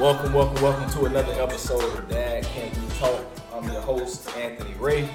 [0.00, 3.22] Welcome, welcome, welcome to another episode of Dad Can We Talk.
[3.52, 5.06] I'm your host, Anthony Ray.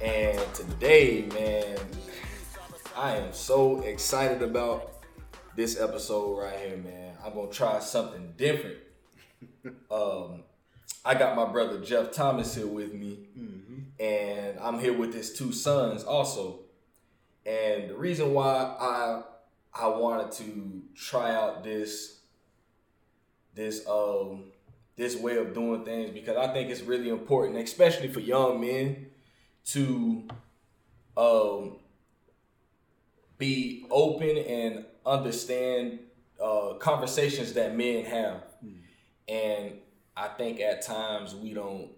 [0.00, 1.78] And today, man,
[2.96, 5.04] I am so excited about
[5.54, 7.14] this episode right here, man.
[7.24, 8.78] I'm gonna try something different.
[9.92, 10.42] Um,
[11.04, 13.28] I got my brother Jeff Thomas here with me,
[14.00, 16.62] and I'm here with his two sons also.
[17.46, 19.22] And the reason why I
[19.72, 22.21] I wanted to try out this
[23.54, 24.44] this um
[24.96, 29.06] this way of doing things because I think it's really important, especially for young men,
[29.66, 30.28] to
[31.16, 31.76] um
[33.38, 35.98] be open and understand
[36.42, 38.44] uh, conversations that men have.
[39.28, 39.78] And
[40.16, 41.90] I think at times we don't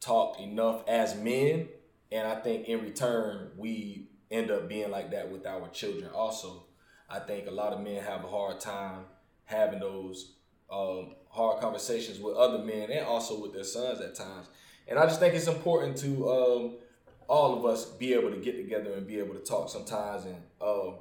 [0.00, 1.68] talk enough as men,
[2.10, 6.10] and I think in return we end up being like that with our children.
[6.14, 6.64] Also,
[7.08, 9.04] I think a lot of men have a hard time
[9.44, 10.32] having those
[10.70, 14.48] um, hard conversations with other men and also with their sons at times.
[14.86, 16.76] And I just think it's important to um,
[17.28, 20.24] all of us be able to get together and be able to talk sometimes.
[20.26, 20.94] And um,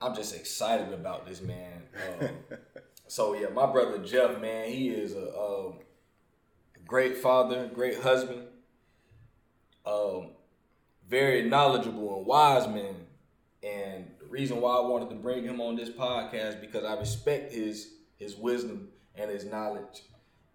[0.00, 1.82] I'm just excited about this, man.
[2.20, 2.28] Um,
[3.08, 5.74] so yeah, my brother Jeff, man, he is a, um,
[6.86, 8.42] great father, great husband,
[9.86, 10.30] um,
[11.08, 12.94] very knowledgeable and wise man.
[13.62, 17.92] And reason why I wanted to bring him on this podcast because I respect his
[18.16, 20.02] his wisdom and his knowledge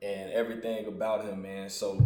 [0.02, 1.69] and everything about him, man.
[1.69, 2.05] So,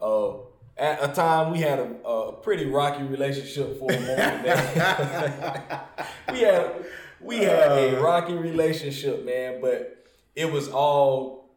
[0.00, 0.34] uh,
[0.80, 4.44] at a time we had a, a pretty rocky relationship for a moment.
[4.44, 5.80] Man.
[6.32, 6.84] we had
[7.20, 11.50] we had a rocky relationship, man, but it was all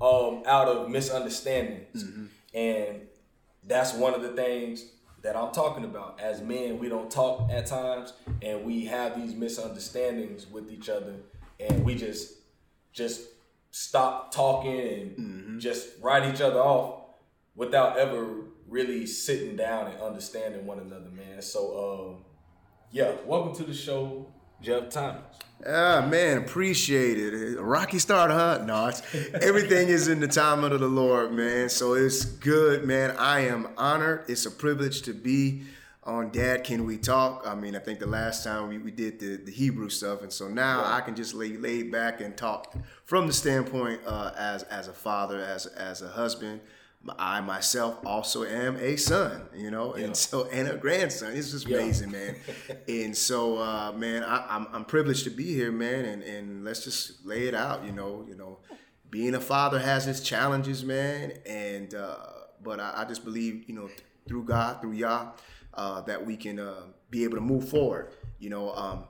[0.00, 2.02] um, out of misunderstandings,
[2.54, 3.02] and
[3.66, 4.86] that's one of the things
[5.24, 6.20] that I'm talking about.
[6.20, 8.12] As men, we don't talk at times,
[8.42, 11.16] and we have these misunderstandings with each other,
[11.58, 12.34] and we just
[12.92, 13.22] just
[13.70, 17.00] stop talking and just write each other off
[17.56, 21.42] without ever really sitting down and understanding one another, man.
[21.42, 22.24] So, um,
[22.92, 25.38] yeah, welcome to the show, Jeff Thomas.
[25.66, 27.58] Ah man, appreciate it.
[27.58, 28.62] A rocky start, huh?
[28.66, 29.00] No, it's,
[29.40, 31.70] everything is in the time of the Lord, man.
[31.70, 33.16] So it's good, man.
[33.16, 34.24] I am honored.
[34.28, 35.62] It's a privilege to be
[36.02, 37.44] on Dad Can We Talk.
[37.46, 40.30] I mean, I think the last time we, we did the, the Hebrew stuff, and
[40.30, 44.64] so now I can just lay lay back and talk from the standpoint uh, as
[44.64, 46.60] as a father, as as a husband.
[47.18, 50.04] I myself also am a son, you know, Yeah.
[50.06, 51.32] and so and a grandson.
[51.36, 51.78] It's just Yeah.
[51.78, 52.36] amazing, man.
[52.88, 56.82] and so, uh, man, I, I'm I'm privileged to be here, man, and and let's
[56.84, 58.58] just lay it out, you know, you know,
[59.10, 62.16] being a father has its challenges, man, and uh,
[62.62, 63.88] but I, I just believe, you know,
[64.26, 65.32] through God, through Yah,
[65.74, 68.12] uh, that we can uh, be able to move forward.
[68.38, 69.04] You know, um,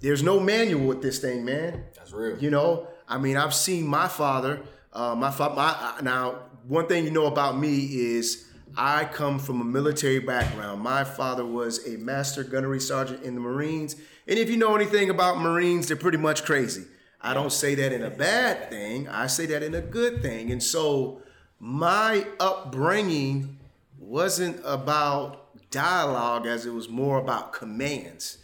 [0.00, 1.84] there's no manual with this thing, man.
[1.96, 2.38] That's real.
[2.38, 4.60] You know, I mean, I've seen my father.
[4.96, 6.36] Uh, my my uh, now
[6.66, 8.46] one thing you know about me is
[8.78, 10.80] I come from a military background.
[10.80, 13.96] My father was a master gunnery sergeant in the Marines,
[14.26, 16.86] and if you know anything about Marines, they're pretty much crazy.
[17.20, 19.06] I don't say that in a bad thing.
[19.08, 20.50] I say that in a good thing.
[20.50, 21.20] And so
[21.60, 23.58] my upbringing
[23.98, 28.38] wasn't about dialogue as it was more about commands.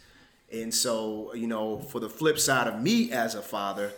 [0.51, 3.91] And so, you know, for the flip side of me as a father,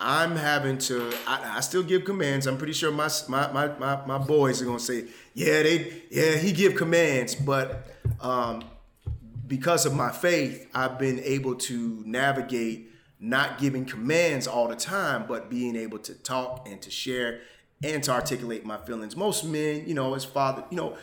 [0.00, 1.12] I'm having to.
[1.26, 2.46] I, I still give commands.
[2.46, 6.36] I'm pretty sure my my my my, my boys are gonna say, yeah, they yeah
[6.36, 7.86] he give commands, but
[8.20, 8.64] um,
[9.46, 12.90] because of my faith, I've been able to navigate
[13.20, 17.40] not giving commands all the time, but being able to talk and to share
[17.82, 19.14] and to articulate my feelings.
[19.16, 20.96] Most men, you know, as father, you know,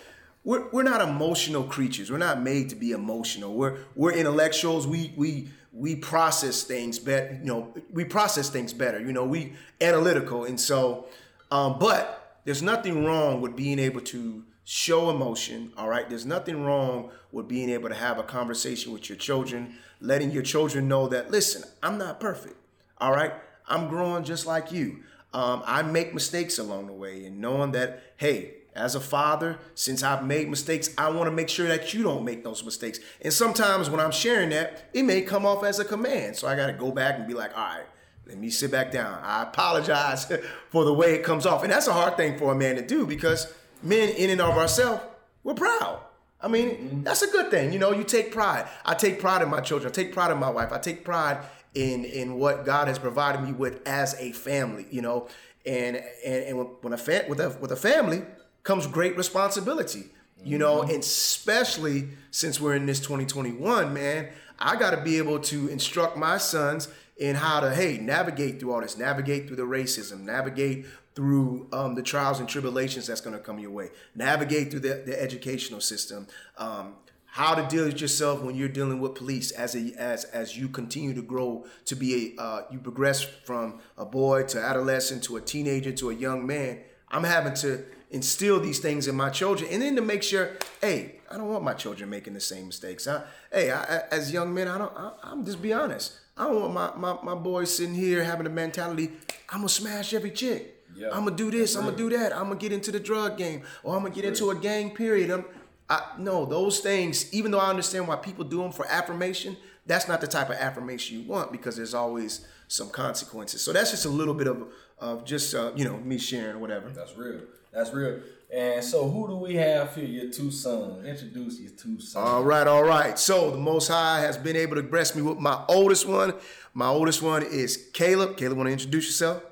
[0.44, 2.10] we're, we're not emotional creatures.
[2.10, 3.54] We're not made to be emotional.
[3.54, 4.88] We're we're intellectuals.
[4.88, 7.34] We we we process things better.
[7.34, 9.00] You know, we process things better.
[9.00, 11.06] You know, we analytical, and so,
[11.52, 15.72] um, but there's nothing wrong with being able to show emotion.
[15.78, 19.76] All right, there's nothing wrong with being able to have a conversation with your children,
[20.02, 22.56] letting your children know that listen, I'm not perfect.
[23.00, 23.34] All right,
[23.68, 25.04] I'm growing just like you.
[25.34, 30.04] Um, I make mistakes along the way, and knowing that, hey, as a father, since
[30.04, 33.00] I've made mistakes, I want to make sure that you don't make those mistakes.
[33.22, 36.36] And sometimes when I'm sharing that, it may come off as a command.
[36.36, 37.86] So I got to go back and be like, all right,
[38.28, 39.20] let me sit back down.
[39.24, 40.32] I apologize
[40.70, 41.64] for the way it comes off.
[41.64, 44.58] And that's a hard thing for a man to do because men, in and of
[44.58, 45.02] ourselves,
[45.44, 46.02] we're proud.
[46.40, 47.04] I mean, mm-hmm.
[47.04, 47.74] that's a good thing.
[47.74, 48.68] You know, you take pride.
[48.86, 49.92] I take pride in my children.
[49.92, 50.72] I take pride in my wife.
[50.72, 54.86] I take pride in in what God has provided me with as a family.
[54.92, 55.28] You know,
[55.66, 58.24] and and, and when a fa- with a with a family
[58.68, 60.04] comes great responsibility.
[60.44, 64.30] You know, and especially since we're in this 2021, man,
[64.60, 68.74] I got to be able to instruct my sons in how to hey navigate through
[68.74, 70.86] all this, navigate through the racism, navigate
[71.16, 75.02] through um, the trials and tribulations that's going to come your way, navigate through the,
[75.06, 76.28] the educational system.
[76.58, 80.58] Um, how to deal with yourself when you're dealing with police as a as as
[80.58, 85.24] you continue to grow to be a uh, you progress from a boy to adolescent
[85.24, 86.80] to a teenager to a young man
[87.12, 91.20] i'm having to instill these things in my children and then to make sure hey
[91.30, 94.68] i don't want my children making the same mistakes I, hey I, as young men
[94.68, 97.96] i don't I, i'm just be honest i don't want my, my my boys sitting
[97.96, 99.12] here having a mentality
[99.50, 101.76] i'm gonna smash every chick yeah, I'm gonna do this.
[101.76, 102.36] I'm gonna do that.
[102.36, 104.96] I'm gonna get into the drug game, or I'm gonna get into a gang.
[104.96, 105.30] Period.
[105.30, 105.46] I'm,
[105.90, 109.56] I, no, those things, even though I understand why people do them for affirmation,
[109.86, 113.62] that's not the type of affirmation you want because there's always some consequences.
[113.62, 114.68] So that's just a little bit of,
[115.00, 116.90] of just, uh, you know, me sharing or whatever.
[116.90, 117.42] That's real.
[117.72, 118.22] That's real.
[118.54, 120.06] And so, who do we have here?
[120.06, 121.06] Your two sons.
[121.06, 122.16] Introduce your two sons.
[122.16, 123.20] All right, all right.
[123.20, 126.34] So, the Most High has been able to bless me with my oldest one.
[126.74, 128.38] My oldest one is Caleb.
[128.38, 129.44] Caleb, want to introduce yourself?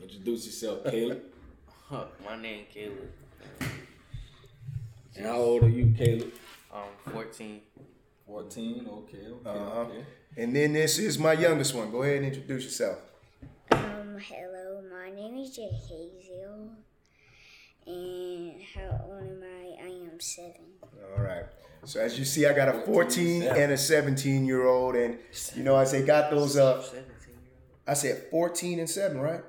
[0.00, 1.22] Introduce yourself, Caleb.
[1.90, 3.10] my name Caleb.
[5.14, 6.32] And how old are you, Caleb?
[6.72, 7.60] Um, 14.
[8.26, 9.80] 14, okay, okay, uh-huh.
[9.80, 10.04] okay.
[10.38, 11.90] And then this is my youngest one.
[11.90, 12.98] Go ahead and introduce yourself.
[13.70, 16.70] Um, hello, my name is Hazel.
[17.86, 19.84] And how old am I?
[19.84, 20.52] I am seven.
[21.16, 21.44] All right.
[21.84, 25.18] So as you see, I got a 14 and a 17 year old, and
[25.54, 26.84] you know, as they got those uh,
[27.86, 29.40] I said 14 and seven, right?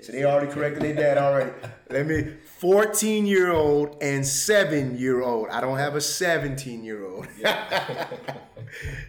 [0.00, 1.52] So they already corrected their dad already.
[1.90, 5.48] Let me 14 year old and seven year old.
[5.50, 7.28] I don't have a 17 year old.
[7.44, 8.06] uh,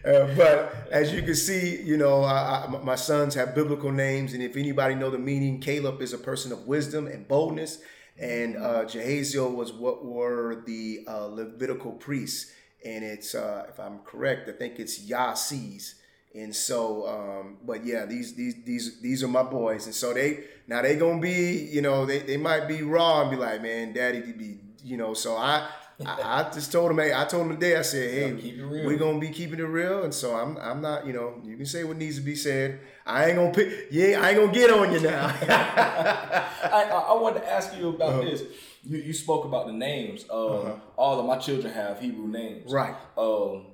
[0.03, 4.43] but as you can see, you know, I, I, my sons have biblical names, and
[4.43, 7.79] if anybody know the meaning, Caleb is a person of wisdom and boldness,
[8.19, 12.51] and uh, Jehaziel was what were the uh, Levitical priests,
[12.85, 15.95] and it's uh, if I'm correct, I think it's Yasis
[16.35, 20.45] and so, um, but yeah, these these these these are my boys, and so they
[20.67, 23.93] now they gonna be, you know, they, they might be raw and be like, man,
[23.93, 25.13] daddy to be, you know.
[25.13, 25.69] So I,
[26.03, 29.19] I, I just told him, hey, I told him today, I said, hey, we're gonna
[29.19, 31.97] be keeping it real, and so I'm I'm not, you know, you can say what
[31.97, 32.79] needs to be said.
[33.05, 35.27] I ain't gonna pick, yeah, I ain't gonna get on you now.
[35.49, 38.21] I, I, wanted to ask you about uh-huh.
[38.21, 38.43] this.
[38.83, 40.23] You, you spoke about the names.
[40.29, 40.75] Um, uh-huh.
[40.95, 42.71] All of my children have Hebrew names.
[42.71, 42.95] Right.
[43.17, 43.67] Um,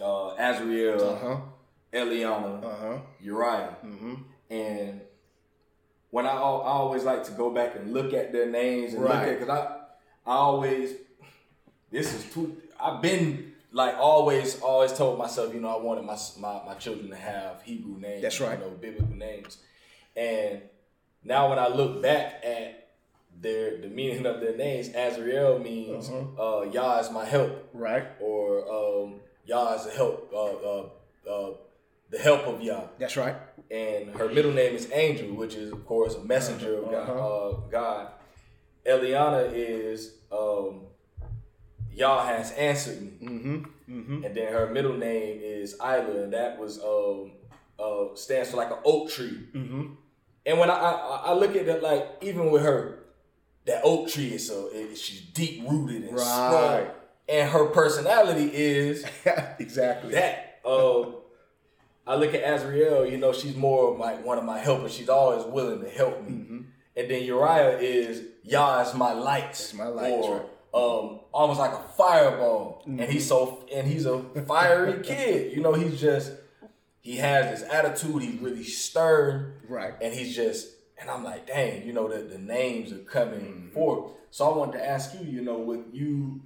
[0.00, 1.00] uh, Azriel.
[1.00, 1.36] Uh-huh
[1.94, 2.98] Eliana, uh-huh.
[3.20, 4.14] Uriah, mm-hmm.
[4.50, 5.00] and
[6.10, 9.20] when I, I always like to go back and look at their names and right.
[9.20, 10.94] look at because I I always
[11.90, 16.16] this is too I've been like always always told myself you know I wanted my
[16.38, 19.58] my, my children to have Hebrew names that's right you know biblical names
[20.16, 20.62] and
[21.24, 22.88] now when I look back at
[23.40, 26.60] their the meaning of their names Azriel means uh-huh.
[26.60, 30.88] uh, Yah is my help right or um, Yah is the help uh, uh,
[31.28, 31.54] uh,
[32.10, 32.84] the help of Yah.
[32.98, 33.34] That's right.
[33.70, 37.12] And her middle name is Angel, which is of course a messenger uh-huh.
[37.12, 38.06] of God.
[38.06, 38.08] Uh, God.
[38.86, 40.82] Eliana is um,
[41.94, 43.12] Yah has answered me.
[43.22, 43.56] Mm-hmm.
[43.88, 44.24] Mm-hmm.
[44.24, 47.32] And then her middle name is Isla, and that was um,
[47.78, 49.48] uh, stands for like an oak tree.
[49.54, 49.94] Mm-hmm.
[50.46, 53.04] And when I, I, I look at it, like even with her,
[53.66, 56.20] that oak tree is so it, she's deep rooted and right.
[56.20, 56.86] strong,
[57.28, 59.04] and her personality is
[59.58, 60.60] exactly that.
[60.64, 61.04] Uh,
[62.06, 64.92] I look at Azriel, you know, she's more like one of my helpers.
[64.92, 66.32] She's always willing to help me.
[66.32, 66.60] Mm-hmm.
[66.96, 69.50] And then Uriah is Yah is my light.
[69.50, 70.12] It's my light.
[70.12, 72.82] Or um, almost like a fireball.
[72.82, 73.00] Mm-hmm.
[73.00, 75.52] And he's so and he's a fiery kid.
[75.52, 76.32] You know, he's just
[77.00, 79.54] he has this attitude, he's really stern.
[79.68, 79.94] Right.
[80.02, 80.68] And he's just
[81.00, 83.70] and I'm like, dang, you know, the, the names are coming mm-hmm.
[83.70, 84.12] forth.
[84.30, 86.40] So I wanted to ask you, you know, with you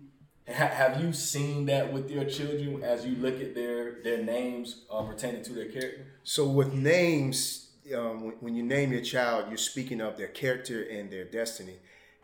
[0.46, 5.02] have you seen that with your children as you look at their their names uh,
[5.02, 6.06] pertaining to their character?
[6.22, 11.10] So with names, um, when you name your child, you're speaking of their character and
[11.10, 11.76] their destiny.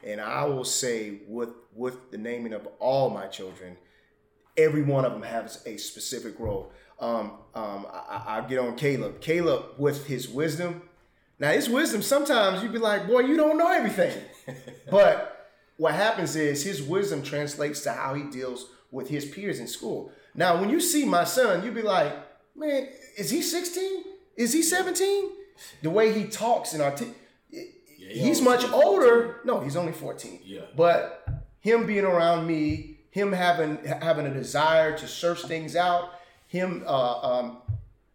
[0.04, 3.76] And I will say, with with the naming of all my children,
[4.56, 6.72] every one of them has a specific role.
[7.00, 9.20] Um, um, I, I get on Caleb.
[9.20, 10.82] Caleb with his wisdom.
[11.38, 14.16] Now his wisdom, sometimes you'd be like, boy, you don't know everything,
[14.90, 19.66] but what happens is his wisdom translates to how he deals with his peers in
[19.66, 20.12] school.
[20.34, 22.12] Now, when you see my son, you'd be like,
[22.56, 24.04] man, is he 16?
[24.36, 25.30] Is he 17?
[25.82, 27.14] The way he talks and artic-
[28.04, 29.40] yeah, he he's much older.
[29.44, 30.40] No, he's only 14.
[30.44, 30.60] Yeah.
[30.76, 31.26] But
[31.60, 36.10] him being around me, him having having a desire to search things out,
[36.46, 37.58] him uh, um,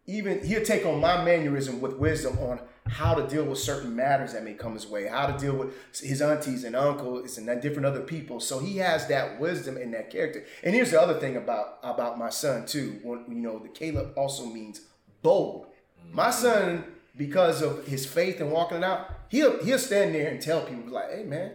[0.06, 4.32] even he'll take on my mannerism with wisdom on how to deal with certain matters
[4.32, 7.86] that may come his way, how to deal with his aunties and uncles and different
[7.86, 8.40] other people.
[8.40, 10.44] So he has that wisdom and that character.
[10.64, 12.98] And here's the other thing about about my son too.
[13.02, 14.82] When, you know, the Caleb also means
[15.22, 15.66] bold.
[16.12, 16.84] My son,
[17.16, 20.92] because of his faith and walking it out, he'll he'll stand there and tell people
[20.92, 21.52] like, "Hey, man,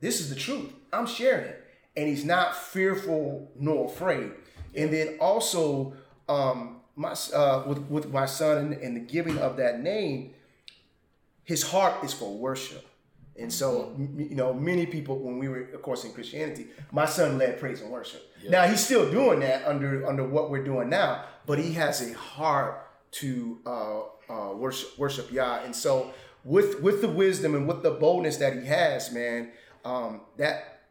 [0.00, 0.72] this is the truth.
[0.92, 1.64] I'm sharing it,"
[1.96, 4.32] and he's not fearful nor afraid.
[4.74, 5.94] And then also,
[6.28, 10.34] um, my uh, with with my son and, the giving of that name,
[11.44, 12.84] his heart is for worship.
[13.40, 17.38] And so, you know, many people, when we were, of course, in Christianity, my son
[17.38, 18.20] led praise and worship.
[18.48, 22.14] Now he's still doing that under under what we're doing now, but he has a
[22.14, 25.60] heart to uh, uh, worship worship Yah.
[25.64, 26.12] And so,
[26.44, 29.50] with with the wisdom and with the boldness that he has, man,
[29.84, 30.82] um, that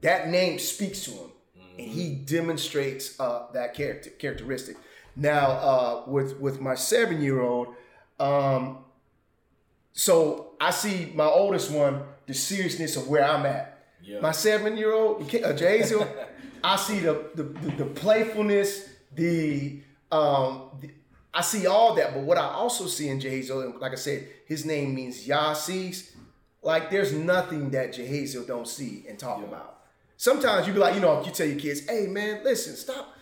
[0.00, 1.30] that name speaks to him,
[1.78, 4.76] and he demonstrates uh, that character characteristic.
[5.16, 7.68] Now, uh, with with my seven year old,
[8.20, 8.78] um,
[9.92, 13.86] so I see my oldest one, the seriousness of where I'm at.
[14.02, 14.20] Yeah.
[14.20, 16.08] My seven year old, uh, Jazel,
[16.64, 19.80] I see the, the the the playfulness, the
[20.12, 20.90] um, the,
[21.32, 22.14] I see all that.
[22.14, 25.52] But what I also see in Jahaziel, and like I said, his name means Yah
[25.52, 26.14] sees.
[26.62, 29.80] Like there's nothing that Jahaziel don't see and talk about.
[30.16, 33.16] Sometimes you be like, you know, you tell your kids, hey man, listen, stop,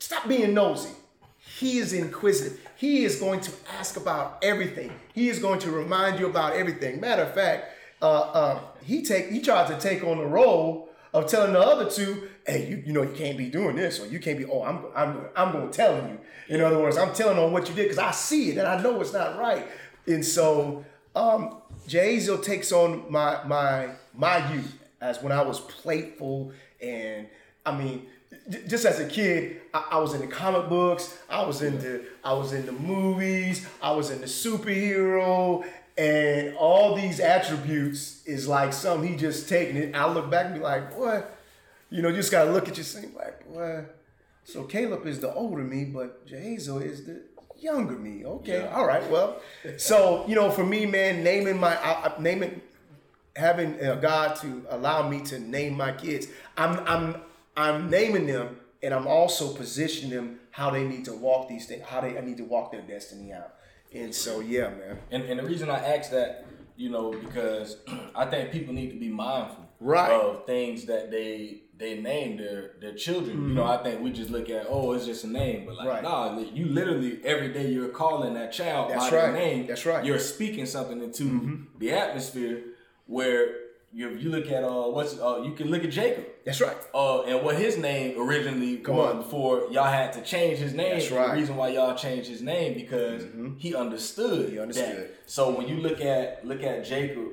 [0.00, 0.90] stop being nosy.
[1.58, 2.60] He is inquisitive.
[2.76, 4.92] He is going to ask about everything.
[5.12, 7.00] He is going to remind you about everything.
[7.00, 7.72] Matter of fact,
[8.02, 11.88] uh, uh, he take he tries to take on the role of telling the other
[11.88, 14.44] two, "Hey, you, you know you can't be doing this, or you can't be.
[14.44, 16.18] Oh, I'm I'm I'm going to tell you.
[16.48, 18.82] In other words, I'm telling on what you did because I see it and I
[18.82, 19.66] know it's not right.
[20.06, 26.52] And so, um, Jazel takes on my my my youth as when I was playful
[26.82, 27.28] and
[27.64, 28.06] I mean
[28.66, 31.16] just as a kid, I, I was in the comic books.
[31.30, 33.66] I was into I was in the movies.
[33.80, 35.64] I was in the superhero,
[35.96, 39.94] and all these attributes is like something he just taking it.
[39.94, 41.36] I look back and be like, what?
[41.90, 43.96] You know, you just gotta look at yourself like, what?
[44.44, 47.22] So Caleb is the older me, but Jahazel is the
[47.58, 48.24] younger me.
[48.24, 49.08] Okay, all right.
[49.10, 49.40] Well,
[49.76, 52.60] so you know, for me, man, naming my I, I- naming
[53.36, 57.16] having uh, God to allow me to name my kids, I'm I'm
[57.56, 61.82] I'm naming them, and I'm also positioning them how they need to walk these things,
[61.84, 63.54] how they I need to walk their destiny out.
[63.94, 64.98] And so, yeah, man.
[65.10, 66.46] And, and the reason I ask that,
[66.76, 67.76] you know, because
[68.14, 70.10] I think people need to be mindful Right.
[70.12, 73.48] of things that they they name their their children.
[73.48, 75.86] You know, I think we just look at oh, it's just a name, but like
[75.86, 76.06] Mm-hmm.
[76.06, 76.36] Right.
[76.36, 79.34] nah, you literally every day you're calling that child That's by their right.
[79.34, 79.66] name.
[79.66, 79.98] That's right.
[79.98, 80.06] Mm-hmm.
[80.06, 82.62] You're speaking something into the atmosphere
[83.06, 83.56] where
[83.94, 86.24] you you look at uh what's uh you can look at Jacob.
[86.44, 86.76] That's right.
[86.92, 89.22] Uh, and what his name originally Come was on.
[89.22, 90.98] before y'all had to change his name.
[90.98, 91.28] That's right.
[91.28, 93.24] The reason why y'all changed his name because
[93.58, 94.50] he understood.
[94.50, 94.96] He understood.
[94.98, 95.14] That.
[95.26, 97.28] So when you look at look at Jacob,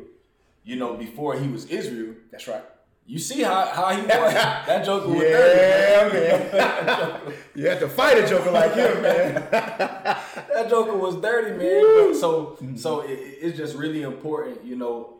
[0.64, 2.64] you know before he was Israel, That's right.
[3.08, 4.34] you see how how he was.
[4.34, 6.20] that joker was Yeah, dirty.
[6.58, 7.34] man.
[7.56, 9.34] you have to fight a joker like him, man.
[9.52, 11.82] that joker was dirty, man.
[12.12, 15.18] But so so it, it's just really important, you know,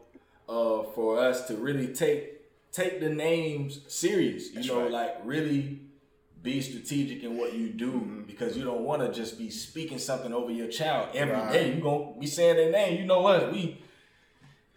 [0.52, 2.22] uh, for us to really take
[2.72, 4.50] take the names serious.
[4.50, 4.92] You That's know, right.
[4.92, 5.80] like really
[6.44, 10.34] be strategic in what you do because you don't want to just be speaking something
[10.34, 11.52] over your child every Right.
[11.54, 11.74] day.
[11.76, 13.00] You gonna be saying their name.
[13.00, 13.52] You know what?
[13.52, 13.78] We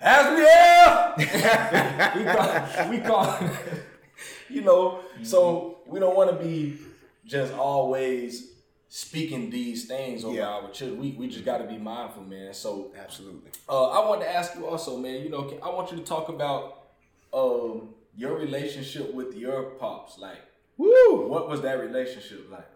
[0.02, 1.16] Azriel.
[2.16, 3.50] we call, we call
[4.50, 5.00] you know.
[5.23, 6.76] So we don't want to be
[7.25, 8.50] just always
[8.96, 10.46] speaking these things over Yeah.
[10.50, 11.00] our children.
[11.00, 12.54] We, we just got to be mindful, man.
[12.54, 13.50] So Absolutely.
[13.68, 15.20] uh, I want to ask you also, man.
[15.20, 16.84] You know, I want you to talk about
[17.32, 20.16] um, your relationship with your pops.
[20.16, 20.38] Like,
[20.76, 21.26] Woo!
[21.26, 22.68] what was that relationship like?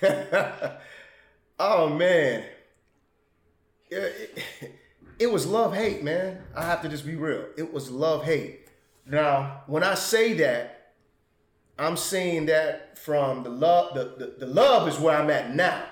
[1.58, 2.44] oh man,
[3.90, 4.38] Yeah, it,
[5.18, 6.44] it was love hate, man.
[6.54, 7.44] I have to just be real.
[7.58, 8.68] It was love hate.
[9.04, 10.75] Now, when I say that,
[11.78, 13.94] I'm saying that from the love.
[13.94, 15.84] The, the, the love is where I'm at now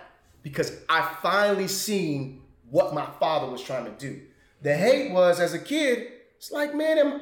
[0.43, 4.21] because I finally seen what my father was trying to do.
[4.63, 6.09] The hate was as a kid.
[6.37, 7.21] It's like, man, am,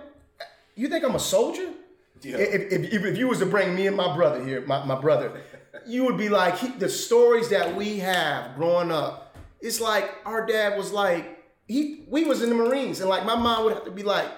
[0.75, 1.71] you think I'm a soldier?
[2.23, 2.37] Yeah.
[2.38, 5.00] If, if, if, if you was to bring me and my brother here, my, my
[5.00, 5.42] brother,
[5.87, 10.47] you would be like, he, the stories that we have growing up, it's like our
[10.47, 13.85] dad was like, he we was in the Marines, and like my mom would have
[13.85, 14.28] to be like,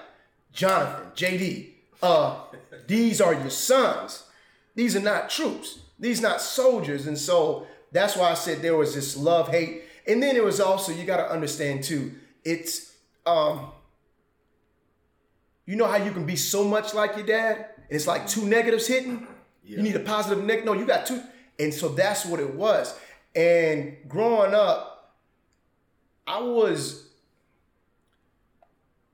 [0.53, 1.69] Jonathan, JD,
[2.01, 2.39] uh,
[2.87, 4.23] these are your sons.
[4.75, 5.79] These are not troops.
[5.99, 7.07] These not soldiers.
[7.07, 9.83] And so that's why I said there was this love, hate.
[10.07, 12.93] And then it was also, you got to understand too, it's,
[13.25, 13.71] um,
[15.65, 18.45] you know how you can be so much like your dad, and it's like two
[18.45, 19.27] negatives hitting.
[19.63, 20.63] You need a positive neg.
[20.63, 21.23] No, you got two,
[21.57, 22.95] and so that's what it was.
[23.35, 25.15] And growing up,
[26.27, 27.07] I was,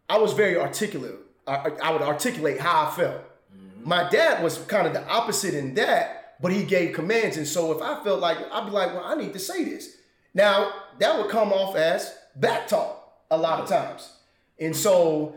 [0.10, 1.21] I was very articulate.
[1.48, 3.22] I, I would articulate how I felt.
[3.56, 3.88] Mm-hmm.
[3.88, 7.72] My dad was kind of the opposite in that, but he gave commands, and so
[7.72, 9.96] if I felt like I'd be like, well, I need to say this,
[10.34, 14.12] Now that would come off as back talk a lot of times,
[14.60, 15.36] and so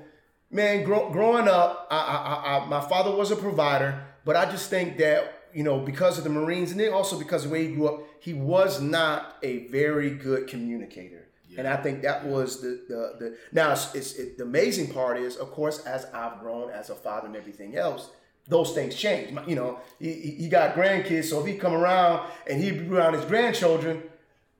[0.51, 4.71] man, grow, growing up, I, I, I, my father was a provider, but I just
[4.71, 7.69] think that you know because of the Marines, and then also because of the way
[7.69, 11.24] he grew up, he was not a very good communicator.
[11.59, 15.19] And I think that was the the, the now it's, it's it, the amazing part
[15.19, 18.11] is of course as I've grown as a father and everything else,
[18.49, 19.33] those things change.
[19.33, 22.89] My- You know, he, he got grandkids, so if he come around and he be
[22.95, 24.03] around his grandchildren,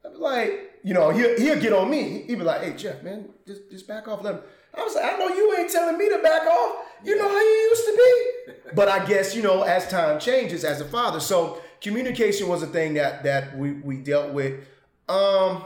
[0.05, 2.23] I'd be like, you know, he'll, he'll get on me.
[2.27, 4.23] He'd be like, hey, Jeff, man, just, just back off.
[4.23, 4.41] Let him.
[4.77, 6.85] I was like, I know you ain't telling me to back off.
[7.05, 8.53] You know how you used to be.
[8.75, 11.21] But I guess, you know, as time changes as a father.
[11.21, 14.61] So communication was a thing that that we, we dealt with.
[15.09, 15.65] Um,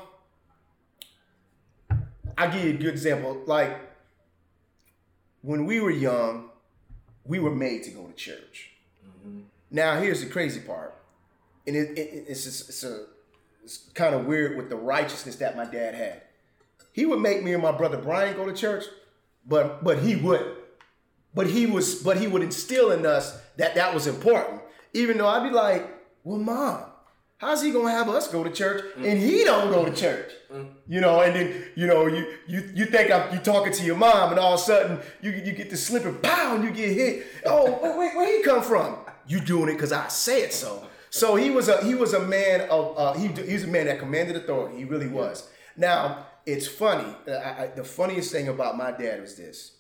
[2.39, 3.43] I'll give you a good example.
[3.47, 3.79] Like
[5.43, 6.51] when we were young,
[7.25, 8.71] we were made to go to church.
[9.05, 9.41] Mm-hmm.
[9.73, 10.95] Now, here's the crazy part,
[11.67, 13.07] and it, it, it's just, it's a
[13.65, 16.23] it's kind of weird with the righteousness that my dad had.
[16.93, 18.85] He would make me and my brother Brian go to church,
[19.47, 20.57] but but he would,
[21.35, 24.63] but he was but he would instill in us that that was important.
[24.95, 25.87] Even though I'd be like,
[26.25, 26.85] well, mom,
[27.39, 29.11] how's he gonna have us go to church mm.
[29.11, 30.31] and he don't go to church?
[30.53, 30.69] Mm.
[30.87, 33.97] You know, and then you know you you you think I'm, you talking to your
[33.97, 36.91] mom, and all of a sudden you you get to slipping, pow, and you get
[36.91, 37.27] hit.
[37.47, 38.99] Oh, wait, wait, where he come from?
[39.27, 40.87] You doing it because I said so.
[41.11, 43.99] So he was a he was a man of uh, he he's a man that
[43.99, 44.77] commanded authority.
[44.79, 45.49] He really was.
[45.77, 47.15] Now it's funny.
[47.27, 49.73] Uh, I, I, the funniest thing about my dad was this.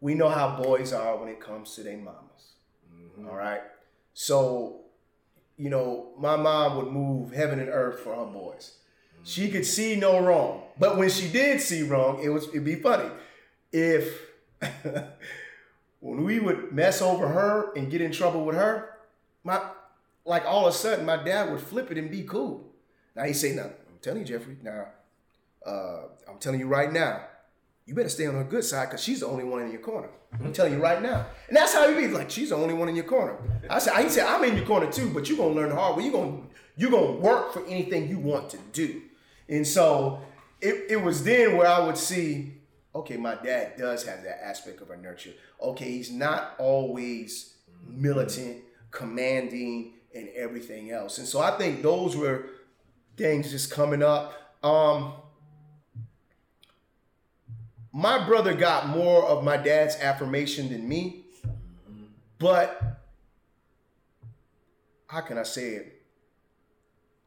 [0.00, 2.54] We know how boys are when it comes to their mamas.
[2.94, 3.26] Mm-hmm.
[3.26, 3.62] All right.
[4.12, 4.82] So,
[5.56, 8.76] you know, my mom would move heaven and earth for her boys.
[9.24, 12.76] She could see no wrong, but when she did see wrong, it was it'd be
[12.76, 13.10] funny
[13.72, 14.22] if
[16.00, 18.96] when we would mess over her and get in trouble with her,
[19.42, 19.60] my
[20.24, 22.72] like all of a sudden my dad would flip it and be cool.
[23.16, 24.58] Now he say, "Now I'm telling you, Jeffrey.
[24.62, 24.88] Now
[25.66, 27.22] uh, I'm telling you right now,
[27.86, 30.08] you better stay on her good side because she's the only one in your corner.
[30.32, 31.26] I'm telling you right now.
[31.48, 33.38] And that's how he be like, she's the only one in your corner.
[33.70, 35.96] I said, he said, I'm in your corner too, but you're gonna learn the hard
[35.96, 36.04] way.
[36.04, 36.42] You're gonna
[36.76, 39.02] you're gonna work for anything you want to do.
[39.48, 40.20] And so
[40.60, 42.54] it, it was then where I would see,
[42.94, 45.32] okay, my dad does have that aspect of a nurture.
[45.62, 47.54] Okay, he's not always
[47.86, 51.18] militant, commanding, and everything else.
[51.18, 52.46] And so I think those were
[53.16, 54.32] things just coming up.
[54.62, 55.12] Um,
[57.96, 61.24] my brother got more of my dad's affirmation than me,
[62.38, 63.00] but
[65.06, 66.02] how can I say it?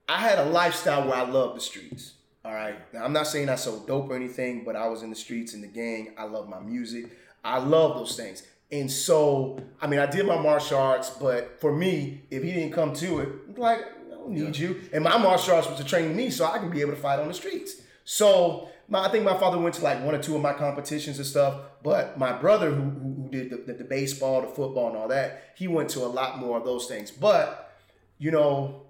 [0.07, 2.13] I had a lifestyle where I loved the streets.
[2.45, 2.75] All right.
[2.93, 5.55] Now I'm not saying I sold dope or anything, but I was in the streets
[5.55, 6.13] in the gang.
[6.19, 7.17] I love my music.
[7.43, 8.43] I love those things.
[8.71, 12.73] And so, I mean, I did my martial arts, but for me, if he didn't
[12.73, 14.81] come to it, I'm like, I don't need you.
[14.93, 17.17] And my martial arts was to train me so I can be able to fight
[17.17, 17.81] on the streets.
[18.05, 21.17] So my, I think my father went to like one or two of my competitions
[21.17, 21.61] and stuff.
[21.83, 25.07] But my brother, who, who, who did the, the, the baseball, the football, and all
[25.09, 27.11] that, he went to a lot more of those things.
[27.11, 27.77] But,
[28.17, 28.87] you know,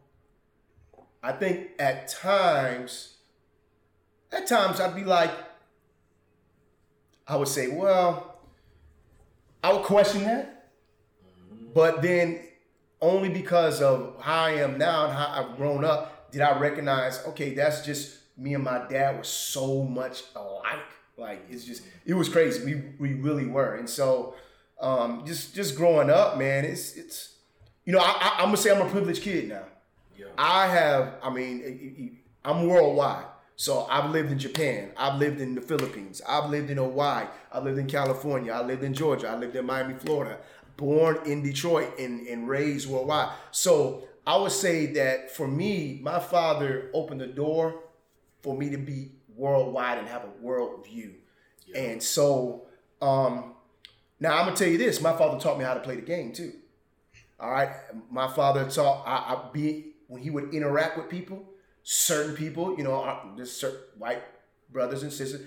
[1.22, 3.18] I think at times,
[4.32, 5.32] at times I'd be like,
[7.28, 8.40] I would say, well,
[9.64, 10.72] I would question that.
[11.54, 11.74] Mm-hmm.
[11.74, 12.40] But then
[13.02, 17.24] only because of how I am now and how I've grown up, did I recognize,
[17.28, 20.80] okay, that's just me and my dad were so much alike.
[21.18, 22.64] Like it's just it was crazy.
[22.66, 23.76] We we really were.
[23.76, 24.36] And so
[24.80, 27.36] um just just growing up, man, it's it's
[27.86, 29.64] you know, I, I I'm gonna say I'm a privileged kid now.
[30.18, 30.28] Yeah.
[30.38, 32.12] I have, I mean, it- it- it-
[32.46, 33.26] I'm worldwide.
[33.56, 34.92] So I've lived in Japan.
[34.96, 36.22] I've lived in the Philippines.
[36.28, 37.26] I've lived in Hawaii.
[37.52, 38.54] I lived in California.
[38.54, 39.28] I lived in Georgia.
[39.30, 40.38] I lived in Miami, Florida.
[40.78, 43.30] Born in Detroit and, and raised worldwide.
[43.52, 47.82] So I would say that for me, my father opened the door
[48.42, 51.16] for me to be worldwide and have a world view.
[51.76, 52.64] And so
[53.02, 53.54] um,
[54.20, 56.34] now I'm gonna tell you this: my father taught me how to play the game
[56.34, 56.54] too.
[57.40, 57.70] All right,
[58.12, 61.44] my father taught I, I be when he would interact with people,
[61.84, 64.24] certain people, you know, there's certain white
[64.72, 65.42] brothers and sisters.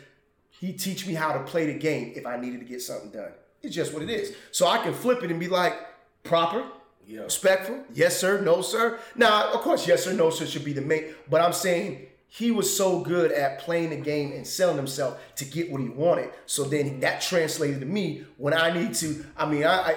[0.51, 3.33] He teach me how to play the game if I needed to get something done.
[3.63, 4.35] It's just what it is.
[4.53, 5.75] So I can flip it and be like
[6.23, 6.65] proper,
[7.07, 7.23] Yeah.
[7.23, 8.99] respectful, yes sir, no sir.
[9.17, 11.15] Now, of course, yes sir, no sir should be the main.
[11.29, 15.45] But I'm saying he was so good at playing the game and selling himself to
[15.45, 16.31] get what he wanted.
[16.47, 19.27] So then that translated to me when I need to.
[19.37, 19.97] I mean, I, I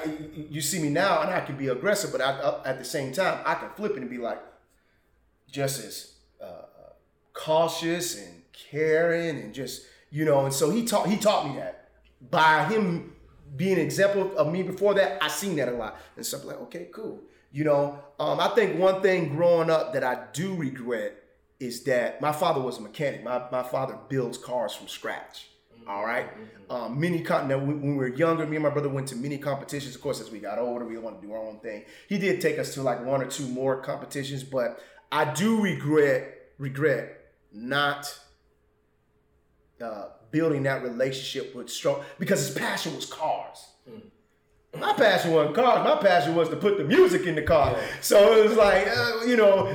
[0.50, 3.42] you see me now and I can be aggressive, but I, at the same time
[3.46, 4.44] I can flip it and be like,
[5.50, 6.12] just as
[6.44, 6.66] uh,
[7.32, 10.44] cautious and caring and just you know.
[10.44, 11.88] And so he taught he taught me that
[12.30, 13.14] by him
[13.56, 15.24] being an example of me before that.
[15.24, 17.22] I seen that a lot and stuff like okay, cool.
[17.54, 21.22] You know, um, I think one thing growing up that I do regret
[21.60, 23.24] is that my father was a mechanic.
[23.24, 25.48] My, my father builds cars from scratch.
[25.88, 26.28] All right.
[26.70, 29.16] Um, many con- now, when, when we were younger, me and my brother went to
[29.16, 29.96] many competitions.
[29.96, 31.86] Of course, as we got older, we wanted to do our own thing.
[32.10, 34.80] He did take us to like one or two more competitions, but
[35.12, 38.20] I do regret regret not
[39.82, 43.66] uh, building that relationship with strong because his passion was cars.
[44.80, 45.84] My passion wasn't cars.
[45.84, 47.76] My passion was to put the music in the car.
[48.02, 49.68] So it was like, uh, you know,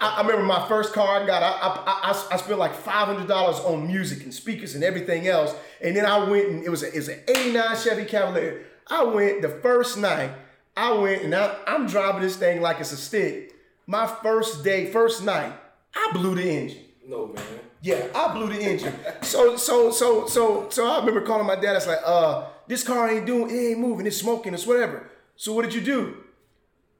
[0.00, 1.42] I, I remember my first car I got.
[1.42, 5.28] I I, I, I spent like five hundred dollars on music and speakers and everything
[5.28, 5.54] else.
[5.80, 8.64] And then I went and it was a, it was an '89 Chevy Cavalier.
[8.88, 10.30] I went the first night.
[10.76, 13.54] I went and I, I'm driving this thing like it's a stick.
[13.86, 15.52] My first day, first night,
[15.94, 16.84] I blew the engine.
[17.06, 17.44] No man.
[17.82, 18.92] Yeah, I blew the engine.
[19.22, 21.76] So so so so so I remember calling my dad.
[21.76, 25.10] It's like, uh, this car ain't doing, it ain't moving, it's smoking, it's whatever.
[25.36, 26.16] So what did you do?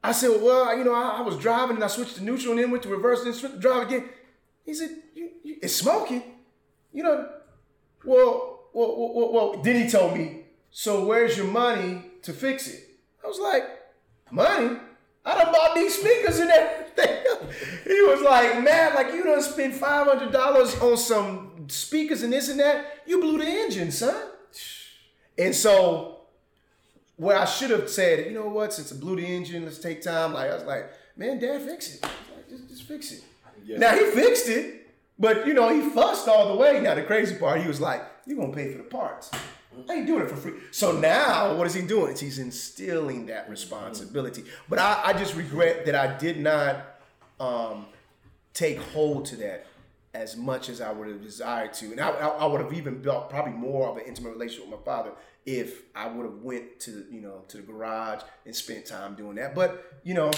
[0.02, 2.62] I said, well, you know, I, I was driving and I switched to neutral and
[2.62, 4.08] then went to reverse and then drive again.
[4.64, 6.22] He said, you, you, it's smoking.
[6.92, 7.28] You know,
[8.04, 12.68] well, well, well, well, well, then he told me, so where's your money to fix
[12.68, 12.82] it?
[13.24, 13.64] I was like,
[14.30, 14.76] money?
[15.24, 17.24] I done bought these speakers and everything.
[17.84, 22.60] he was like, man, like you done spent $500 on some speakers and this and
[22.60, 23.02] that.
[23.06, 24.14] You blew the engine, son.
[25.38, 26.18] And so,
[27.16, 30.02] what I should have said, you know what, since I blew the engine, let's take
[30.02, 30.32] time.
[30.32, 32.02] Like, I was like, man, dad, fix it.
[32.02, 33.24] Like, just, just fix it.
[33.64, 33.78] Yeah.
[33.78, 36.80] Now, he fixed it, but, you know, he fussed all the way.
[36.80, 39.30] Now, the crazy part, he was like, you're going to pay for the parts.
[39.88, 40.54] I ain't doing it for free.
[40.70, 42.16] So now, what is he doing?
[42.16, 44.44] He's instilling that responsibility.
[44.68, 46.98] But I, I just regret that I did not
[47.38, 47.86] um,
[48.54, 49.66] take hold to that
[50.16, 51.92] as much as I would have desired to.
[51.92, 54.80] And I, I, I would have even built probably more of an intimate relationship with
[54.80, 55.12] my father
[55.44, 59.36] if I would have went to you know to the garage and spent time doing
[59.36, 59.54] that.
[59.54, 60.32] But you know,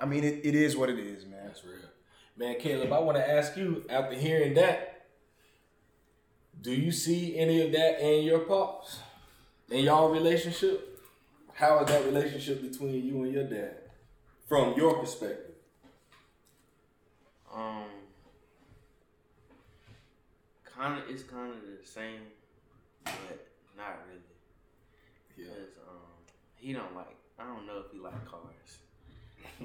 [0.00, 1.40] I mean, it, it is what it is, man.
[1.46, 1.76] That's real.
[2.36, 5.06] Man, Caleb, I want to ask you, after hearing that,
[6.60, 8.98] do you see any of that in your pops?
[9.70, 10.86] In y'all relationship?
[11.52, 13.76] How is that relationship between you and your dad?
[14.48, 15.54] From your perspective.
[17.54, 17.84] Um,
[20.80, 22.20] kind of, it's kind of the same,
[23.04, 24.20] but not really.
[25.36, 25.54] Yeah.
[25.54, 25.96] Cause um,
[26.56, 27.16] he don't like.
[27.38, 28.78] I don't know if he like cars,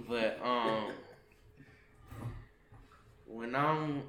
[0.08, 0.92] but um,
[3.28, 4.04] when I'm.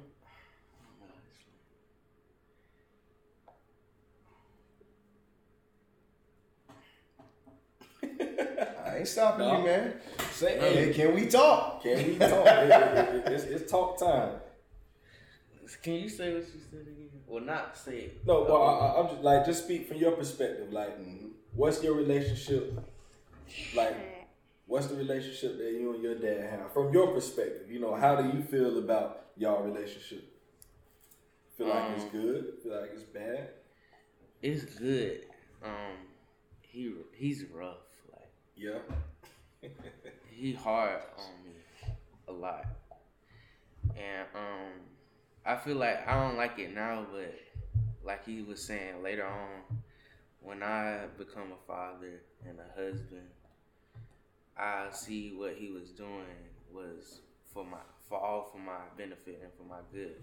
[8.03, 9.59] I ain't stopping No.
[9.59, 9.93] you, man.
[10.31, 11.83] Say, Hey, hey, can we talk?
[11.83, 12.29] can we talk?
[12.47, 14.31] It- it- it- it's, it's talk time.
[15.83, 17.09] Can you say what you said again?
[17.27, 18.25] Well, not say it.
[18.25, 20.71] No, well, I, I- I'm just like, just speak from your perspective.
[20.71, 20.97] Like,
[21.53, 22.79] what's your relationship?
[23.75, 23.95] Like,
[24.65, 26.73] what's the relationship that you and your dad have?
[26.73, 30.23] From your perspective, you know, how do you feel about y'all relationship?
[31.57, 32.53] Feel like it's Um, good?
[32.63, 33.49] Feel like it's bad?
[34.41, 35.21] It's good.
[35.63, 35.97] Um,
[36.61, 37.77] he he's rough.
[38.13, 38.79] Like Yeah.
[40.29, 41.91] he hard on me
[42.27, 42.65] a lot,
[43.95, 44.71] and um,
[45.47, 47.33] I feel like I don't like it now, but
[48.03, 49.77] like he was saying later on,
[50.41, 53.29] when I become a father and a husband,
[54.57, 56.25] I see what he was doing
[56.73, 57.21] was
[57.53, 57.77] for my
[58.09, 60.15] for all for my benefit and for my good.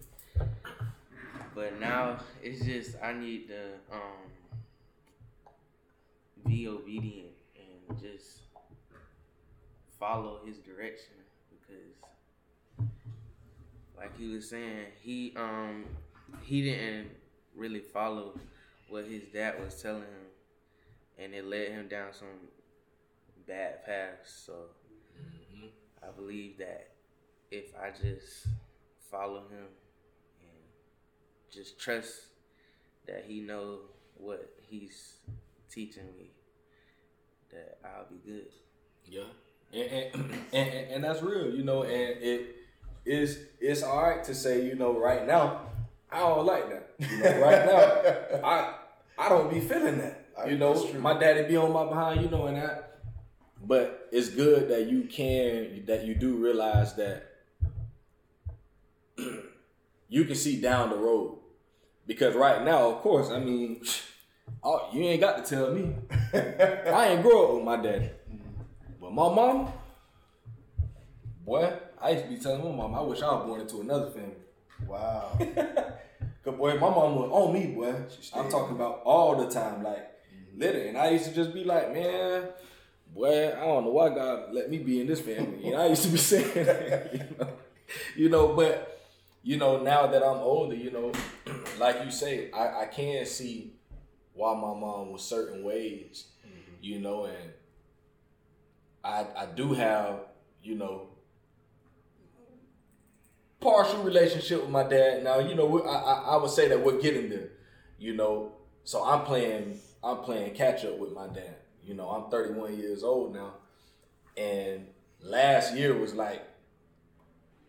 [1.55, 4.31] But now it's just I need to um
[6.47, 8.41] be obedient and just
[9.99, 11.15] follow his direction
[11.49, 12.14] because
[13.97, 15.85] like he was saying he um
[16.43, 17.11] he didn't
[17.57, 18.39] really follow
[18.89, 20.27] what his dad was telling him.
[21.19, 22.29] And it led him down some
[23.47, 24.45] bad paths.
[24.47, 24.55] So
[26.03, 26.89] i believe that
[27.51, 28.47] if i just
[29.11, 29.67] follow him
[30.41, 30.63] and
[31.53, 32.13] just trust
[33.07, 33.79] that he know
[34.17, 35.15] what he's
[35.71, 36.31] teaching me
[37.51, 38.49] that i'll be good.
[39.07, 39.25] Yeah,
[39.73, 41.83] and, and, and and that's real, you know.
[41.83, 42.57] And it
[43.05, 45.61] is it's all right to say, you know, right now,
[46.11, 46.91] I don't like that.
[46.99, 48.75] You know, right now, I
[49.19, 50.27] I don't be feeling that.
[50.49, 52.99] You know, my daddy be on my behind, you know, and that.
[53.63, 57.31] But it's good that you can that you do realize that
[60.09, 61.39] you can see down the road.
[62.07, 63.83] Because right now, of course, I mean,
[64.63, 65.95] oh, you ain't got to tell me.
[66.35, 68.11] I ain't grow up with my daddy.
[69.01, 69.73] But my mom,
[71.45, 71.73] boy,
[72.05, 74.37] I used to be telling my mom, I wish I was born into another family.
[74.87, 75.39] Wow.
[76.45, 77.95] Cause boy, my mom was on me, boy.
[78.35, 80.11] I'm talking about all the time, like
[80.55, 80.89] literally.
[80.89, 82.49] And I used to just be like, man,
[83.15, 85.73] boy, I don't know why God let me be in this family.
[85.73, 87.49] And I used to be saying, you know,
[88.15, 89.01] you know, but
[89.43, 91.11] you know, now that I'm older, you know,
[91.79, 93.73] like you say, I, I can see
[94.35, 96.75] why my mom was certain ways, mm-hmm.
[96.83, 97.53] you know, and
[99.03, 100.21] I I do have,
[100.63, 101.14] you know,
[103.65, 105.25] partial relationship with my dad.
[105.25, 107.49] Now, you know, I, I, I would say that we're getting there,
[107.99, 108.53] you know.
[108.85, 111.57] So I'm playing I'm playing catch up with my dad.
[111.83, 113.55] You know, I'm 31 years old now,
[114.37, 114.87] and
[115.23, 116.43] last year was like,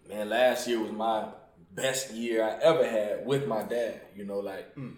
[0.07, 1.27] man, last year was my
[1.71, 4.01] best year I ever had with my dad.
[4.15, 4.95] You know, like mm.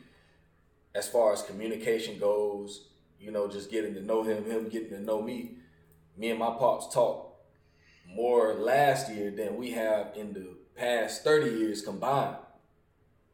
[0.95, 2.87] as far as communication goes,
[3.19, 5.57] you know, just getting to know him, him getting to know me.
[6.17, 7.35] Me and my pops talk
[8.07, 12.37] more last year than we have in the past 30 years combined.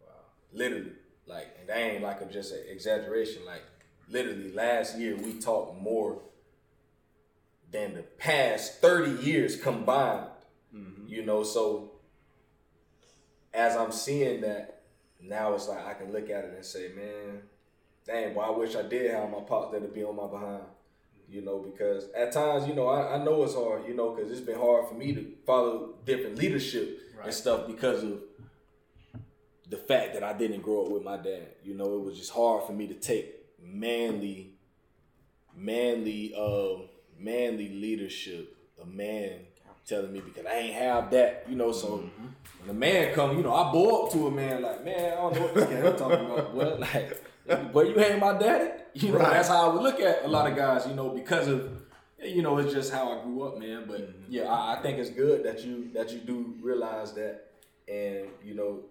[0.01, 0.07] Wow.
[0.53, 0.93] Literally.
[1.27, 3.45] Like, and that ain't like a, just an exaggeration.
[3.45, 3.63] Like,
[4.09, 6.21] literally last year we talked more
[7.71, 10.27] than the past 30 years combined.
[10.75, 11.07] Mm-hmm.
[11.07, 11.91] You know, so
[13.53, 14.81] as I'm seeing that,
[15.21, 17.41] now it's like I can look at it and say, man,
[18.05, 20.63] dang, well, I wish I did have my pops there to be on my behind.
[21.29, 24.31] You know, because at times, you know, I, I know it's hard, you know, because
[24.31, 27.27] it's been hard for me to follow different leadership right.
[27.27, 28.19] and stuff because of
[29.69, 31.55] the fact that I didn't grow up with my dad.
[31.63, 34.53] You know, it was just hard for me to take manly,
[35.55, 36.83] manly, uh,
[37.17, 38.55] manly leadership.
[38.81, 39.39] A man
[39.85, 41.71] telling me because I ain't have that, you know.
[41.71, 42.25] So mm-hmm.
[42.61, 45.15] when a man come, you know, I bow up to a man like, man, I
[45.15, 46.53] don't know what this guy talking about.
[46.53, 47.23] What like,
[47.73, 48.71] but you ain't my daddy.
[48.93, 49.33] You know, right.
[49.33, 50.85] that's how I would look at a lot of guys.
[50.87, 51.82] You know, because of
[52.25, 53.85] you know, it's just how I grew up, man.
[53.87, 54.31] But mm-hmm.
[54.31, 57.51] yeah, I, I think it's good that you that you do realize that,
[57.87, 58.81] and you know,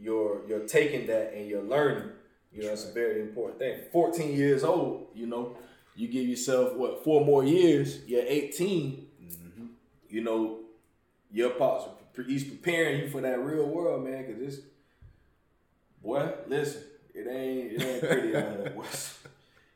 [0.00, 2.10] you're you're taking that and you're learning.
[2.52, 3.78] You know, it's a very important thing.
[3.92, 5.56] 14 years old, you know,
[5.94, 9.06] you give yourself what four more years, you're 18
[10.10, 10.58] you know,
[11.32, 11.88] your pops,
[12.26, 14.26] he's preparing you for that real world, man.
[14.26, 14.60] Cause this,
[16.02, 16.82] boy, listen,
[17.14, 18.72] it ain't, it ain't pretty out here.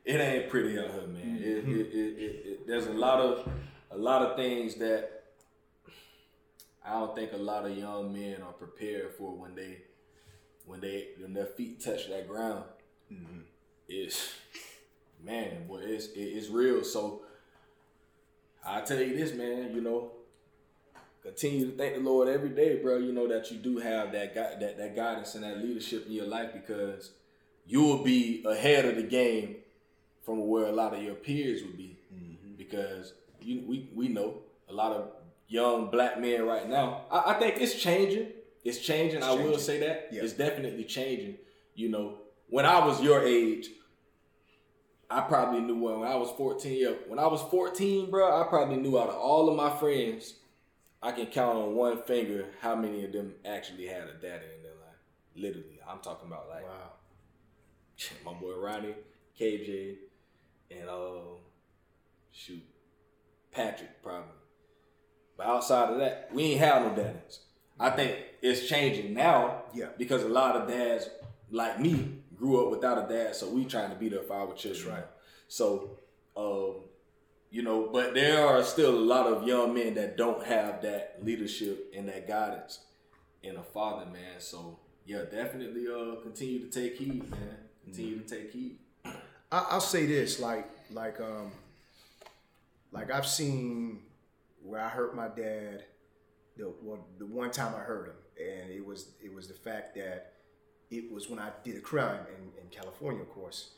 [0.05, 1.37] It ain't pretty out here, man.
[1.41, 3.49] It, it, it, it, there's a lot of,
[3.91, 5.23] a lot of things that
[6.85, 9.79] I don't think a lot of young men are prepared for when they,
[10.65, 12.65] when they, when their feet touch that ground.
[13.11, 13.39] Mm-hmm.
[13.87, 14.31] It's,
[15.23, 16.83] man, boy, it's, it's real.
[16.83, 17.23] So
[18.65, 19.73] I tell you this, man.
[19.73, 20.11] You know,
[21.23, 22.97] continue to thank the Lord every day, bro.
[22.97, 26.25] You know that you do have that that that guidance and that leadership in your
[26.25, 27.11] life because
[27.67, 29.57] you will be ahead of the game
[30.25, 31.97] from where a lot of your peers would be.
[32.13, 32.55] Mm-hmm.
[32.57, 35.11] Because you we we know a lot of
[35.47, 37.05] young black men right now.
[37.11, 38.27] I, I think it's changing.
[38.63, 39.17] It's changing.
[39.17, 39.51] It's I changing.
[39.51, 40.23] will say that yeah.
[40.23, 41.35] it's definitely changing.
[41.75, 42.17] You know,
[42.49, 43.69] when I was your age,
[45.09, 46.77] I probably knew when I was 14.
[46.77, 50.35] Yeah, when I was 14, bro, I probably knew out of all of my friends
[51.05, 54.63] I can count on one finger how many of them actually had a daddy in
[54.63, 54.97] their life.
[55.35, 56.93] Literally, I'm talking about like wow.
[58.25, 58.95] my boy Ronnie,
[59.39, 59.97] KJ,
[60.71, 61.37] and uh,
[62.31, 62.63] shoot,
[63.51, 64.29] Patrick probably.
[65.37, 67.41] But outside of that, we ain't have no dads.
[67.79, 69.63] I think it's changing now.
[69.73, 69.87] Yeah.
[69.97, 71.09] Because a lot of dads
[71.51, 74.53] like me grew up without a dad, so we trying to be there for our
[74.53, 74.95] children.
[74.95, 75.05] Right.
[75.47, 75.97] So
[76.37, 76.75] um,
[77.49, 81.19] you know, but there are still a lot of young men that don't have that
[81.23, 82.79] leadership and that guidance
[83.43, 84.39] in a father, man.
[84.39, 87.57] So yeah, definitely uh continue to take heed, man.
[87.83, 88.79] Continue to take heed.
[89.69, 91.51] I'll say this, like like um
[92.91, 93.99] like I've seen
[94.63, 95.85] where I hurt my dad.
[96.57, 99.95] The well, the one time I hurt him, and it was it was the fact
[99.95, 100.33] that
[100.89, 103.71] it was when I did a crime in, in California, of course,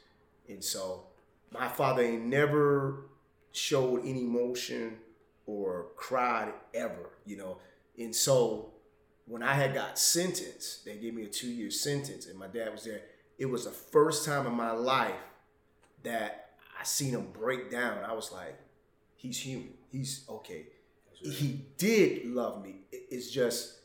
[0.47, 1.03] and so
[1.51, 3.05] my father ain't never
[3.51, 4.97] showed any emotion
[5.45, 7.57] or cried ever, you know.
[7.97, 8.73] And so
[9.25, 12.71] when I had got sentenced, they gave me a two year sentence, and my dad
[12.71, 13.01] was there.
[13.37, 15.15] It was the first time in my life
[16.03, 18.03] that I seen him break down.
[18.05, 18.57] I was like,
[19.15, 19.73] he's human.
[19.91, 20.67] He's okay.
[21.25, 21.33] Right.
[21.33, 22.81] He did love me.
[22.91, 23.79] It's just,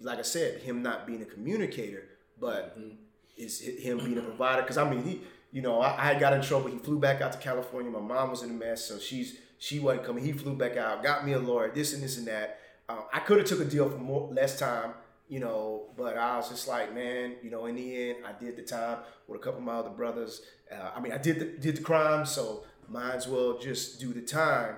[0.00, 2.94] like I said, him not being a communicator, but mm-hmm.
[3.36, 4.62] it's him being a provider.
[4.62, 5.20] Because I mean, he
[5.52, 6.70] you know, I, I had got in trouble.
[6.70, 7.90] He flew back out to California.
[7.90, 10.24] My mom was in a mess, so she's she wasn't coming.
[10.24, 12.60] He flew back out, got me a lawyer, this and this and that.
[12.88, 14.94] Um, I could have took a deal for more less time,
[15.30, 18.56] you know, but I was just like, man, you know, in the end, I did
[18.56, 20.42] the time with a couple of my other brothers.
[20.70, 24.12] Uh, I mean, I did the, did the crime, so might as well just do
[24.12, 24.74] the time.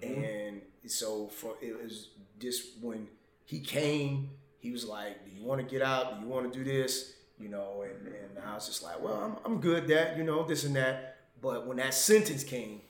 [0.00, 0.24] Mm-hmm.
[0.24, 3.08] And so for it was just when
[3.44, 6.20] he came, he was like, "Do you want to get out?
[6.20, 9.14] Do you want to do this?" you know, and, and I was just like, well,
[9.14, 11.18] I'm, I'm good that, you know, this and that.
[11.40, 12.80] But when that sentence came,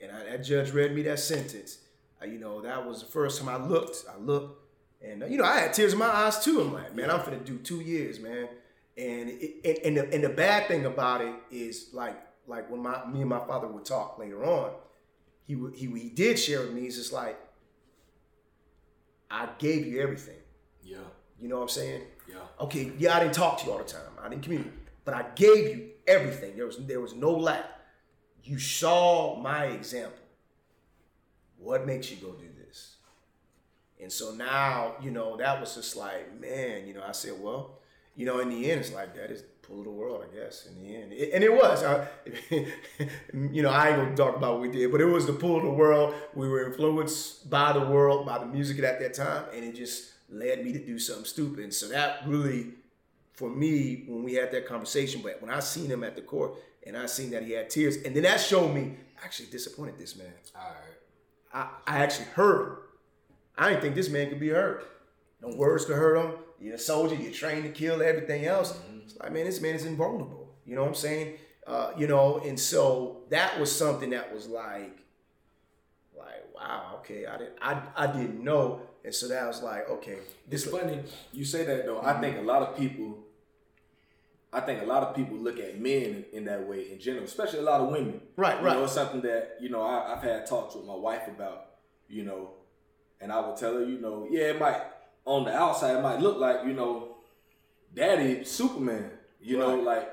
[0.00, 1.78] and I, that judge read me that sentence,
[2.22, 4.04] I, you know, that was the first time I looked.
[4.08, 4.62] I looked,
[5.02, 6.60] And you know, I had tears in my eyes too.
[6.60, 8.48] I'm like, man, I'm finna do two years, man.
[8.96, 12.82] And it, and, and the, and the bad thing about it is like like when
[12.82, 14.72] my me and my father would talk later on,
[15.46, 16.82] he would he he did share with me.
[16.82, 17.38] He's just like,
[19.30, 20.38] I gave you everything.
[20.82, 20.98] Yeah.
[21.38, 22.02] You know what I'm saying?
[22.28, 22.36] Yeah.
[22.60, 24.02] Okay, yeah, I didn't talk to you all the time.
[24.20, 24.72] I didn't communicate,
[25.04, 26.56] but I gave you everything.
[26.56, 27.64] There was there was no lack.
[28.42, 30.18] You saw my example.
[31.58, 32.47] What makes you go do?
[34.00, 37.78] And so now, you know, that was just like, man, you know, I said, well,
[38.14, 40.34] you know, in the end, it's like that is the pull of the world, I
[40.36, 40.66] guess.
[40.66, 41.82] In the end, It- and it was.
[41.84, 42.06] I,
[43.32, 45.56] you know, I ain't gonna talk about what we did, but it was the pull
[45.56, 46.14] of the world.
[46.34, 50.12] We were influenced by the world, by the music at that time, and it just
[50.30, 51.60] led me to do something stupid.
[51.64, 52.68] And so that really,
[53.32, 56.54] for me, when we had that conversation, but when I seen him at the court
[56.86, 59.98] and I seen that he had tears, and then that showed me I actually disappointed
[59.98, 60.32] this man.
[60.56, 61.68] All right.
[61.86, 62.76] I, I actually hurt him.
[63.58, 64.86] I didn't think this man could be hurt.
[65.42, 66.32] No words could hurt him.
[66.60, 67.14] You're a soldier.
[67.14, 68.78] You're trained to kill everything else.
[69.04, 70.48] It's like, man, this man is invulnerable.
[70.64, 71.34] You know what I'm saying?
[71.66, 74.98] Uh, you know, and so that was something that was like,
[76.16, 80.16] like, wow, okay, I didn't, I, I didn't know, and so that was like, okay,
[80.50, 81.00] It's this, funny
[81.32, 82.00] you say that though.
[82.00, 83.18] I think a lot of people,
[84.52, 87.24] I think a lot of people look at men in, in that way in general,
[87.24, 88.20] especially a lot of women.
[88.36, 88.76] Right, You right.
[88.76, 91.66] know, it's something that you know I, I've had talks with my wife about.
[92.08, 92.52] You know,
[93.20, 94.80] and I would tell her, you know, yeah, it might
[95.24, 97.16] on the outside it might look like you know,
[97.94, 99.10] Daddy Superman.
[99.40, 100.10] You know, like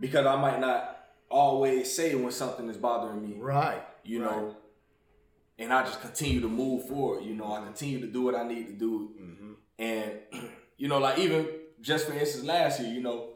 [0.00, 0.98] because I might not
[1.30, 4.30] always say when something is bothering me right, you Right.
[4.36, 4.56] know,
[5.58, 7.22] and I just continue to move forward.
[7.24, 9.52] You know, I continue to do what I need to do, Mm-hmm.
[9.78, 10.12] and
[10.76, 11.48] you know, like even
[11.80, 13.28] just for instance, last year, you know,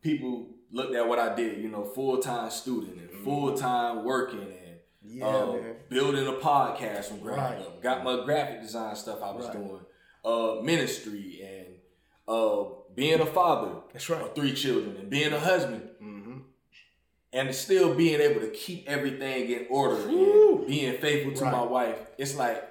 [0.00, 1.58] people looked at what I did.
[1.62, 4.40] You know, full time student and full time working.
[4.40, 4.57] Mm-hmm.
[5.08, 7.58] Yeah, man, building a podcast from ground Right.
[7.66, 7.82] up.
[7.82, 9.54] Got my graphic design stuff I was Right.
[9.56, 9.80] doing.
[10.24, 11.66] Uh, ministry and
[12.26, 14.20] uh, being a father that's right.
[14.20, 16.38] of three children and being a husband Mm-hmm.
[17.32, 21.52] and still being able to keep everything in order and being faithful to Right.
[21.52, 21.98] my wife.
[22.18, 22.64] It's like,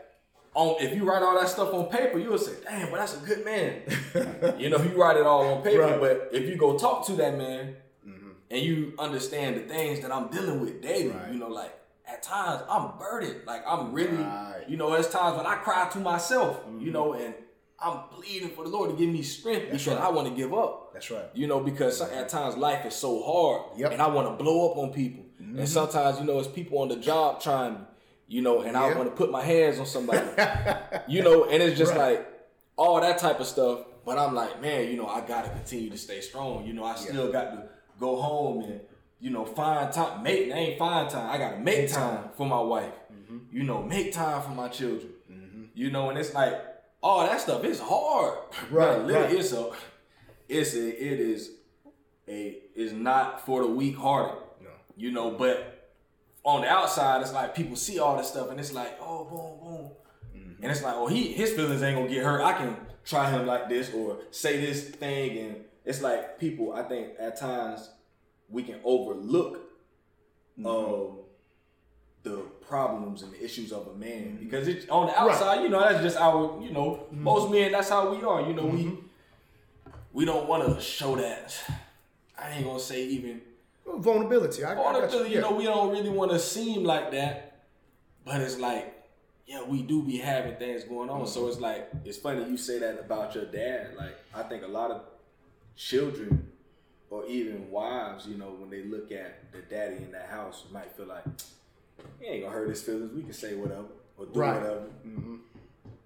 [0.53, 3.25] on if you write all that stuff on paper, you'll say, "Damn, but that's a
[3.25, 3.81] good man."
[4.59, 5.99] you know, you write it all on paper, Right.
[5.99, 7.75] but if you go talk to that man
[8.07, 8.31] Mhm.
[8.49, 11.31] and you understand the things that I'm dealing with daily, Right.
[11.31, 11.73] you know, like
[12.07, 14.63] at times I'm burdened, like I'm really, Right.
[14.67, 17.25] you know, there's times when I cry to myself, you know, mm-hmm.
[17.25, 17.33] and
[17.79, 20.07] I'm pleading for the Lord to give me strength That's because right.
[20.07, 20.93] I want to give up.
[20.93, 21.25] That's right.
[21.33, 23.91] You know, because at times life is so hard, Yep.
[23.91, 25.25] and I want to blow up on people.
[25.39, 25.65] And mm-hmm.
[25.65, 27.79] sometimes, you know, it's people on the job trying me,
[28.27, 30.25] you know, and I want to put my hands on somebody,
[31.07, 32.27] you know, and it's just like
[32.75, 33.81] all that type of stuff.
[34.05, 36.65] But I'm like, man, you know, I got to continue to stay strong.
[36.65, 38.79] You know, I still got to go home and,
[39.19, 40.23] you know, find time.
[40.23, 41.29] Make, ain't find time.
[41.29, 42.17] I got to make Make time.
[42.17, 42.93] time for my wife.
[43.11, 43.37] Mm-hmm.
[43.51, 45.09] You know, make time for my children.
[45.31, 45.63] Mm-hmm.
[45.73, 46.53] You know, and it's like
[47.01, 48.37] all that stuff It's hard.
[48.71, 49.31] Right, Like, right.
[49.33, 49.71] It's a,
[50.47, 51.51] it's a, it is
[52.27, 54.41] a, is not for the weak hearted.
[54.61, 54.69] No.
[54.95, 55.89] You know, but
[56.43, 59.59] on the outside, it's like people see all this stuff and it's like, oh, boom,
[59.69, 59.91] boom.
[60.35, 60.63] Mm-hmm.
[60.63, 62.41] And it's like, oh, he his feelings ain't gonna get hurt.
[62.41, 66.73] I can try him like this or say this thing, and it's like people.
[66.73, 67.89] I think at times
[68.49, 69.69] we can overlook
[70.59, 70.65] mm-hmm.
[70.65, 71.17] um,
[72.23, 74.43] the problems and the issues of a man mm-hmm.
[74.43, 75.63] because it's on the outside.
[75.63, 76.61] You know, that's just our.
[76.61, 77.23] You know, mm-hmm.
[77.23, 77.71] most men.
[77.71, 78.41] That's how we are.
[78.41, 78.97] You know, we
[80.13, 81.55] we don't want to show that.
[82.39, 83.41] I ain't gonna say even
[83.95, 84.63] Vulnerability.
[84.63, 85.29] I, I vulnerability.
[85.29, 85.41] You Yeah.
[85.41, 87.63] know, we don't really want to seem like that,
[88.25, 88.93] but it's like,
[89.45, 91.25] yeah, we do be having things going on.
[91.25, 93.95] So it's like, it's funny you say that about your dad.
[93.97, 95.03] Like, I think a lot of
[95.75, 96.51] children
[97.09, 100.91] or even wives, you know, when they look at the daddy in that house, might
[100.95, 101.23] feel like
[102.19, 103.11] he ain't gonna hurt his feelings.
[103.13, 103.85] We can say whatever
[104.17, 104.61] or do Right.
[104.61, 104.83] whatever.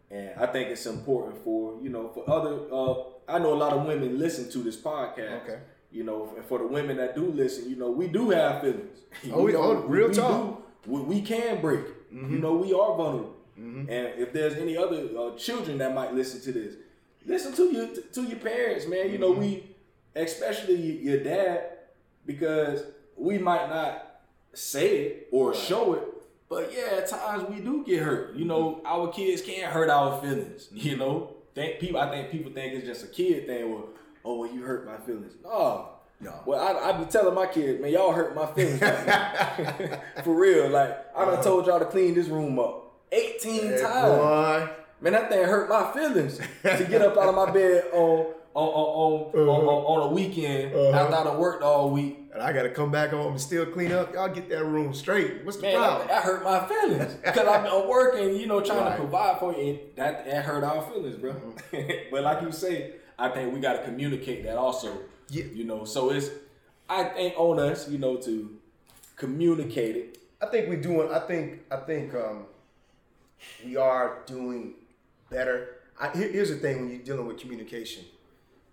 [0.09, 2.59] And I think it's important for you know for other.
[2.71, 3.03] Uh,
[3.33, 5.43] I know a lot of women listen to this podcast.
[5.43, 5.59] Okay.
[5.91, 8.97] You know, and for the women that do listen, you know, we do have feelings.
[9.31, 10.31] Oh, know, oh, real we talk.
[10.85, 11.85] do- we, we can break.
[12.11, 13.35] You know, we are vulnerable.
[13.57, 16.75] And if there's any other uh, children that might listen to this,
[17.25, 19.11] listen to your to your parents, man.
[19.11, 19.69] You know, we,
[20.15, 21.63] especially your dad,
[22.25, 22.83] because
[23.17, 24.21] we might not
[24.53, 26.03] say it or show it,
[26.49, 28.35] but yeah, at times we do get hurt.
[28.35, 30.67] You know, our kids can't hurt our feelings.
[30.73, 31.99] You know, think people.
[31.99, 33.71] I think people think it's just a kid thing.
[33.71, 33.89] Well,
[34.25, 35.33] oh, well, you hurt my feelings.
[35.43, 35.89] No.
[36.19, 36.33] No.
[36.45, 38.81] Well, I, I be telling my kids, man, y'all hurt my feelings.
[38.81, 39.99] right.
[40.23, 40.69] For real.
[40.69, 41.43] Like, I done uh-huh.
[41.43, 44.17] told y'all to clean this room up 18 Hey, times.
[44.17, 44.69] boy.
[45.01, 48.67] Man, that thing hurt my feelings to get up out of my bed on on
[48.67, 50.97] on on, on, on, a weekend Uh-huh.
[50.97, 52.17] after I done worked all week.
[52.33, 54.13] And I got to come back home and still clean up.
[54.13, 55.43] Y'all get that room straight.
[55.43, 56.07] What's the Man, problem?
[56.07, 58.91] that, that hurt my feelings because I've been working, you know, trying Right.
[58.91, 59.59] to provide for you.
[59.71, 61.35] And that that hurt our feelings, bro.
[62.11, 64.97] but like you say, I think we got to communicate that also.
[65.29, 65.43] Yeah.
[65.53, 66.29] You know, so it's
[66.89, 68.57] I think on us, you know, to
[69.15, 70.17] communicate it.
[70.41, 71.09] I think we're doing.
[71.11, 71.61] I think.
[71.69, 72.45] I think um,
[73.65, 74.73] we are doing
[75.29, 75.75] better.
[75.99, 78.05] I, here's the thing: when you're dealing with communication,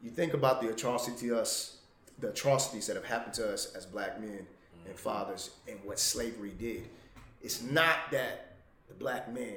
[0.02, 1.78] you think about the atrocity us,
[2.18, 4.46] the atrocities that have happened to us as black men
[4.86, 6.88] and fathers, and what slavery did.
[7.42, 8.56] It's not that
[8.88, 9.56] the black man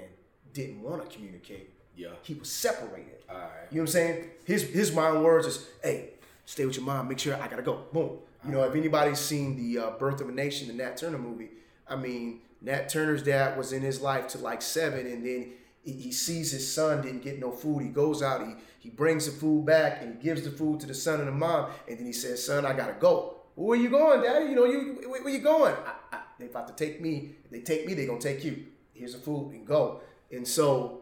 [0.53, 1.69] didn't want to communicate.
[1.95, 2.09] Yeah.
[2.23, 3.23] He was separated.
[3.29, 3.47] All right.
[3.69, 4.29] You know what I'm saying?
[4.45, 6.11] His his mind words is, "Hey,
[6.45, 7.07] stay with your mom.
[7.07, 8.17] Make sure I gotta go." Boom.
[8.45, 11.49] You know, if anybody's seen the uh, Birth of a Nation, the Nat Turner movie,
[11.87, 15.51] I mean, Nat Turner's dad was in his life to like seven, and then
[15.83, 17.83] he, he sees his son didn't get no food.
[17.83, 20.87] He goes out, he he brings the food back, and he gives the food to
[20.87, 23.89] the son and the mom, and then he says, "Son, I gotta go." Where you
[23.89, 24.45] going, Daddy?
[24.45, 25.75] You know, you where, where you going?
[25.85, 27.35] I, I, they about to take me.
[27.45, 28.65] If they take me, they gonna take you.
[28.93, 30.01] Here's the food and go.
[30.31, 31.01] And so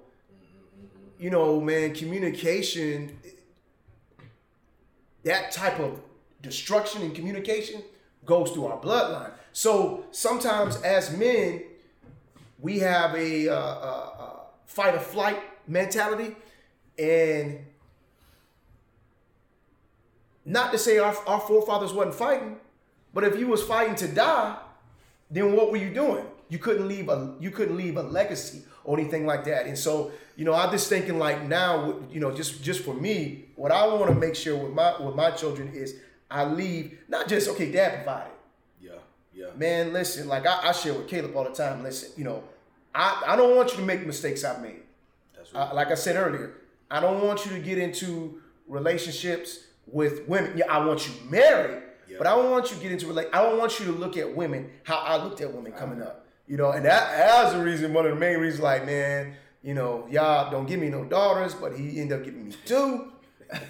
[1.19, 3.19] you know, man, communication,
[5.23, 5.99] that type of
[6.41, 7.83] destruction in communication
[8.25, 9.33] goes through our bloodline.
[9.51, 11.63] So sometimes as men,
[12.57, 16.35] we have a, uh, uh, uh, fight or flight mentality.
[16.97, 17.65] And
[20.49, 22.57] not to say our, our forefathers wasn't fighting,
[23.13, 24.57] but if you was fighting to die,
[25.29, 26.25] then what were you doing?
[26.49, 29.67] You couldn't leave a you couldn't leave a legacy or anything like that.
[29.67, 33.45] And so, you know, I'm just thinking like now, you know, just just for me,
[33.55, 35.97] what I want to make sure with my with my children is
[36.31, 38.33] I leave not just okay, dad provided.
[38.81, 38.91] Yeah.
[39.33, 39.47] Yeah.
[39.55, 41.83] Man, listen, like I, I share with Caleb all the time.
[41.83, 42.43] Listen, you know,
[42.95, 44.81] I, I don't want you to make mistakes I've made.
[45.35, 45.75] That's right.
[45.75, 46.55] Like I said earlier,
[46.89, 50.53] I don't want you to get into relationships with women.
[50.55, 52.17] Yeah, I want you married, Yeah.
[52.17, 53.27] but I don't want you to get into relate.
[53.33, 56.09] I don't want you to look at women how I looked at women coming uh-huh.
[56.09, 56.25] up.
[56.47, 57.93] You know, and that that's the reason.
[57.93, 61.53] One of the main reasons, like man, you know, y'all don't give me no daughters,
[61.53, 63.11] but he ended up giving me two.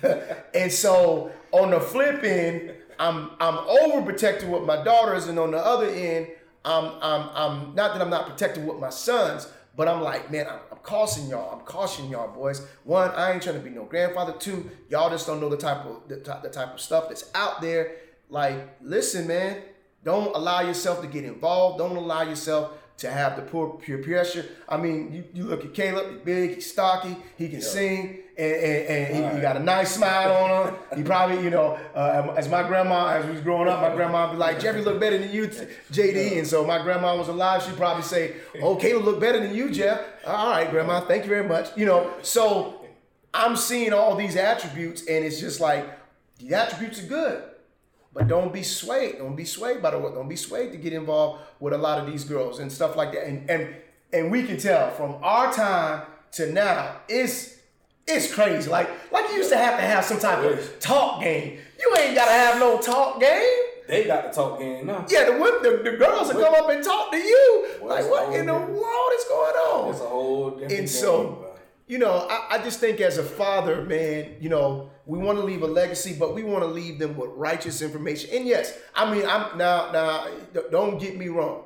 [0.53, 5.57] and so on the flip end, I'm I'm overprotected with my daughters, and on the
[5.57, 6.27] other end,
[6.65, 10.47] I'm I'm I'm not that I'm not protected with my sons, but I'm like, man,
[10.47, 11.53] I'm, I'm cautioning y'all.
[11.53, 12.65] I'm cautioning y'all, boys.
[12.83, 14.33] One, I ain't trying to be no grandfather.
[14.33, 17.61] Two, y'all just don't know the type of the, the type of stuff that's out
[17.61, 17.97] there.
[18.29, 19.61] Like, listen, man,
[20.03, 21.79] don't allow yourself to get involved.
[21.79, 24.45] Don't allow yourself to have the poor peer pressure.
[24.67, 28.53] I mean, you, you look at Caleb, he's big, he's stocky, he can sing, and,
[28.53, 30.79] and, and he, he got a nice smile on him.
[30.95, 34.27] He probably, you know, uh, as my grandma, as we was growing up, my grandma
[34.27, 36.37] would be like, Jeffrey look better than you, JD.
[36.37, 39.69] And so my grandma was alive, she'd probably say, oh, Caleb look better than you,
[39.69, 40.01] Jeff.
[40.25, 41.75] All right, grandma, thank you very much.
[41.75, 42.85] You know, so
[43.33, 45.85] I'm seeing all these attributes, and it's just like,
[46.39, 47.43] the attributes are good.
[48.13, 49.17] But don't be swayed.
[49.17, 50.15] Don't be swayed by the word.
[50.15, 53.11] Don't be swayed to get involved with a lot of these girls and stuff like
[53.11, 53.27] that.
[53.27, 53.75] And and
[54.11, 57.58] and we can tell from our time to now, it's
[58.09, 58.69] it's crazy.
[58.69, 61.59] Like like you used to have to have some type of talk game.
[61.79, 63.65] You ain't gotta have no talk game.
[63.87, 65.05] They got the talk game now.
[65.09, 67.67] Yeah, the women, the, the girls will come up and talk to you.
[67.81, 69.89] Well, like what in the world is going on?
[69.89, 71.55] It's a whole different And so,
[71.87, 75.43] you know, I, I just think as a father, man, you know, we want to
[75.43, 78.29] leave a legacy, but we want to leave them with righteous information.
[78.31, 80.27] And yes, I mean, I'm now, now,
[80.69, 81.63] don't get me wrong.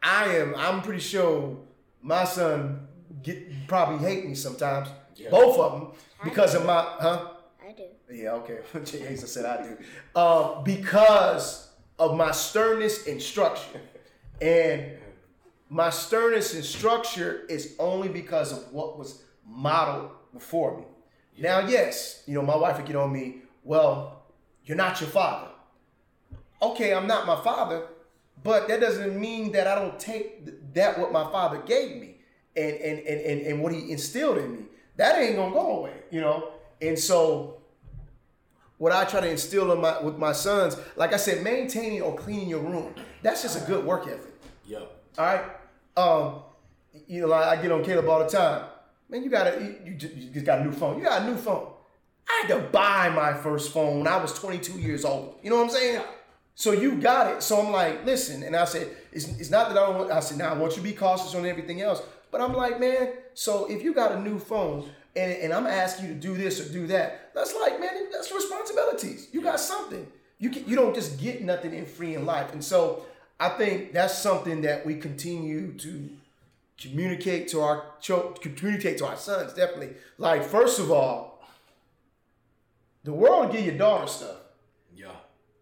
[0.00, 1.56] I am, I'm pretty sure
[2.00, 2.86] my son
[3.24, 5.30] get probably hate me sometimes, Yeah.
[5.30, 5.90] both of them,
[6.24, 7.30] because of my, huh?
[7.66, 7.84] I do.
[8.12, 8.58] Yeah, okay.
[8.74, 9.76] Jahaziel said I do.
[10.14, 13.80] Uh, because of my sternness and structure.
[14.40, 14.92] And
[15.68, 20.84] my sternness and structure is only because of what was modeled before me.
[21.38, 24.22] Now, yes, you know, my wife would get on me, well,
[24.64, 25.48] you're not your father.
[26.62, 27.86] Okay, I'm not my father,
[28.42, 32.16] but that doesn't mean that I don't take th- that what my father gave me
[32.56, 34.62] and and, and, and and what he instilled in me.
[34.96, 36.50] That ain't gonna go away, you know?
[36.80, 37.58] And so
[38.78, 42.14] what I try to instill in my with my sons, like I said, maintaining or
[42.16, 44.34] cleaning your room, that's just a good work ethic.
[44.66, 44.80] Yeah.
[45.18, 45.44] All right.
[45.96, 46.42] Um,
[47.06, 48.66] you know, I get on Caleb all the time.
[49.08, 50.98] Man, you got a you, just, got a new phone.
[50.98, 51.68] You got a new phone.
[52.28, 55.38] I had to buy my first phone when I was 22 years old.
[55.42, 56.02] You know what I'm saying?
[56.56, 57.42] So you got it.
[57.42, 60.20] So I'm like, listen, and I said, it's, it's not that I don't want, I
[60.20, 62.02] said, now I want you to be cautious on everything else.
[62.32, 66.06] But I'm like, man, so if you got a new phone and, and I'm asking
[66.06, 69.28] you to do this or do that, that's like, man, that's responsibilities.
[69.30, 70.06] You got something.
[70.38, 72.54] You can, you don't just get nothing in free in life.
[72.54, 73.04] And so
[73.38, 76.08] I think that's something that we continue to
[76.80, 77.84] communicate to our
[78.40, 81.42] communicate to our sons definitely like first of all
[83.04, 84.36] the world will give your daughter stuff.
[84.94, 85.12] Yeah.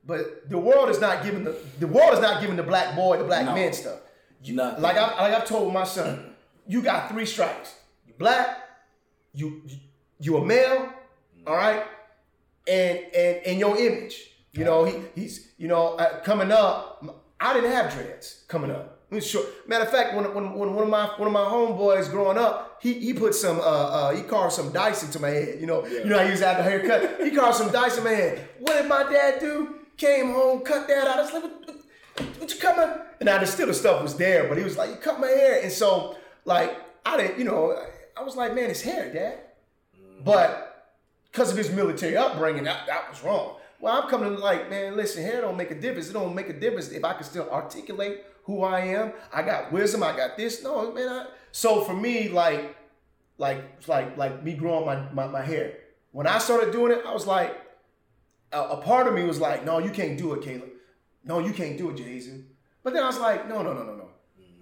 [0.06, 3.18] But the world is not giving the the world is not giving the black boy,
[3.18, 3.54] the black No.
[3.54, 4.00] man stuff.
[4.42, 6.33] You not Like I like I've told my son,
[6.66, 7.74] you got three strikes.
[8.06, 8.58] You black,
[9.32, 9.76] you you,
[10.20, 10.88] you a male,
[11.46, 11.84] all right,
[12.66, 14.30] and and and your image.
[14.52, 17.04] You know he he's you know uh, coming up.
[17.40, 18.94] I didn't have dreads coming up.
[19.20, 19.68] Short.
[19.68, 22.78] Matter of fact, when, when, when one of my one of my homeboys growing up,
[22.80, 25.60] he he put some uh, uh he carved some dice into my head.
[25.60, 25.98] You know yeah.
[26.00, 27.20] you know I used to have the haircut.
[27.22, 28.48] He carved some dice in my head.
[28.58, 29.76] What did my dad do?
[29.96, 31.18] Came home, cut that out.
[31.18, 32.98] I was like, what, what, what you coming?
[33.20, 35.28] And now the still the stuff was there, but he was like, you cut my
[35.28, 37.78] hair, and so like I didn't, you know,
[38.16, 39.40] I was like, man, it's hair, dad.
[40.24, 40.92] But
[41.30, 43.56] because of his military upbringing, that, that was wrong.
[43.80, 46.08] Well, I'm coming to like, man, listen, hair don't make a difference.
[46.08, 49.12] It don't make a difference if I can still articulate who I am.
[49.32, 50.02] I got wisdom.
[50.02, 50.62] I got this.
[50.62, 51.08] No, man.
[51.08, 52.76] I, so for me, like,
[53.36, 55.78] like, like, like me growing my, my, my hair.
[56.12, 57.60] When I started doing it, I was like,
[58.52, 60.70] a, a part of me was like, no, you can't do it, Caleb.
[61.24, 62.46] No, you can't do it, Jason.
[62.82, 63.93] But then I was like, no, no, no, no.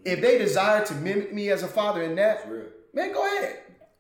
[0.04, 2.48] If they desire to mimic me as a father in that,
[2.92, 3.58] man, go ahead,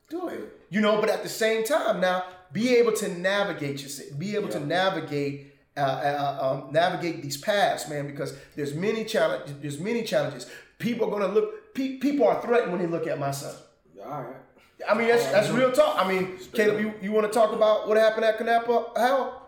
[0.08, 0.58] do it.
[0.70, 4.48] You know, but at the same time, now be able to navigate yourself, be able
[4.50, 9.54] to navigate, uh, uh, um, navigate these paths, man, because there's many challenges.
[9.60, 10.46] There's many challenges.
[10.78, 11.74] People are gonna look.
[11.74, 13.54] Pe- people are threatened when they look at my son.
[14.04, 14.36] All right.
[14.88, 15.96] I mean, that's, that's real talk.
[15.96, 18.96] I mean, Caleb, you, you want to talk about what happened at Canapa?
[18.96, 19.42] How?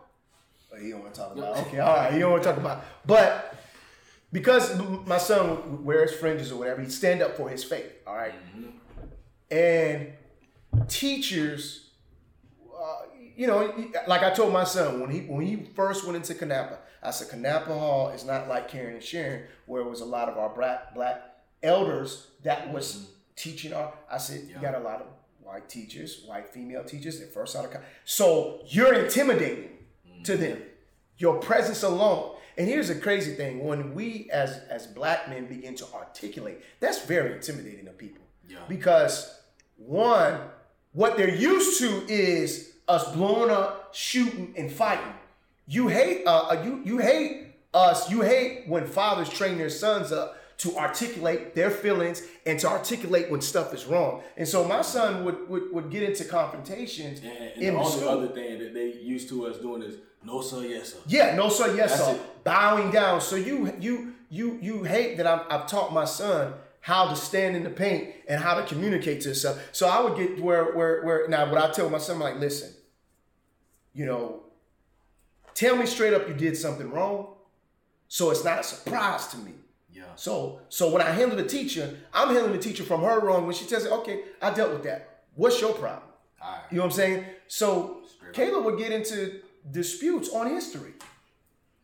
[0.72, 1.56] Oh, you don't want to talk about.
[1.56, 1.66] it.
[1.66, 2.12] Okay, all right.
[2.14, 2.78] You don't want to talk about.
[2.78, 2.84] it.
[3.04, 3.56] But
[4.34, 4.76] because
[5.06, 7.92] my son wears fringes or whatever, he'd stand up for his faith.
[8.04, 8.34] All right?
[8.56, 9.56] Mm-hmm.
[9.56, 10.12] and
[10.88, 11.90] teachers,
[12.76, 13.02] uh,
[13.36, 13.72] you know,
[14.08, 17.28] like I told my son when he when he first went into Canapa, I said
[17.28, 20.52] Canapa Hall is not like Karen and Sharon, where it was a lot of our
[20.52, 21.22] black black
[21.62, 23.12] elders that was mm-hmm.
[23.36, 23.94] teaching our.
[24.10, 25.06] I said you got a lot of
[25.44, 27.20] white teachers, white female teachers.
[27.20, 29.70] They're first out of college, so you're intimidating
[30.24, 30.42] to mm-hmm.
[30.42, 30.62] them.
[31.18, 32.33] Your presence alone.
[32.56, 37.04] And here's the crazy thing: when we as as black men begin to articulate, that's
[37.04, 38.22] very intimidating to people.
[38.48, 38.58] Yeah.
[38.68, 39.40] Because
[39.76, 40.40] one,
[40.92, 45.14] what they're used to is us blowing up, shooting, and fighting.
[45.66, 48.10] You hate uh, uh, you you hate us.
[48.10, 53.28] You hate when fathers train their sons up to articulate their feelings and to articulate
[53.28, 54.22] when stuff is wrong.
[54.36, 57.84] And so my son would would, would get into confrontations And, and in the the
[57.86, 58.08] only school.
[58.08, 60.98] other thing that they used to us doing is no sir, yes sir.
[61.06, 62.14] Yeah, no sir, yes That's sir.
[62.14, 62.44] it.
[62.44, 63.20] Bowing down.
[63.20, 67.56] So you you you you hate that I'm, I've taught my son how to stand
[67.56, 69.58] in the paint and how to communicate to himself.
[69.72, 72.38] So I would get where where where now what I tell my son I'm like,
[72.38, 72.72] listen,
[73.94, 74.42] you know,
[75.54, 77.34] tell me straight up you did something wrong,
[78.08, 79.52] so it's not a surprise to me.
[79.92, 80.02] Yeah.
[80.16, 83.46] So so when I handle the teacher, I'm handling the teacher from her wrong.
[83.46, 85.22] When she tells me, okay, I dealt with that.
[85.34, 86.10] What's your problem?
[86.42, 86.60] All right.
[86.70, 87.24] You know what I'm saying?
[87.46, 88.00] So.
[88.32, 90.92] Caleb would get into disputes on history.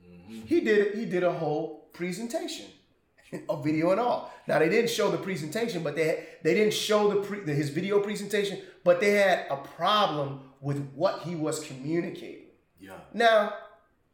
[0.04, 0.40] Mm-hmm.
[0.46, 2.66] He did he did a whole presentation,
[3.48, 4.32] a video and all.
[4.46, 7.70] Now they didn't show the presentation, but they they didn't show the, pre, the his
[7.70, 12.46] video presentation, but they had a problem with what he was communicating.
[12.78, 12.98] Yeah.
[13.14, 13.54] Now,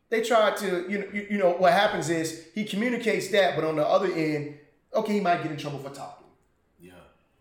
[0.08, 3.64] they tried to, you know, you, you know, what happens is he communicates that, but
[3.64, 4.58] on the other end,
[4.94, 6.26] okay, he might get in trouble for talking.
[6.80, 6.92] Yeah.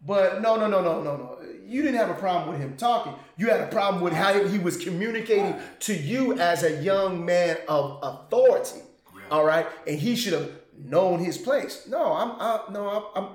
[0.05, 1.34] But no, no, no, no, no, no.
[1.67, 3.13] You didn't have a problem with him talking.
[3.37, 7.57] You had a problem with how he was communicating to you as a young man
[7.67, 8.79] of authority.
[9.13, 9.21] Yeah.
[9.31, 11.87] All right, and he should have known his place.
[11.87, 13.29] No, I'm, I, no, I'm, I'm.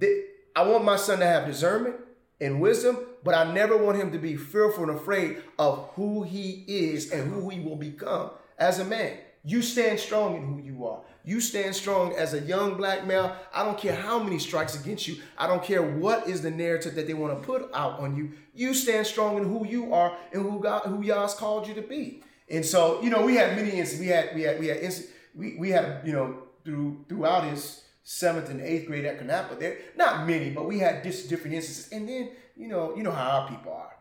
[0.00, 0.24] th-
[0.54, 1.96] I want my son to have discernment
[2.40, 6.64] and wisdom, but I never want him to be fearful and afraid of who he
[6.66, 9.18] is and who he will become as a man.
[9.44, 11.00] You stand strong in who you are.
[11.26, 13.34] You stand strong as a young black male.
[13.52, 15.16] I don't care how many strikes against you.
[15.36, 18.30] I don't care what is the narrative that they want to put out on you.
[18.54, 21.82] You stand strong in who you are and who God, who Yah's called you to
[21.82, 22.22] be.
[22.48, 23.98] And so, you know, we had many instances.
[23.98, 24.94] We had, we had, we had,
[25.34, 29.58] we, we had, you know, through throughout his seventh and eighth grade at Canapa.
[29.58, 31.90] There, not many, but we had just different instances.
[31.90, 33.96] And then, you know, you know how our people are.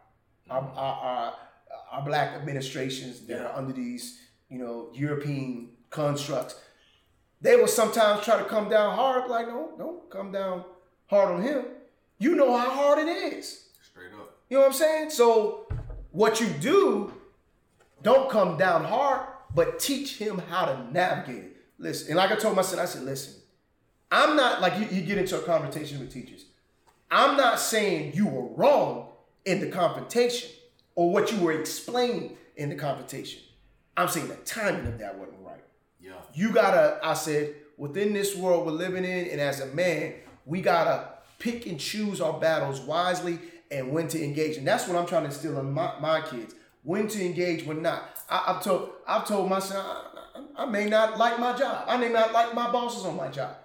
[0.48, 1.34] Our, our, our,
[1.92, 6.62] our black administrations that are under these, you know, European constructs,
[7.46, 9.30] they will sometimes try to come down hard.
[9.30, 10.64] Like, no, don't come down
[11.06, 11.66] hard on him.
[12.18, 13.68] You know how hard it is.
[13.84, 14.38] Straight up.
[14.50, 15.10] You know what I'm saying?
[15.12, 15.68] So,
[16.12, 17.14] what you do,
[18.02, 21.58] don't come down hard, but teach him how to navigate it.
[21.78, 23.36] Listen, and like I told my son, I said, listen,
[24.12, 26.46] I'm not like you, you get into a confrontation with teachers.
[27.12, 29.10] I'm not saying you were wrong
[29.46, 30.50] in the confrontation
[30.96, 33.42] or what you were explaining in the confrontation.
[33.98, 35.65] I'm saying the timing of that wasn't right.
[36.06, 36.14] Yeah.
[36.36, 40.14] You gotta, I said, within this world we're living in, and as a man,
[40.46, 43.40] we gotta pick and choose our battles wisely
[43.72, 44.58] and when to engage.
[44.58, 46.54] And that's what I'm trying to instill in my, my kids.
[46.84, 48.04] when to engage, when not.
[48.30, 51.86] I, have told I've told my son I, I, may not like my job.
[51.88, 53.56] I may not like my bosses on my job,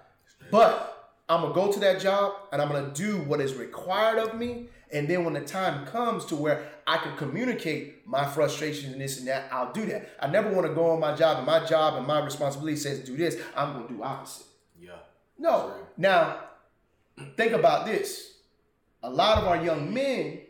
[0.49, 4.37] but I'm gonna go to that job and I'm gonna do what is required of
[4.37, 4.67] me.
[4.93, 9.19] And then when the time comes to where I can communicate my frustrations and this
[9.19, 10.09] and that, I'll do that.
[10.19, 12.99] I never want to go on my job and my job and my responsibility says
[12.99, 13.37] do this.
[13.55, 14.47] I'm gonna do opposite.
[14.79, 14.91] Yeah.
[15.37, 15.73] No.
[15.97, 16.39] Now,
[17.37, 18.33] think about this.
[19.03, 20.41] A lot of our young men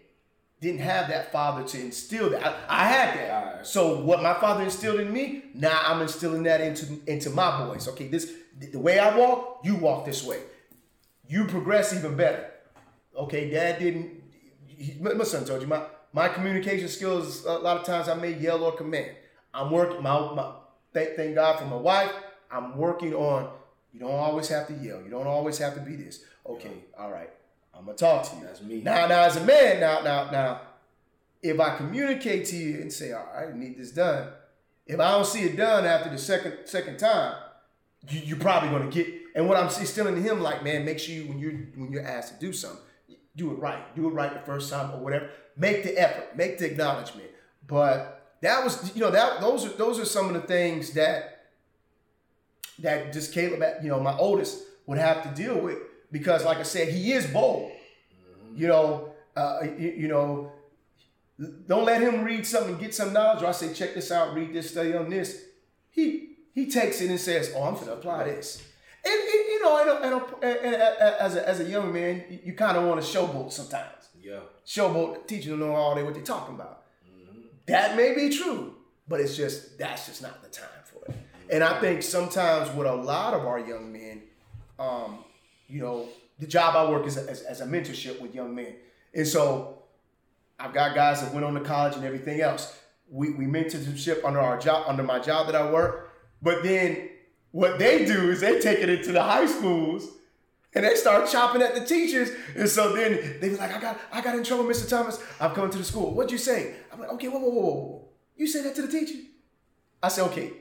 [0.59, 2.45] didn't have that father to instill that.
[2.45, 3.55] I, I had that.
[3.55, 3.67] Right.
[3.67, 7.87] So what my father instilled in me, now I'm instilling that into into my boys.
[7.89, 10.39] Okay, this the way I walk, you walk this way.
[11.27, 12.51] You progress even better.
[13.15, 14.20] Okay, dad didn't.
[14.81, 17.45] He, my son told you my my communication skills.
[17.45, 19.11] A lot of times I may yell or command.
[19.53, 20.01] I'm working.
[20.01, 20.53] My, my
[20.93, 22.11] thank, thank God for my wife.
[22.49, 23.51] I'm working on.
[23.93, 25.01] You don't always have to yell.
[25.01, 26.23] You don't always have to be this.
[26.47, 27.03] Okay, yeah.
[27.03, 27.29] all right.
[27.73, 28.43] I'm gonna talk to you.
[28.43, 28.81] That's me.
[28.81, 30.61] Now, now, as a man, now, now, now,
[31.41, 34.29] if I communicate to you and say, "All right, I need this done,"
[34.85, 37.35] if I don't see it done after the second second time,
[38.09, 39.07] you, you're probably gonna get.
[39.35, 42.05] And what I'm instilling in him, like, man, make sure you when you're when you're
[42.05, 42.81] asked to do something,
[43.35, 43.95] do it right.
[43.95, 45.29] Do it right the first time or whatever.
[45.57, 46.35] Make the effort.
[46.35, 47.29] Make the acknowledgement.
[47.67, 51.47] But that was, you know, that those are those are some of the things that
[52.79, 55.77] that just Caleb, you know, my oldest would have to deal with
[56.11, 57.71] because, like I said, he is bold.
[57.71, 58.61] Mm-hmm.
[58.61, 60.51] You know, uh, you, you, know,
[61.67, 63.43] don't let him read something and get some knowledge.
[63.43, 65.43] Or I say, check this out, read this, study on this.
[65.91, 68.63] He he takes it and says, oh, I'm going to apply this.
[69.03, 72.77] And, and, you know, and, and, as a as a young man, you, you kind
[72.77, 74.09] of want to showboat sometimes.
[74.21, 74.39] Yeah.
[74.65, 76.83] Showboat, teaching them all day what they're talking about.
[77.09, 77.39] Mm-hmm.
[77.67, 78.75] That may be true,
[79.07, 81.15] but it's just that's just not the time for it.
[81.49, 84.21] And I think sometimes with a lot of our young men,
[84.79, 85.25] um,
[85.67, 86.07] you know,
[86.39, 88.75] the job I work is as, as a mentorship with young men.
[89.13, 89.83] And so
[90.59, 92.77] I've got guys that went on to college and everything else.
[93.09, 96.09] We, we mentorship under our job, under my job that I work.
[96.41, 97.09] But then
[97.51, 100.07] what they do is they take it into the high schools
[100.73, 102.29] and they start chopping at the teachers.
[102.55, 104.87] And so then they be like, I got I got in trouble, Mr.
[104.87, 105.21] Thomas.
[105.39, 106.13] I'm coming to the school.
[106.13, 106.75] What'd you say?
[106.91, 108.07] I'm like, okay, whoa, whoa, whoa, whoa.
[108.37, 109.19] You said that to the teacher?
[110.01, 110.53] I said, okay.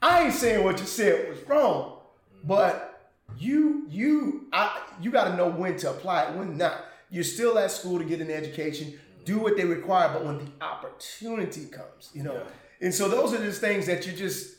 [0.00, 2.00] I ain't saying what you said was wrong,
[2.44, 6.84] but you you I you got to know when to apply it, when not.
[7.10, 8.98] You're still at school to get an education.
[9.24, 12.34] Do what they require, but when the opportunity comes, you know.
[12.34, 12.42] Yeah.
[12.80, 14.53] And so those are just things that you just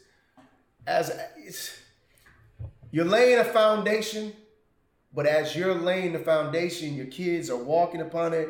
[0.87, 1.11] as
[2.91, 4.33] you're laying a foundation,
[5.13, 8.49] but as you're laying the foundation, your kids are walking upon it.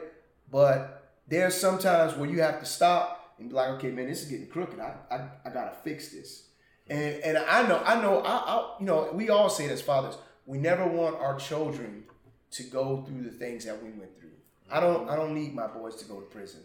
[0.52, 4.30] But there's sometimes where you have to stop and be like, okay, man, this is
[4.30, 4.80] getting crooked.
[4.80, 6.48] I I, I gotta fix this.
[6.88, 9.82] And and I know, I know, I, I you know, we all say it as
[9.82, 10.18] fathers.
[10.46, 12.04] We never want our children
[12.52, 14.30] to go through the things that we went through.
[14.72, 16.62] I don't I don't need my boys to go to prison.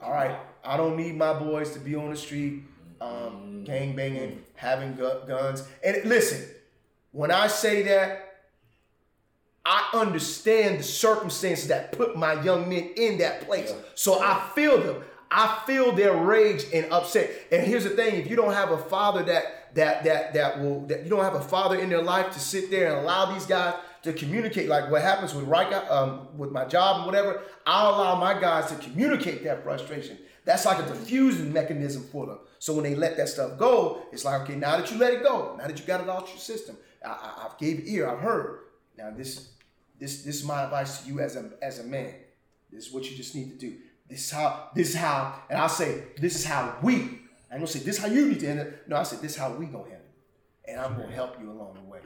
[0.00, 0.36] All right.
[0.64, 2.62] I don't need my boys to be on the street,
[3.04, 5.66] um, gang banging, having gu- guns.
[5.84, 6.48] And listen,
[7.12, 8.20] when I say that,
[9.66, 13.70] I understand the circumstances that put my young men in that place.
[13.70, 13.80] Yeah.
[13.94, 15.02] So I feel them.
[15.30, 17.30] I feel their rage and upset.
[17.50, 20.86] And here's the thing: if you don't have a father that that that that will
[20.86, 23.46] that you don't have a father in their life to sit there and allow these
[23.46, 27.94] guys to communicate like what happens with right um, with my job and whatever i'll
[27.94, 32.74] allow my guys to communicate that frustration that's like a diffusing mechanism for them so
[32.74, 35.54] when they let that stuff go it's like okay now that you let it go
[35.58, 38.60] now that you got it out your system I, have gave ear i've heard
[38.96, 39.50] now this
[39.98, 42.14] this this is my advice to you as a as a man
[42.70, 43.76] this is what you just need to do
[44.08, 47.20] this is how this is how and i'll say this is how we
[47.54, 48.88] I ain't gonna say this is how you need to handle it.
[48.88, 51.52] No, I said this is how we gonna handle it, and I'm gonna help you
[51.52, 52.00] along the way.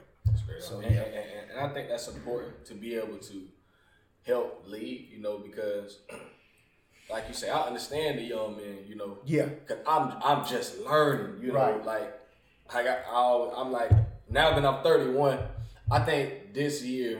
[0.59, 1.01] So and, yeah.
[1.01, 3.47] and, and, and I think that's important to be able to
[4.27, 5.09] help lead.
[5.11, 6.01] You know, because
[7.09, 8.79] like you say, I understand the young men.
[8.87, 11.41] You know, yeah, because I'm I'm just learning.
[11.41, 11.85] You know, right.
[11.85, 12.19] like
[12.73, 13.91] I got I I'm like
[14.29, 15.39] now that I'm 31,
[15.91, 17.19] I think this year,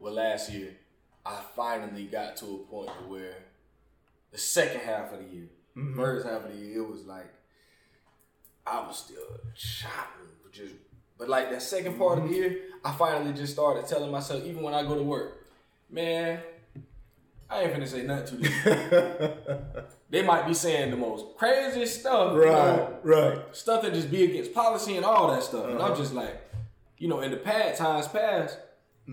[0.00, 0.76] well, last year,
[1.24, 3.36] I finally got to a point where
[4.32, 5.96] the second half of the year Mm-hmm.
[5.96, 7.32] First half of the year, it was like
[8.66, 9.22] I was still
[9.54, 10.74] chopping, just
[11.16, 12.24] but like that second part mm-hmm.
[12.24, 12.52] of the mm-hmm.
[12.52, 15.46] year, I finally just started telling myself, even when I go to work,
[15.88, 16.40] man,
[17.50, 19.32] I ain't finna say nothing to them.
[20.10, 22.44] they might be saying the most crazy stuff, right?
[22.44, 23.56] You know, right.
[23.56, 25.72] Stuff that just be against policy and all that stuff, uh-huh.
[25.72, 26.00] and I'm uh-huh.
[26.00, 26.40] just like,
[26.98, 28.58] you know, in the past times past.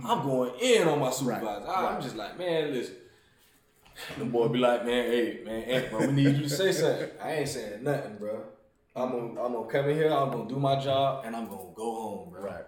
[0.03, 1.67] I'm going in on my supervisor.
[1.67, 1.93] Right.
[1.93, 2.95] I'm just like, man, listen
[4.17, 7.09] the boy be like, man, hey, man, bro, we need you to say something.
[7.21, 8.43] I ain't saying nothing, bro.
[8.95, 11.73] I'm gonna, I'm gonna come in here, I'm gonna do my job, and I'm gonna
[11.73, 12.41] go home, bro.
[12.41, 12.65] Right.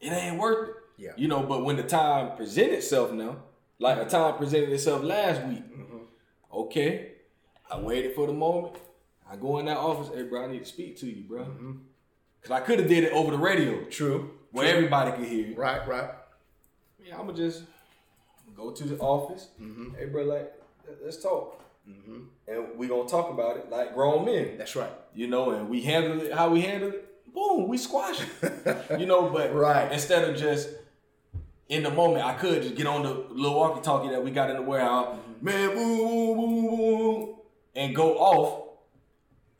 [0.00, 0.74] It ain't worth it.
[0.96, 1.12] Yeah.
[1.16, 3.36] You know, but when the time present itself now,
[3.78, 5.98] like a time presented itself last week, mm-hmm.
[6.52, 7.12] okay,
[7.70, 8.74] I waited for the moment.
[9.30, 10.14] I go in that office.
[10.14, 11.46] Hey, bro, I need to speak to you, bro.
[12.42, 14.30] Cause I could have did it over the radio True.
[14.52, 15.46] where everybody could hear.
[15.52, 15.56] it.
[15.58, 16.10] Right, right.
[17.02, 17.62] Yeah, I'ma just
[18.54, 19.48] go to the office.
[19.60, 19.94] Mm-hmm.
[19.96, 20.52] Hey, bro, like
[21.02, 24.58] let's talk, and we gonna talk about it like grown men.
[24.58, 24.92] That's right.
[25.14, 27.00] you know, and we handle it how we handle it.
[27.34, 28.84] Boom, we squash it.
[29.00, 29.90] you know, but Right.
[29.90, 30.68] instead of just
[31.68, 34.56] in the moment, I could just get on the little walkie-talkie that we got in
[34.56, 35.44] the warehouse, mm-hmm.
[35.44, 37.36] man, boom, boom, boom, boom,
[37.74, 38.60] and go off.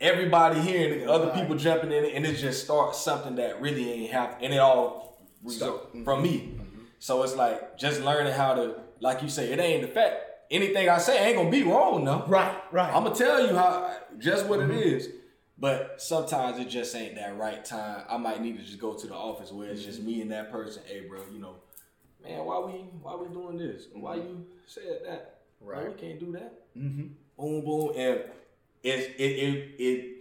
[0.00, 3.90] Everybody hearing it, other people jumping in it, and it just starts something that really
[3.90, 6.04] ain't happening, and it all result Start- mm-hmm.
[6.04, 6.38] from me.
[6.38, 6.80] Mm-hmm.
[6.98, 10.16] So it's like just learning how to, like you say, it ain't the fact.
[10.50, 12.24] Anything I say ain't gonna be wrong, no.
[12.26, 12.94] Right, right.
[12.94, 15.08] I'm gonna tell you how just what it is.
[15.56, 18.02] But sometimes it just ain't that right time.
[18.10, 20.50] I might need to just go to the office where it's just me and that
[20.50, 20.82] person.
[20.84, 21.56] Hey, bro, you know,
[22.24, 22.72] man, why we
[23.02, 23.84] why we doing this?
[23.92, 25.40] Why you said that?
[25.60, 25.88] Bro, Right.
[25.88, 26.52] we can't do that.
[26.76, 27.06] mm-hmm.
[27.38, 28.20] Boom, boom, and
[28.82, 30.16] it it it, it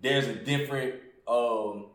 [0.00, 0.94] there's a different
[1.26, 1.86] um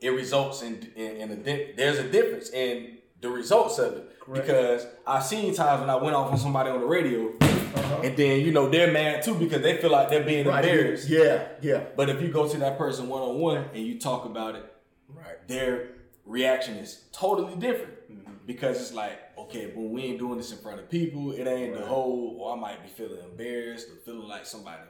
[0.00, 4.20] it results in in, in a di- there's a difference in the results of it
[4.20, 4.46] Correct.
[4.46, 7.32] because I've seen times when I went off on somebody on the radio
[7.76, 8.00] Uh-huh.
[8.04, 10.64] and then you know they're mad too because they feel like they're being Right.
[10.64, 11.08] embarrassed.
[11.08, 11.84] Yeah, yeah.
[11.96, 14.64] But if you go to that person one on one and you talk about it,
[15.08, 15.38] Right.
[15.48, 15.88] their
[16.26, 18.25] reaction is totally different Mm-hmm.
[18.46, 21.32] Because it's like, okay, but we ain't doing this in front of people.
[21.32, 22.38] It ain't the whole.
[22.40, 24.82] Or I might be feeling embarrassed or feeling like somebody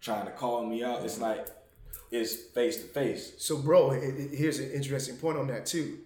[0.00, 1.04] trying to call me out.
[1.04, 1.24] It's mm-hmm.
[1.24, 1.48] like
[2.10, 3.32] it's face to face.
[3.38, 5.98] So, bro, it, it- here's an interesting point on that too.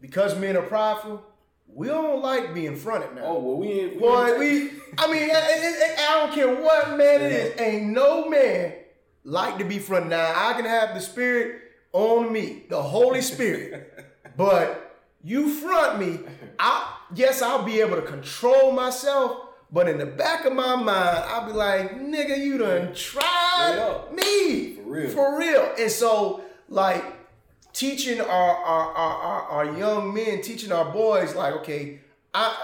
[0.00, 1.22] Because men are prideful,
[1.66, 3.22] we don't like being fronted now.
[3.24, 3.94] Oh well, we ain't.
[3.94, 7.60] We Boy, ain't we, I mean, I, I- I don't care what man it is.
[7.60, 8.74] Ain't no man
[9.24, 10.10] like to be fronted.
[10.10, 11.60] Now, I can have the spirit
[11.92, 14.89] on me, the Holy Spirit, but
[15.22, 16.20] you front me,
[16.58, 21.18] I yes, I'll be able to control myself, but in the back of my mind,
[21.26, 24.74] I'll be like, nigga, you done tried me.
[24.74, 25.10] For real.
[25.10, 25.72] For real.
[25.78, 27.04] And so, like,
[27.72, 32.00] teaching our our, our, our, young men, teaching our boys, like, okay,
[32.34, 32.56] I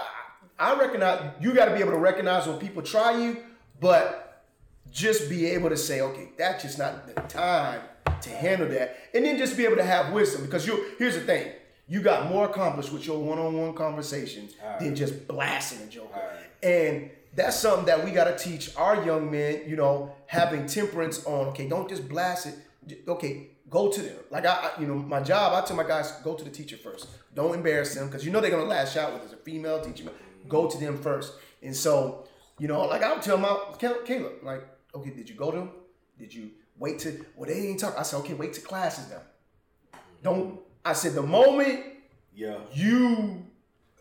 [0.59, 3.37] I recognize you got to be able to recognize when people try you,
[3.79, 4.43] but
[4.91, 7.81] just be able to say, okay, that's just not the time
[8.21, 10.45] to handle that, and then just be able to have wisdom.
[10.45, 11.51] Because you here's the thing,
[11.87, 16.13] you got more accomplished with your one-on-one conversations than just blasting a joke.
[16.61, 21.25] And that's something that we got to teach our young men, you know, having temperance
[21.25, 23.03] on, okay, don't just blast it.
[23.07, 24.17] Okay, go to them.
[24.31, 26.77] Like, I, I you know, my job, I tell my guys, go to the teacher
[26.77, 27.07] first.
[27.35, 29.33] Don't embarrass them because you know they're going to lash out with us.
[29.33, 30.05] A female teacher,
[30.47, 31.33] go to them first.
[31.61, 32.27] And so,
[32.57, 35.71] you know, like I'll tell my, Caleb, like, okay, did you go to them?
[36.17, 37.95] Did you wait to, well, they ain't talk.
[37.97, 39.21] I said, okay, wait till class is done.
[40.23, 41.83] Don't, I said, the moment
[42.35, 42.57] Yeah.
[42.73, 43.43] you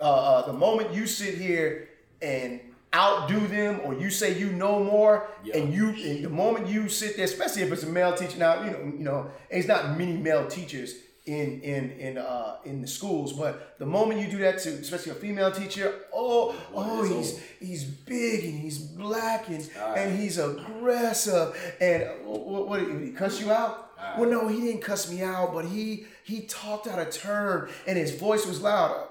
[0.00, 1.88] uh, uh, the moment you sit here
[2.20, 2.60] and
[2.94, 5.56] outdo them or you say you know more Yeah.
[5.58, 8.62] and you and the moment you sit there especially if it's a male teacher now
[8.64, 10.94] you know you know it's not many male teachers
[11.26, 15.12] in in in uh in the schools but the moment you do that to especially
[15.12, 19.98] a female teacher oh oh he's he's big and he's black and Alright.
[19.98, 24.18] and he's aggressive and what, what did he cuss you out Alright.
[24.20, 27.96] well no he didn't cuss me out but he he talked out of turn and
[27.96, 29.08] his voice was loud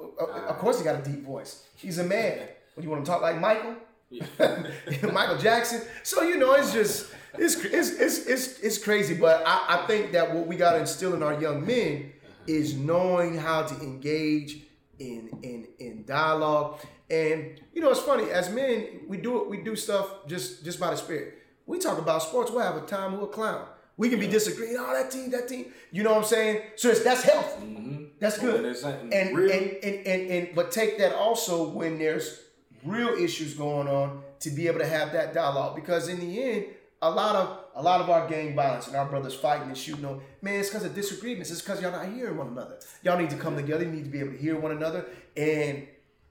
[0.00, 1.64] of course, he got a deep voice.
[1.76, 2.48] He's a man.
[2.74, 3.76] What, you want to talk like Michael?
[5.12, 5.82] Michael Jackson.
[6.02, 9.14] So you know, it's just it's it's it's it's, it's crazy.
[9.14, 12.12] But I, I think that what we got to instill in our young men
[12.46, 14.62] is knowing how to engage
[14.98, 16.80] in in in dialogue.
[17.08, 20.90] And you know, it's funny as men, we do we do stuff just just by
[20.90, 21.34] the spirit.
[21.66, 22.50] We talk about sports.
[22.50, 23.66] We'll have a time a clown.
[24.00, 24.76] We can be disagreeing.
[24.78, 25.66] Oh, that team, that team.
[25.90, 26.62] You know what I'm saying?
[26.76, 28.12] So it's, that's healthy.
[28.18, 28.64] That's Oh, good.
[28.64, 32.40] And, and, and, and, and but take that also when there's
[32.82, 36.64] real issues going on to be able to have that dialogue because in the end
[37.02, 40.06] a lot of a lot of our gang violence and our brothers fighting and shooting
[40.06, 43.28] on man it's because of disagreements it's because y'all not hearing one another y'all need
[43.28, 45.04] to come together you need to be able to hear one another
[45.36, 45.86] and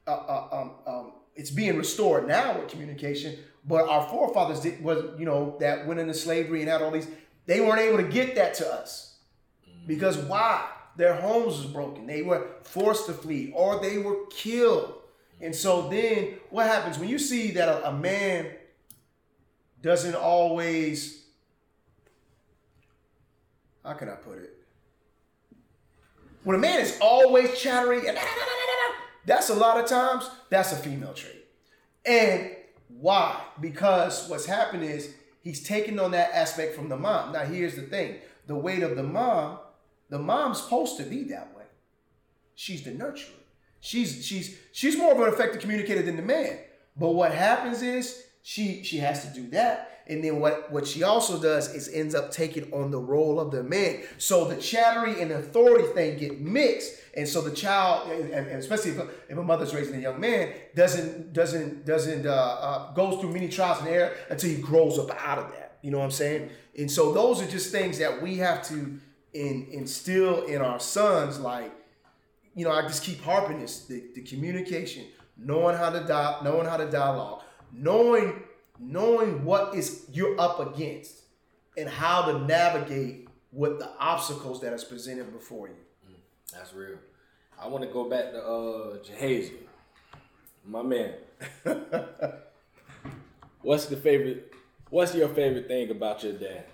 [0.08, 5.04] uh, uh, um, um, it's being restored now with communication but our forefathers did was
[5.20, 7.08] you know that went into slavery and had all these
[7.50, 9.18] they weren't able to get that to us
[9.68, 9.88] mm-hmm.
[9.88, 10.70] because why?
[10.98, 12.06] Their homes was broken.
[12.06, 14.90] They were forced to flee or they were killed.
[14.90, 15.46] Mm-hmm.
[15.46, 18.52] And so then what happens when you see that a, a man
[19.82, 21.24] doesn't always
[23.84, 24.56] how can I put it?
[26.44, 28.16] When a man is always chattering and
[29.26, 31.48] that's a lot of times that's a female trait.
[32.06, 32.52] And
[32.90, 33.42] why?
[33.60, 37.34] Because what's happened is he's taking on that aspect from the mom.
[37.34, 38.16] Now here's the thing.
[38.48, 39.60] The weight of the mom,
[40.10, 41.64] the mom's supposed to be that way.
[42.56, 43.32] She's the nurturer.
[43.80, 46.60] She's she's she's more of an effective communicator than the man.
[46.98, 49.99] But what happens is she she has to do that.
[50.10, 53.52] And then what what she also does is ends up taking on the role of
[53.52, 54.02] the man.
[54.18, 56.96] So the chattery and authority thing get mixed.
[57.16, 59.00] And so the child, and, and especially if,
[59.30, 63.50] if a mother's raising a young man, doesn't doesn't doesn't uh, uh, goes through many
[63.50, 65.78] trials and error until he grows up out of that.
[65.84, 66.50] You know what I'm saying?
[66.78, 69.00] And so those are just things that we have to
[69.34, 71.40] in, instill in our sons.
[71.40, 71.72] Like,
[72.56, 75.06] you know, I just keep harping this: the, the communication,
[75.38, 78.44] knowing how to di- knowing how to dialogue, knowing
[78.80, 81.22] knowing what is you're up against,
[81.78, 85.76] and how to navigate with the obstacles that is presented before you.
[86.54, 86.98] That's real.
[87.62, 89.58] I want to go back to uh Jahaziel,
[90.66, 91.14] my man.
[93.62, 94.54] what's the favorite?
[94.90, 96.66] What's your favorite thing about your dad?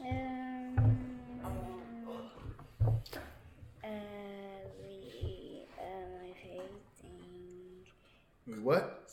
[0.00, 0.76] Um,
[3.82, 3.88] uh,
[4.82, 5.82] we, uh,
[6.20, 8.62] my favorite thing.
[8.62, 9.05] What?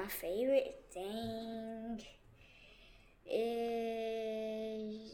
[0.00, 2.00] My favorite thing
[3.26, 5.12] is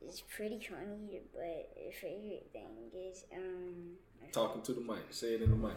[0.00, 3.92] it's pretty funny, but the favorite thing is um.
[4.32, 5.04] Talking to the mic.
[5.10, 5.76] Say it in the mic.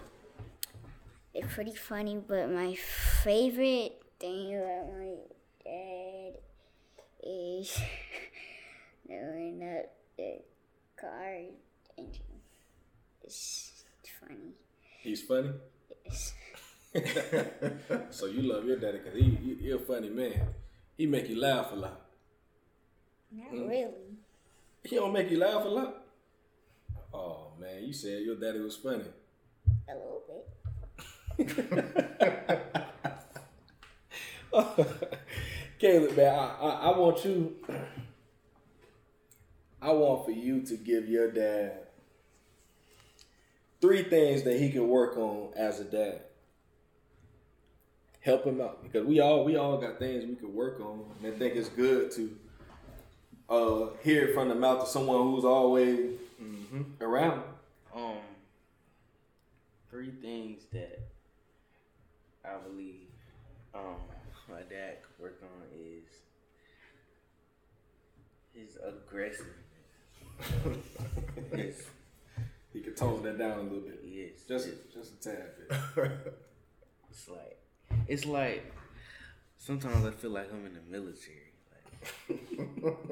[1.36, 2.74] It's pretty funny, but my
[3.24, 5.14] favorite thing about my
[5.64, 6.40] dad
[7.24, 7.80] is
[9.08, 10.40] knowing up the
[11.00, 11.36] car
[12.00, 12.24] engine.
[13.22, 13.84] It's
[14.20, 14.56] funny.
[15.02, 15.52] He's funny.
[16.04, 16.34] Yes.
[18.10, 20.48] so you love your daddy because he, he he a funny man.
[20.98, 22.02] He make you laugh a lot.
[23.32, 23.70] Not mm.
[23.70, 24.18] really.
[24.84, 26.04] He don't make you laugh a lot.
[27.14, 29.06] Oh man, you said your daddy was funny.
[29.90, 30.48] A little bit.
[35.80, 37.56] Caleb, man, I, I, I want you.
[39.82, 41.88] I want for you to give your dad
[43.80, 46.22] three things that he can work on as a dad.
[48.28, 51.34] Help him out because we all we all got things we could work on, and
[51.34, 52.36] I think it's good to
[53.50, 56.12] uh, hear from the mouth of someone who's always
[57.00, 57.42] around.
[57.96, 58.18] Um,
[59.90, 61.00] three things that
[62.44, 63.08] I believe
[63.74, 63.96] um
[64.50, 66.04] my dad could work on is
[68.54, 69.56] his aggressiveness.
[71.56, 71.82] his,
[72.74, 76.12] He could tone that down a little bit, yes, just it's, just a tad bit.
[77.10, 77.58] it's like
[78.08, 78.74] it's like
[79.58, 81.52] sometimes I feel like I'm in the military.
[81.72, 83.08] Like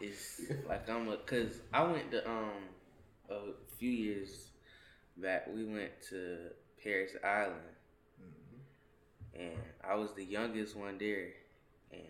[0.00, 2.68] it's like I'm a cause I went to um
[3.30, 3.40] a
[3.78, 4.50] few years
[5.16, 6.38] back we went to
[6.82, 7.54] Parris Island
[9.34, 9.58] and
[9.88, 11.28] I was the youngest one there
[11.92, 12.02] and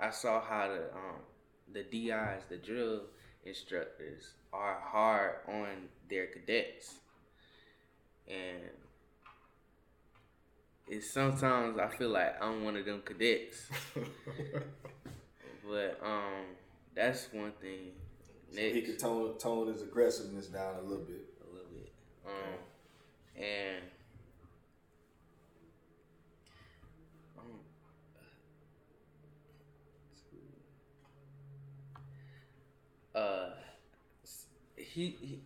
[0.00, 1.20] I saw how the um
[1.72, 3.02] the DIs, the drill
[3.44, 6.94] instructors are hard on their cadets.
[8.28, 8.70] And
[10.90, 13.68] it's sometimes I feel like I'm one of them cadets.
[15.68, 16.44] but um
[16.94, 17.92] that's one thing.
[18.52, 21.28] Next, He could tone tone his aggressiveness down a little bit.
[21.42, 21.92] a little bit.
[22.26, 22.58] Um,
[23.42, 23.84] and
[27.38, 27.44] um,
[33.14, 33.50] uh,
[34.76, 35.40] he, he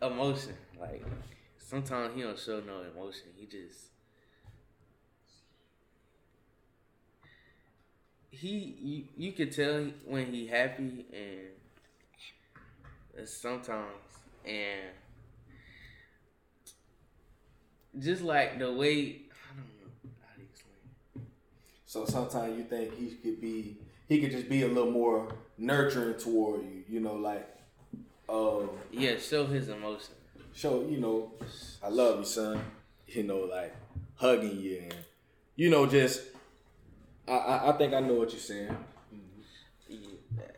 [0.00, 1.04] emotion like
[1.58, 3.28] sometimes he don't show no emotion.
[3.36, 3.91] He just
[8.32, 11.48] he you, you can tell when he happy and
[13.28, 13.90] sometimes
[14.44, 14.90] and
[17.98, 19.90] just like the way I don't know
[20.22, 21.26] how to explain.
[21.86, 23.78] So sometimes you think he could be,
[24.08, 25.28] he could just be a little more
[25.58, 26.84] nurturing toward you.
[26.88, 27.48] You know, like,
[28.28, 30.14] um, Yeah, show his emotion.
[30.54, 31.32] show you know,
[31.82, 32.64] I love you, son.
[33.06, 33.74] You know, like
[34.14, 34.94] hugging you and
[35.54, 36.22] you know, just
[37.28, 38.76] I I, I think I know what you're saying.
[39.88, 39.98] Yeah,
[40.36, 40.56] that.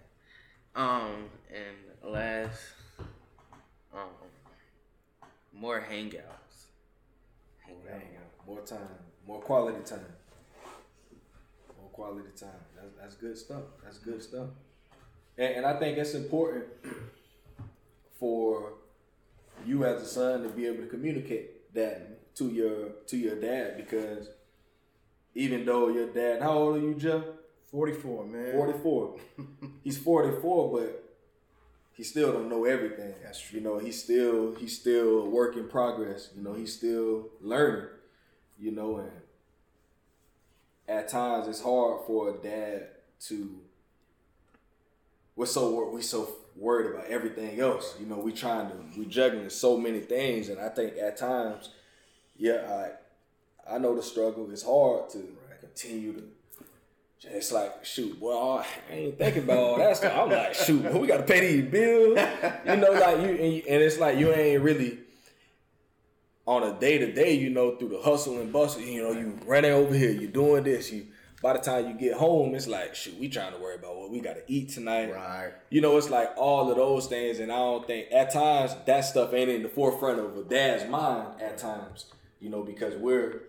[0.74, 2.60] Um, and last,
[3.94, 4.08] um,
[5.52, 6.68] more hangouts.
[7.66, 7.90] Hang out.
[7.90, 8.14] Hang
[8.46, 8.78] more time,
[9.26, 10.12] more quality time,
[11.80, 12.50] more quality time.
[12.76, 13.62] That's that's good stuff.
[13.82, 14.48] That's good stuff.
[15.38, 16.64] And, and I think it's important
[18.18, 18.74] for
[19.66, 23.76] you as a son to be able to communicate that to your to your dad
[23.76, 24.28] because
[25.34, 27.22] even though your dad, how old are you, Jeff?
[27.70, 28.52] 44, man.
[28.52, 29.16] 44.
[29.84, 31.04] he's 44, but
[31.94, 33.14] he still don't know everything.
[33.22, 33.58] That's true.
[33.58, 36.30] You know, he's still he's still a work in progress.
[36.36, 37.86] You know, he's still learning.
[38.58, 39.10] You know, and
[40.88, 42.88] at times it's hard for a dad
[43.26, 43.60] to.
[45.36, 47.96] We're so we so worried about everything else.
[47.98, 51.70] You know, we trying to we juggling so many things, and I think at times,
[52.36, 52.90] yeah, I
[53.70, 54.50] I know the struggle.
[54.50, 56.22] It's hard to continue to.
[57.26, 58.34] It's like shoot, boy.
[58.34, 60.12] I ain't thinking about all that stuff.
[60.14, 62.18] I'm like, shoot, boy, we got to pay these bills.
[62.66, 64.98] You know, like you, and, you, and it's like you ain't really
[66.46, 67.34] on a day to day.
[67.34, 68.82] You know, through the hustle and bustle.
[68.82, 70.92] You know, you running over here, you doing this.
[70.92, 71.06] You
[71.40, 74.10] by the time you get home, it's like, shoot, we trying to worry about what
[74.10, 75.12] we got to eat tonight.
[75.12, 75.52] Right.
[75.70, 79.02] You know, it's like all of those things, and I don't think at times that
[79.02, 82.06] stuff ain't in the forefront of a dad's mind at times.
[82.40, 83.40] You know, because we're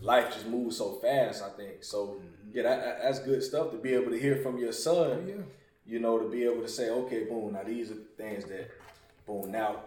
[0.00, 1.42] life just moves so fast.
[1.42, 2.06] I think so.
[2.06, 2.50] Mm-hmm.
[2.52, 5.10] Yeah, that, that's good stuff to be able to hear from your son.
[5.10, 5.34] Oh, yeah.
[5.86, 8.70] You know, to be able to say, okay, boom, now these are things that,
[9.26, 9.82] boom, now.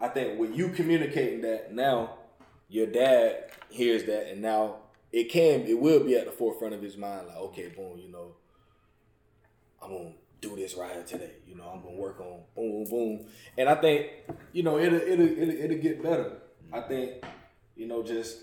[0.00, 2.18] I think with you communicating that now,
[2.68, 4.76] your dad hears that, and now
[5.10, 7.26] it can, it will be at the forefront of his mind.
[7.26, 8.36] Like, okay, boom, you know,
[9.82, 11.32] I'm gonna do this right here today.
[11.48, 13.26] You know, I'm gonna work on boom, boom, boom.
[13.56, 14.06] And I think,
[14.52, 16.32] you know, it'll it'll it'll, it'll get better.
[16.72, 16.88] I mm-hmm.
[16.88, 17.24] think,
[17.78, 18.40] you know, just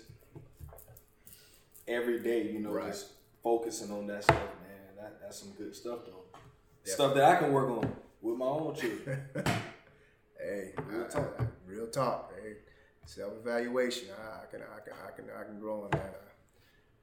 [1.86, 2.88] every day, you know, Right.
[2.88, 3.12] just
[3.42, 4.96] focusing on that stuff, man.
[4.96, 6.24] That that's some good stuff though.
[6.84, 9.28] Stuff that I can work on with my own children.
[10.38, 11.36] Hey, Real I- talk.
[11.40, 12.32] I- I- real talk.
[12.40, 12.56] Hey,
[13.06, 14.08] self evaluation.
[14.10, 16.22] I, I can, I can, I can, I can grow on that.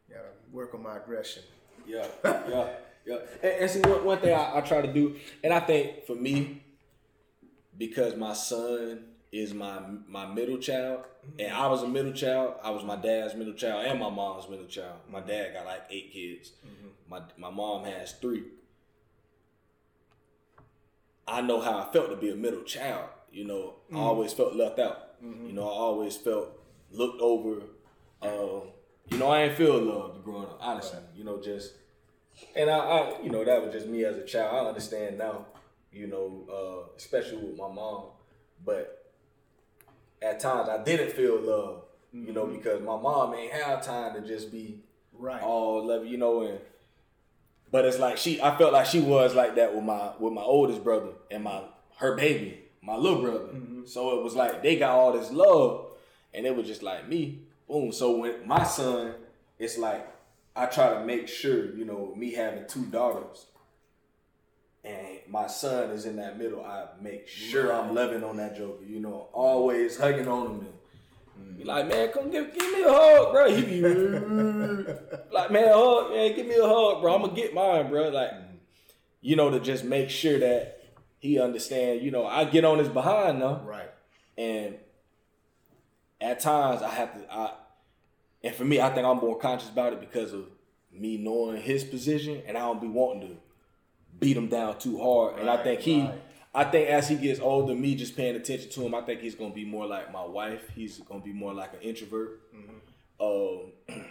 [0.09, 1.43] I gotta work on my aggression.
[1.85, 2.69] Yeah, yeah,
[3.05, 3.17] yeah.
[3.41, 6.63] And, and see, one, one thing I try to do, and I think for me,
[7.77, 9.03] because my son
[9.33, 11.05] is my my middle child,
[11.39, 12.53] and I was a middle child.
[12.63, 14.97] I was my dad's middle child and my mom's middle child.
[15.11, 16.51] My dad got like eight kids.
[17.09, 18.43] My my mom has three.
[21.27, 23.09] I know how I felt to be a middle child.
[23.31, 25.15] You know, I always felt left out.
[25.47, 26.49] You know, I always felt
[26.91, 27.61] looked over.
[28.21, 28.69] Um,
[29.09, 30.59] you know, I ain't feel loved growing up.
[30.61, 31.73] Honestly, you know, just
[32.55, 34.55] and I, I, you know, that was just me as a child.
[34.55, 35.47] I understand now.
[35.91, 38.05] You know, uh, especially with my mom,
[38.65, 39.02] but
[40.23, 41.81] at times I didn't feel love.
[42.13, 42.57] You know, mm-hmm.
[42.57, 44.79] because my mom ain't have time to just be
[45.17, 45.41] Right.
[45.41, 46.59] all love, you know, and
[47.71, 50.41] but it's like she I felt like she was like that with my with my
[50.41, 51.61] oldest brother and my
[51.97, 53.39] her baby, my little brother.
[53.39, 53.85] Mm-hmm.
[53.85, 55.87] So it was like they got all this love
[56.33, 57.39] and it was just like me.
[57.67, 57.91] Boom.
[57.91, 59.15] So when my son,
[59.57, 60.07] it's like
[60.55, 63.47] I try to make sure, you know, me having two daughters
[64.83, 68.83] and my son is in that middle, I make sure I'm loving on that joker,
[68.85, 70.67] you know, always hugging on him
[71.37, 73.55] and be like, man, come give, give me a hug, bro.
[73.55, 73.81] He be
[75.31, 77.15] like, man, hug, man, give me a hug, bro.
[77.15, 78.09] I'm gonna get mine, bro.
[78.09, 78.55] Like, mm-hmm.
[79.21, 80.83] you know, to just make sure that
[81.19, 82.01] he understand.
[82.01, 83.89] You know, I get on his behind now, Right.
[84.37, 84.75] and
[86.19, 87.33] at times I have to.
[87.33, 87.53] I
[88.43, 90.45] and for me, I think I'm more conscious about it because of
[90.91, 93.37] me knowing his position, and I don't be wanting to
[94.23, 95.39] beat him down too hard.
[95.39, 96.13] and I think he, right.
[96.55, 99.35] I think as he gets older, me just paying attention to him, I think he's
[99.35, 100.61] gonna be more like my wife.
[100.75, 102.41] He's gonna be more like an introvert.
[103.19, 103.71] Um,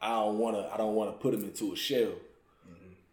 [0.00, 2.12] I don't wanna, I don't wanna put him into a shell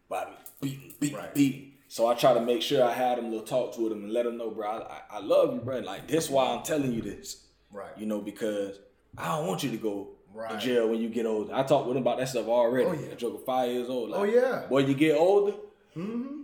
[0.08, 1.34] by me beating, beating, Right.
[1.34, 1.72] beating.
[1.88, 4.12] So I try to make sure I had him a little talk to him and
[4.12, 5.78] let him know, bro, I, I, love you, bro.
[5.80, 7.92] Like this, why I'm telling you this, Right.
[7.96, 8.78] you know, because
[9.16, 10.60] I don't want you to go to Right.
[10.60, 11.52] jail when you get older.
[11.54, 12.86] I talked with him about that stuff already.
[12.86, 13.14] Oh, yeah.
[13.14, 14.10] Joker five years old.
[14.10, 14.66] Like, Oh, yeah.
[14.68, 15.54] Boy, you get older,
[15.98, 16.42] Mm-hmm.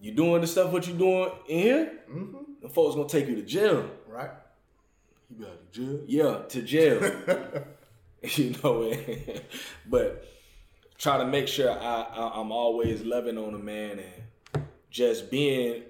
[0.00, 2.36] you doing the stuff what you doing in here, Mm-hmm.
[2.62, 3.88] the folks gonna take you to jail.
[4.08, 4.30] Right.
[5.36, 6.00] You like, to jail?
[6.06, 7.64] Yeah, to jail.
[8.22, 8.92] you know,
[9.88, 10.26] but
[10.98, 15.82] try to make sure I, I I'm always loving on a man and just being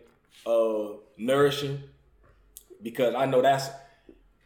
[0.47, 1.81] uh nourishing
[2.83, 3.69] because I know that's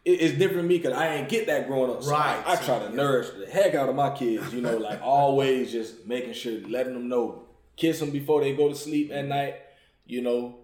[0.05, 2.03] it- it's different for me because I ain't get that growing up.
[2.03, 2.43] So Right.
[2.47, 4.53] I, I try to nourish the heck out of my kids.
[4.55, 7.44] You know, like always just making sure letting them know,
[7.77, 9.57] kiss them before they go to sleep at night.
[10.07, 10.57] You know,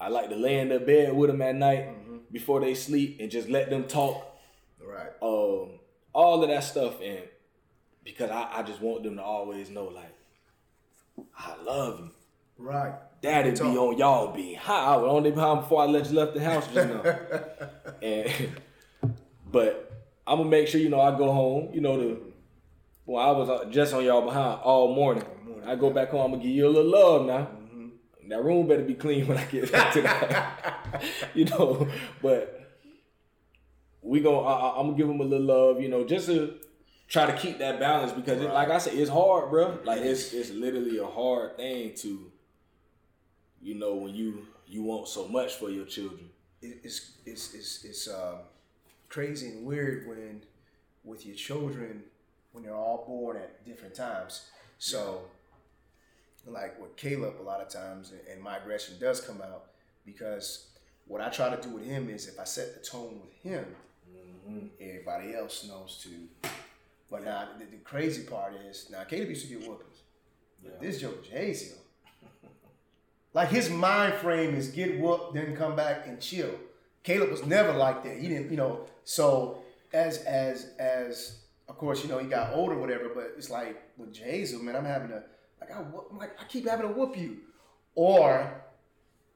[0.00, 3.30] I like to lay in their bed with them at night before they sleep and
[3.30, 4.30] just let them talk
[4.80, 5.10] Right.
[5.22, 5.78] um,
[6.12, 7.20] all of that stuff, and
[8.04, 10.14] because I, I just want them to always know, like,
[11.36, 12.10] I love you.
[12.58, 12.92] Right.
[13.20, 14.94] Daddy be on y'all be high.
[14.94, 17.02] I was on their behind before I let you left the house just now.
[18.02, 18.30] and
[19.50, 19.90] but
[20.26, 21.70] I'm gonna make sure you know I go home.
[21.72, 22.20] You know the
[23.06, 25.24] well I was uh, just on y'all behind all morning.
[25.66, 26.20] I go back home.
[26.22, 27.48] I'm gonna give you a little love now.
[28.28, 31.02] That room better be clean when I get back to that.
[31.34, 31.88] you know,
[32.22, 32.70] but
[34.00, 34.44] we go.
[34.44, 35.80] I, I'm gonna give him a little love.
[35.80, 36.54] You know, just to
[37.06, 39.78] try to keep that balance because, it, like I said, it's hard, bro.
[39.84, 42.30] Like it's it's literally a hard thing to,
[43.60, 46.30] you know, when you you want so much for your children.
[46.62, 48.36] It's it's it's it's um,
[49.08, 50.42] crazy and weird when
[51.04, 52.04] with your children
[52.52, 54.46] when they're all born at different times.
[54.78, 55.22] So,
[56.46, 59.70] like with Caleb, a lot of times, and- my aggression does come out
[60.04, 60.68] because
[61.06, 63.64] what I try to do with him is if I set the tone with him,
[64.48, 64.66] Mm-hmm.
[64.80, 66.48] Everybody else knows too.
[67.10, 70.02] But now the, the, crazy part is now Caleb used to get whoopings.
[70.62, 70.70] Yeah.
[70.80, 71.74] This joke is
[73.32, 76.50] like his mind frame is get whooped, then come back and chill.
[77.02, 78.18] Caleb was never like that.
[78.18, 78.86] He didn't, you know.
[79.04, 83.10] So as as as of course, you know, he got older, whatever.
[83.14, 85.22] But it's like with Jahaziel, man, I'm having to
[85.72, 87.38] I like I keep having to whoop you,
[87.94, 88.62] or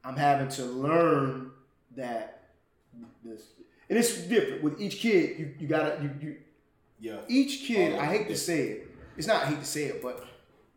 [0.04, 1.50] I'm having to learn
[1.96, 2.50] that
[3.24, 3.52] this,
[3.88, 5.38] and it's different with each kid.
[5.38, 6.36] You you gotta you you
[7.00, 7.18] yeah.
[7.28, 8.90] Each kid, I hate to say it.
[9.16, 10.24] It's not I hate to say it, but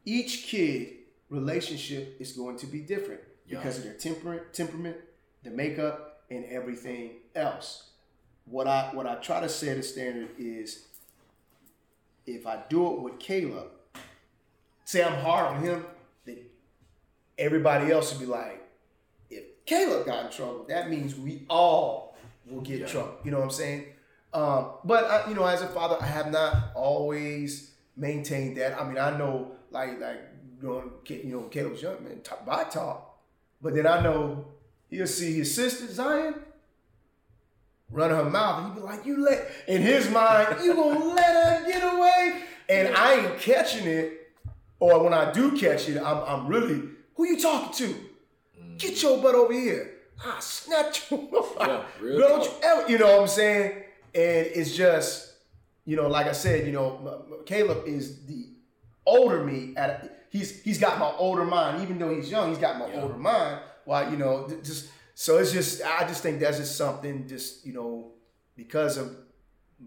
[0.05, 0.93] each kid
[1.29, 3.57] relationship is going to be different yeah.
[3.57, 4.97] because of their temperament, temperament,
[5.43, 7.89] the makeup, and everything else.
[8.45, 10.87] What I what I try to set a standard is
[12.25, 13.67] if I do it with Caleb,
[14.91, 15.85] say I'm hard on him,
[16.25, 16.39] then
[17.37, 18.61] everybody else will be like,
[19.29, 22.87] if Caleb got in trouble, that means we all will get yeah.
[22.87, 23.15] trouble.
[23.23, 23.85] You know what I'm saying?
[24.33, 28.79] Um, but I, you know, as a father, I have not always maintained that.
[28.79, 30.21] I mean, I know, like, like
[30.61, 33.17] you know, you know, Caleb's young man, talk by talk,
[33.61, 34.45] but then I know
[34.89, 36.35] he'll see his sister Zion
[37.89, 41.61] run her mouth, and he'd be like, "You let," in his mind, you gonna let
[41.61, 44.20] her get away, and I ain't catching it,
[44.81, 46.81] or when I do catch it, I'm, I'm really,
[47.15, 47.95] who you talking to?
[48.79, 49.91] Get your butt over here.
[50.25, 51.29] I snatch you.
[51.59, 53.83] Yeah, Don't you ever, you know what I'm saying?
[54.15, 55.33] And it's just,
[55.85, 58.47] you know, like I said, you know, Caleb is the
[59.05, 59.73] older me.
[59.77, 62.49] At he's he's got my older mind, even though he's young.
[62.49, 63.01] He's got my yeah.
[63.01, 63.61] older mind.
[63.85, 67.73] Why, you know, just so it's just I just think that's just something, just you
[67.73, 68.11] know,
[68.55, 69.15] because of,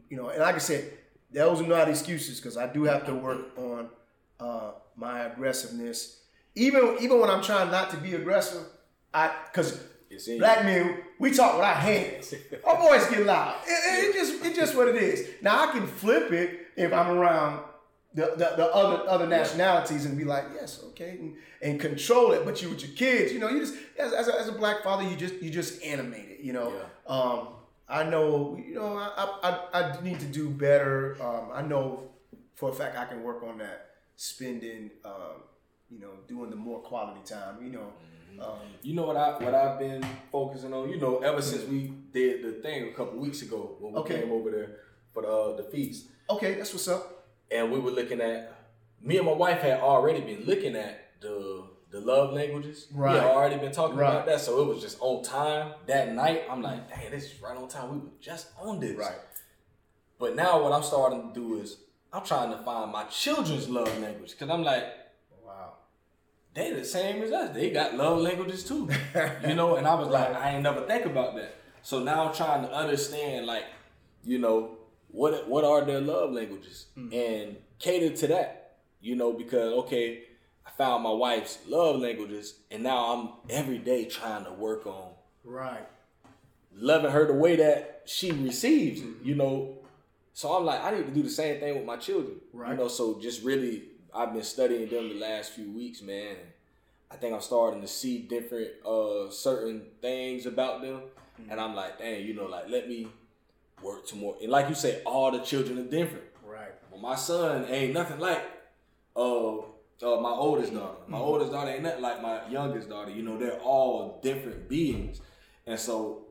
[0.09, 0.93] you know, and like I said,
[1.33, 3.89] those are not excuses because I do have to work on
[4.45, 6.21] uh, my aggressiveness.
[6.55, 8.63] Even even when I'm trying not to be aggressive,
[9.13, 9.81] I because
[10.39, 12.35] Black men, we talk with our hands.
[12.65, 13.57] Our voice get loud.
[13.67, 15.29] It, it, it, just it's just what it is.
[15.43, 17.65] Now I can flip it if I'm around
[18.15, 22.45] the, the, the other other nationalities and be like, yes, okay, and, and control it.
[22.45, 24.85] But you with your kids, you know, you just as, as, a, as a black
[24.85, 26.41] father, you just you just animate it.
[26.41, 27.13] You know, yeah.
[27.13, 27.49] um,
[27.89, 31.17] I know, you know, I, I I need to do better.
[31.21, 32.11] Um, I know
[32.55, 35.43] for a fact I can work on that spending, um,
[35.91, 37.63] you know, doing the more quality time.
[37.63, 37.79] You know.
[37.81, 40.91] Mm-hmm um, you know what I what I've been focusing on.
[40.91, 44.21] You know, ever since we did the thing a couple weeks ago when we okay.
[44.21, 44.77] came over there
[45.13, 46.07] for the uh, the feast.
[46.29, 47.27] Okay, that's what's up.
[47.51, 48.53] And we were looking at.
[49.01, 52.87] Me and my wife had already been looking at the the love languages.
[52.93, 53.13] Right.
[53.13, 54.09] We had already been talking right.
[54.09, 56.45] about that, so it was just on time that night.
[56.51, 57.93] I'm like, dang, this is right on time.
[57.93, 58.97] We were just on this.
[58.97, 59.19] Right.
[60.19, 61.77] But now what I'm starting to do is
[62.15, 64.85] I'm trying to find my children's love language because I'm like
[65.45, 65.73] wow,
[66.55, 67.55] they the same as us.
[67.55, 68.89] They got love languages too.
[69.47, 71.57] you know, and I was like, I ain't never think about that.
[71.83, 73.65] So now I'm trying to understand, like,
[74.23, 77.13] you know, what what are their love languages mm-hmm.
[77.13, 78.77] and cater to that.
[79.01, 80.23] You know, because okay,
[80.65, 85.11] I found my wife's love languages, and now I'm every day trying to work on
[85.45, 85.87] right
[86.77, 89.01] loving her the way that she receives.
[89.01, 89.29] Mm-hmm.
[89.29, 89.79] You know,
[90.35, 92.41] so I'm like, I need to do the same thing with my children.
[92.53, 92.73] Right.
[92.73, 96.37] You know, so just really I've been studying them the last few weeks, man.
[97.09, 101.03] I think I'm starting to see different uh certain things about them.
[101.41, 101.53] Mm-hmm.
[101.53, 103.07] And I'm like, dang, you know, like let me
[103.81, 106.25] work to more and like you say, all the children are different.
[106.45, 106.73] Right.
[106.91, 108.43] Well my son ain't nothing like
[109.15, 109.59] uh
[110.03, 110.99] uh, my oldest daughter.
[111.07, 111.27] My mm-hmm.
[111.27, 113.13] oldest daughter ain't nothing like my youngest daughter.
[113.13, 115.21] You know, they're all different beings.
[115.65, 116.25] And so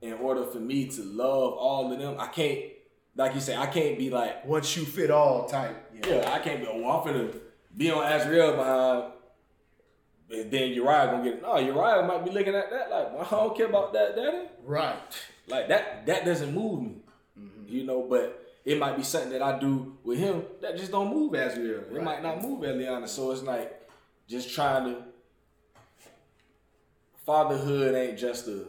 [0.00, 2.60] in order for me to love all of them, I can't
[3.16, 5.92] like you say, I can't be like one shoe fit all type.
[6.06, 6.66] Yeah, yeah I can't be.
[6.66, 7.38] Oh, I'm finna
[7.76, 9.12] be on Azriel behind.
[10.32, 11.42] And then Uriah gonna get it.
[11.42, 14.48] No, Uriah might be looking at that like, well, I don't care about that, daddy.
[14.64, 14.96] Right.
[15.48, 16.06] Like that.
[16.06, 16.96] That doesn't move me.
[17.38, 17.68] Mm-hmm.
[17.68, 21.12] You know, but it might be something that I do with him that just don't
[21.12, 21.88] move Azriel.
[21.88, 21.96] Right.
[21.96, 23.08] It might not move Eliana.
[23.08, 23.88] So it's like
[24.28, 25.02] just trying to.
[27.26, 28.64] Fatherhood ain't just a,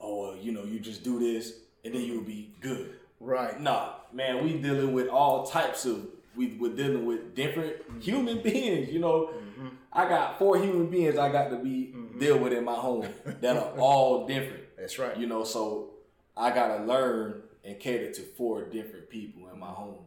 [0.00, 2.94] oh, you know, you just do this and then you'll be good.
[3.22, 3.60] Right.
[3.60, 8.92] Nah, man, we dealing with all types of we we're dealing with different human beings.
[8.92, 9.68] You know, mm-hmm.
[9.92, 12.18] I got four human beings I got to be mm-hmm.
[12.18, 13.06] deal with in my home
[13.40, 14.64] that are all different.
[14.76, 15.16] That's right.
[15.16, 15.90] You know, so
[16.36, 20.04] I gotta learn and cater to four different people in my home.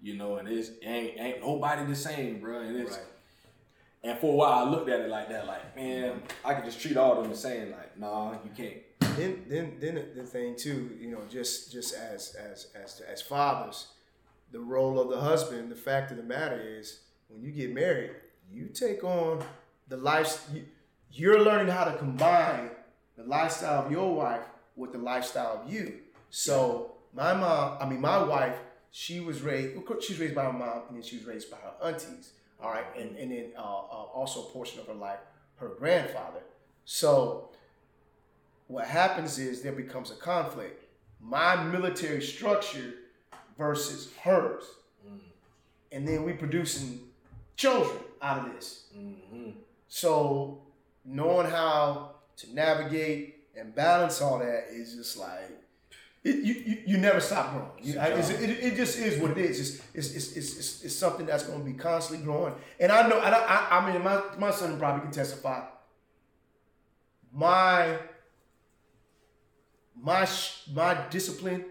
[0.00, 2.60] You know, and it's ain't ain't nobody the same, bro.
[2.60, 3.06] And it's right.
[4.04, 6.80] and for a while I looked at it like that, like man, I could just
[6.80, 7.72] treat all of them the same.
[7.72, 8.76] Like, nah, you can't
[9.18, 13.88] then then then the thing too, you know, just just as as as as fathers,
[14.50, 15.70] the role of the husband.
[15.70, 18.12] The fact of the matter is, when you get married,
[18.50, 19.42] you take on
[19.88, 20.46] the life.
[20.52, 20.64] You,
[21.14, 22.70] you're learning how to combine
[23.16, 24.46] the lifestyle of your wife
[24.76, 25.98] with the lifestyle of you.
[26.30, 28.56] So my mom, I mean, my wife,
[28.90, 31.50] she was raised, course, she was raised by her mom, and then she was raised
[31.50, 32.32] by her aunties.
[32.62, 35.18] All right, and and then uh, uh, also a portion of her life,
[35.56, 36.40] her grandfather.
[36.84, 37.50] So,
[38.72, 40.82] what happens is there becomes a conflict.
[41.20, 42.94] My military structure
[43.58, 44.64] versus hers,
[45.92, 47.00] and then we producing
[47.54, 48.84] children out of this.
[48.96, 49.50] Mm-hmm.
[49.88, 50.62] So
[51.04, 55.50] knowing how to navigate and balance all that is just like
[56.24, 57.70] it, you, you you never stop growing.
[57.82, 59.60] You- I- it, it just is what it is.
[59.60, 62.54] It's it's, it's, it's, it's, something that's going to be constantly growing.
[62.80, 65.62] And I know, I, I, I mean, my my son probably can testify.
[67.34, 67.98] My
[70.00, 71.64] my sh- my discipline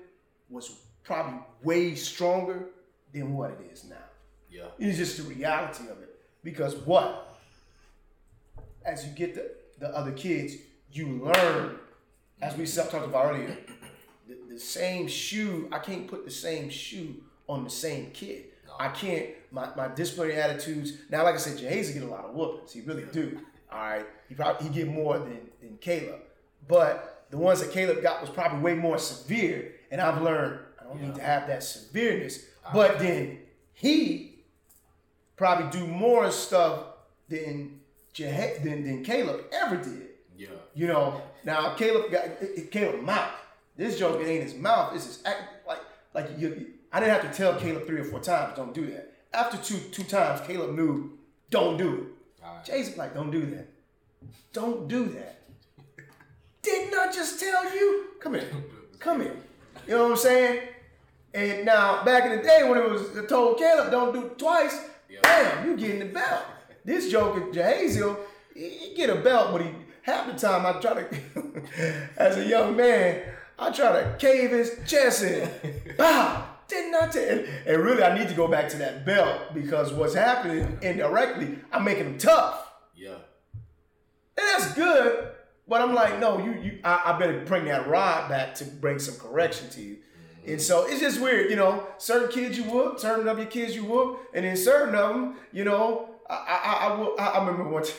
[0.49, 2.67] was probably way stronger
[3.13, 3.95] than what it is now.
[4.49, 4.65] Yeah.
[4.79, 6.19] It's just the reality of it.
[6.43, 7.37] Because what?
[8.85, 10.55] As you get the, the other kids,
[10.91, 11.77] you learn,
[12.41, 13.57] as we talked about earlier,
[14.27, 17.15] the, the same shoe, I can't put the same shoe
[17.47, 18.45] on the same kid.
[18.79, 22.33] I can't, my, my disciplinary attitudes, now like I said, Jahazy get a lot of
[22.33, 22.73] whoopings.
[22.73, 23.39] He really do.
[23.71, 24.05] All right.
[24.27, 26.21] He probably he get more than, than Caleb.
[26.67, 29.73] But the ones that Caleb got was probably way more severe.
[29.89, 32.45] And I've learned I don't need to have that severeness.
[32.73, 33.39] But then
[33.73, 34.43] he
[35.35, 36.83] probably do more stuff
[37.27, 37.79] than
[38.13, 40.09] Jah- than, than Caleb ever did.
[40.37, 40.49] Yeah.
[40.75, 42.25] You know, now Caleb got
[42.71, 43.31] Caleb mouth.
[43.77, 44.93] This joke it ain't his mouth.
[44.95, 45.65] It's his act.
[45.67, 45.79] Like
[46.13, 49.13] like you, I didn't have to tell Caleb three or four times don't do that.
[49.33, 51.17] After two two times, Caleb knew
[51.49, 52.43] don't do it.
[52.45, 52.65] Alright.
[52.65, 53.67] Jason like don't do that.
[54.53, 55.40] Don't do that.
[56.61, 58.05] Didn't I just tell you?
[58.19, 58.49] Come here.
[58.99, 59.35] Come here.
[59.87, 60.61] You know what I'm saying?
[61.33, 64.37] And now back in the day when it was I told Caleb don't do it
[64.37, 64.77] twice,
[65.09, 65.19] Yeah.
[65.23, 66.43] bam, you getting the belt.
[66.83, 68.17] This joker, Jahaziel,
[68.53, 69.69] he, he get a belt, but he
[70.03, 71.07] half the time I try to
[72.17, 73.21] as a young man,
[73.57, 75.49] I try to cave his chest in.
[75.97, 76.47] Bow.
[76.67, 79.91] Didn't I tell and, and really I need to go back to that belt because
[79.93, 82.71] what's happening indirectly, I'm making him tough.
[82.95, 83.15] Yeah.
[84.37, 85.31] And that's good.
[85.71, 88.99] But I'm like, no, you, you, I, I better bring that rod back to bring
[88.99, 89.99] some correction to you.
[90.43, 90.59] And mm-hmm.
[90.59, 91.87] so it's just weird, you know.
[91.97, 95.37] Certain kids you whoop, certain of your kids you whoop, and then certain of them,
[95.53, 96.09] you know.
[96.29, 97.93] I, I, I, whoop- I, I remember one time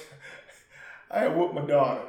[1.11, 2.03] I had whooped my daughter.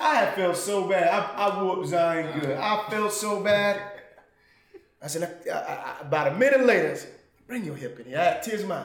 [0.00, 1.08] I had felt so bad.
[1.08, 2.56] I, I whooped Zion good.
[2.56, 3.82] I felt so bad.
[5.02, 7.12] I said, I, about a minute later, I said,
[7.46, 8.18] bring your hip in here.
[8.18, 8.82] I had tears in my.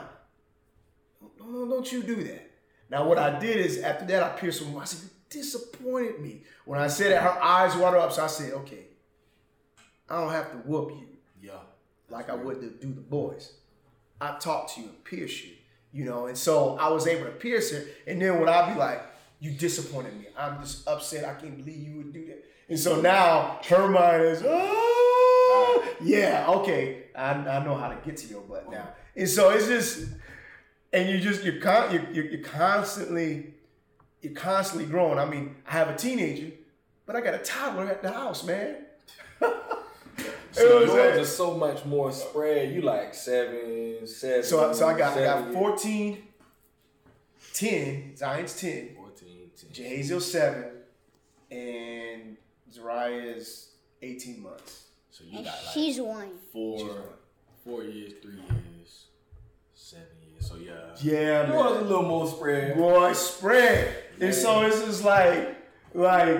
[1.40, 2.50] No, no, don't you do that.
[2.90, 4.82] Now, what I did is after that, I pierced more.
[4.82, 6.42] I said, disappointed me.
[6.64, 8.12] When I said that, her eyes water up.
[8.12, 8.84] So I said, Okay,
[10.08, 11.08] I don't have to whoop you
[11.42, 11.58] Yeah.
[12.08, 13.52] like I would to do the boys.
[14.20, 15.50] I talk to you and pierce you,
[15.92, 16.26] you know.
[16.26, 17.84] And so I was able to pierce her.
[18.06, 19.02] And then when I'd be like,
[19.40, 20.26] You disappointed me.
[20.38, 21.24] I'm just upset.
[21.24, 22.44] I can't believe you would do that.
[22.68, 27.04] And so now her mind is, Oh, yeah, okay.
[27.14, 28.88] I, I know how to get to your butt now.
[29.16, 30.06] And so it's just,
[30.92, 33.54] and you just you're con- you're, you're, you're constantly
[34.22, 35.18] you're constantly growing.
[35.18, 36.52] I mean, I have a teenager,
[37.06, 38.76] but I got a toddler at the house, man.
[40.54, 42.74] So It was yours a- is so much more spread.
[42.74, 44.42] You like seven, seven.
[44.44, 46.22] So, I- so I got I got seven, 14,
[47.54, 49.84] 10, Zion's 10, 14, 10.
[49.84, 50.64] Jahaziel 7,
[51.50, 52.36] and
[52.70, 53.70] Zariah is
[54.02, 54.88] 18 months.
[55.10, 56.30] So you And got like she's one.
[56.52, 56.98] four, She's one.
[57.64, 59.06] four years, three years,
[59.74, 60.46] seven years.
[60.48, 60.94] So yeah.
[61.00, 62.76] Yeah, Yours a little more spread.
[62.76, 63.96] Boy, spread.
[64.22, 65.56] And so it's just like,
[65.94, 66.38] like,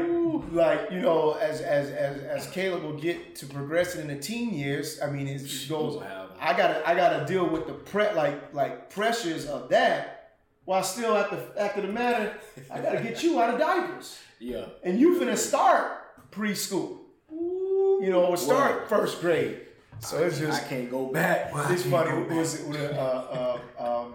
[0.52, 4.54] like you know, as as as as Caleb will get to progressing in the teen
[4.54, 5.00] years.
[5.02, 6.02] I mean, it goes.
[6.40, 11.16] I gotta I gotta deal with the pre like like pressures of that, while still
[11.16, 12.34] at the after the matter,
[12.70, 14.66] I gotta get you out of diapers, Yeah.
[14.82, 16.98] and you finna start preschool.
[17.30, 19.60] You know, or start first grade.
[20.00, 21.54] So it's I just can't go back.
[21.54, 22.34] I it's funny.
[22.34, 24.14] Was it uh, uh, um,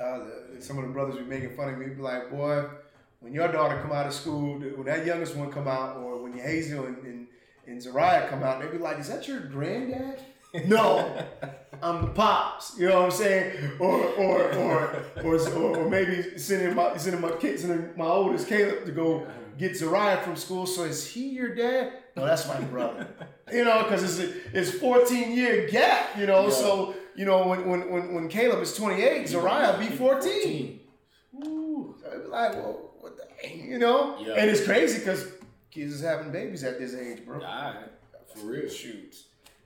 [0.00, 0.20] uh,
[0.62, 1.86] some of the brothers be making fun of me.
[1.86, 2.64] Be like, boy,
[3.20, 6.36] when your daughter come out of school, when that youngest one come out, or when
[6.36, 7.26] your Hazel and, and,
[7.66, 10.20] and Zariah come out, they be like, is that your granddad?
[10.66, 11.14] no,
[11.82, 12.78] I'm the pops.
[12.78, 13.72] You know what I'm saying?
[13.78, 18.48] Or or or or, or, or maybe sending my sending my kids, sending my oldest
[18.48, 19.26] Caleb to go
[19.58, 20.64] get Zariah from school.
[20.66, 21.92] So is he your dad?
[22.16, 23.06] No, that's my brother.
[23.50, 26.18] You know, because it's a, it's 14 year gap.
[26.18, 26.50] You know, Yeah.
[26.54, 30.80] so you know when when when, when Caleb is 28, Zariah be 14.
[31.44, 34.18] Ooh, so be like, well, what the you know?
[34.18, 34.34] Yeah.
[34.34, 35.26] And it's crazy because
[35.70, 37.36] kids is having babies at this age, bro.
[37.36, 37.76] Alright.
[38.34, 38.68] For real.
[38.68, 39.16] Shoot.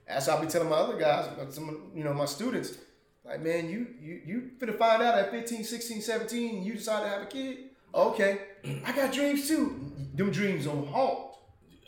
[0.07, 2.77] That's how I be telling my other guys, some you know, my students,
[3.25, 7.09] like, man, you you you finna find out at 15, 16, 17, you decide to
[7.09, 7.69] have a kid.
[7.95, 8.39] Okay.
[8.85, 9.91] I got dreams too.
[10.13, 11.37] Them dreams on halt.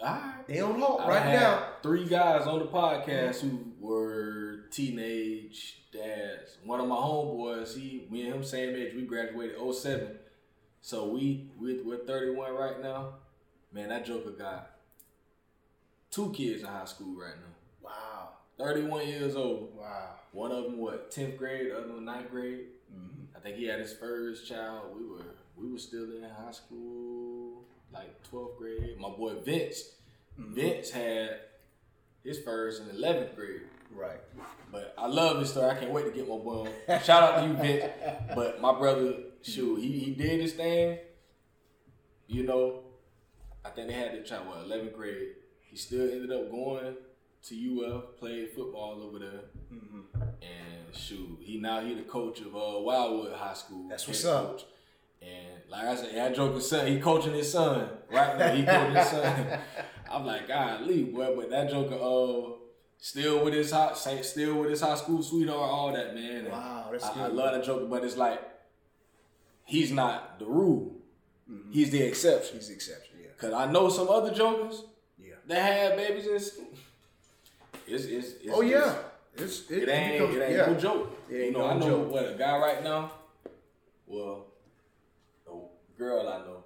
[0.02, 0.48] Alright.
[0.48, 1.70] They on halt I right now.
[1.84, 6.58] Three guys on the podcast who were teenage dads.
[6.64, 8.94] One of my homeboys, he, me and him same age.
[8.96, 10.08] We graduated 07.
[10.82, 13.16] So we, we we're 31 right now.
[13.72, 14.72] Man, that Joker got
[16.12, 17.90] two kids in high school right now.
[17.90, 18.30] Wow.
[18.58, 19.76] 31 years old.
[19.78, 20.12] Wow.
[20.32, 22.68] One of them what 10th grade, the other one ninth grade.
[22.94, 23.36] Mm-hmm.
[23.36, 24.96] I think he had his first child.
[24.98, 27.64] We were we were still in high school,
[27.94, 29.00] like 12th grade.
[29.00, 29.96] My boy Vince,
[30.40, 30.54] Mm-hmm.
[30.54, 31.40] Vince had
[32.24, 33.62] his first in 11th grade.
[33.96, 34.20] Right.
[34.72, 35.70] But I love his story.
[35.70, 37.02] I can't wait to get my boy on.
[37.02, 37.92] Shout out to you, Vince.
[38.36, 41.00] But my brother, shoot, he, he did his thing.
[42.28, 42.82] You know,
[43.64, 45.30] I think they had to try what, 11th grade.
[45.62, 46.96] He still ended up going
[47.48, 49.42] to UF, played football over there.
[49.72, 50.22] Mm-hmm.
[50.42, 53.88] And shoot, he now he the coach of uh, Wildwood High School.
[53.90, 54.52] That's what's up.
[54.58, 54.66] Coach.
[55.22, 57.90] And like I said, that Joker's son, he coaching his son.
[58.12, 59.60] Right now, he coaching his son.
[60.12, 61.36] I'm like, God, leave, boy.
[61.36, 62.65] But that Joker, uh,
[63.00, 66.38] still with his high, still with his high school sweetheart, all that, man.
[66.46, 68.42] And Wow, that's I, I love that joke, but it's like
[69.64, 70.96] he's not the rule.
[71.50, 71.72] Mm-hmm.
[71.72, 72.58] He's the exception.
[72.58, 73.16] He's the exception.
[73.22, 73.28] Yeah.
[73.38, 74.84] Cause I know some other Jokers
[75.20, 75.36] Yeah.
[75.48, 76.68] that had babies in school.
[77.88, 78.78] It's, it's, it's, Oh yeah.
[78.80, 79.02] it's-
[79.38, 80.66] It's it ain't, becomes- it ain't yeah.
[80.66, 81.20] no joke.
[81.30, 82.12] It ain't you know, no I know joke.
[82.12, 83.12] what a guy right now.
[84.08, 84.46] Well,
[85.48, 86.64] a girl I know,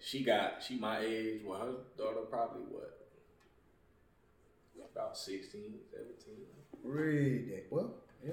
[0.00, 1.40] she got she my age.
[1.44, 3.05] Well, her daughter probably what
[4.96, 5.60] about 16,
[5.92, 6.14] 17.
[6.82, 7.62] Really?
[7.70, 7.94] Well,
[8.24, 8.32] yeah.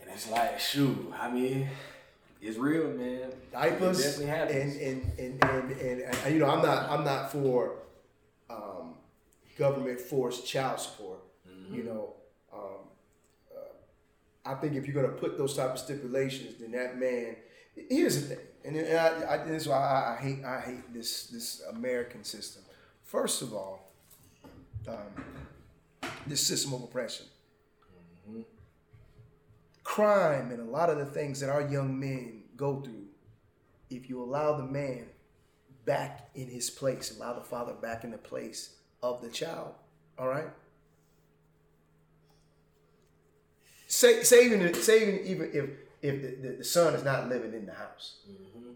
[0.00, 1.68] And it's like, shoot, I mean,
[2.40, 3.32] it's real, man.
[3.52, 4.76] diapers It definitely happens.
[4.76, 7.76] and and, and, and, and you know I'm not I'm not for
[8.48, 8.94] um,
[9.58, 11.18] government forced child support.
[11.48, 11.74] Mm-hmm.
[11.74, 12.12] You know,
[12.52, 12.60] um,
[13.54, 17.36] uh, I think if you're gonna put those type of stipulations, then that man.
[17.90, 20.94] Here's the thing, and, and I, I, this is why I, I hate I hate
[20.94, 22.62] this this American system.
[23.04, 23.92] First of all,
[24.88, 24.96] um,
[26.28, 27.26] this system of oppression
[29.86, 33.06] crime and a lot of the things that our young men go through,
[33.88, 35.06] if you allow the man
[35.84, 39.72] back in his place, allow the father back in the place of the child,
[40.18, 40.48] all right?
[43.86, 44.76] Say, say even, if,
[46.02, 48.18] if the, the, the son is not living in the house.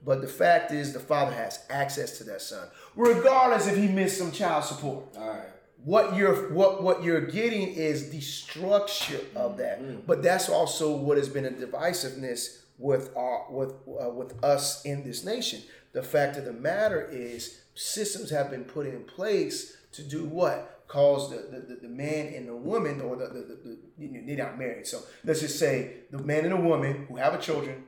[0.06, 4.16] But the fact is, the father has access to that son, regardless if he missed
[4.16, 5.59] some child support All right.
[5.84, 10.06] What you're what what you're getting is the structure of that.
[10.06, 15.04] But that's also what has been a divisiveness with our with uh, with us in
[15.04, 15.62] this nation.
[15.92, 20.84] The fact of the matter is systems have been put in place to do what?
[20.86, 24.58] Cause the the, the, man and the woman or the, the, the, the they're not
[24.58, 24.86] married.
[24.86, 27.84] So let's just say the man and the woman who have a children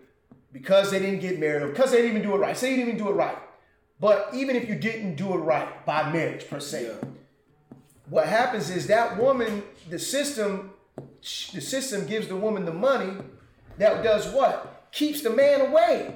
[0.52, 2.77] because they didn't get married or because they didn't even do it right say you
[2.77, 3.39] didn't even do it right.
[3.98, 7.09] But even if you didn't do it right by marriage per se Yeah.
[8.09, 13.16] What happens is that woman, the system, the system gives the woman the money
[13.79, 14.89] that does what?
[14.93, 16.15] Keeps the man away.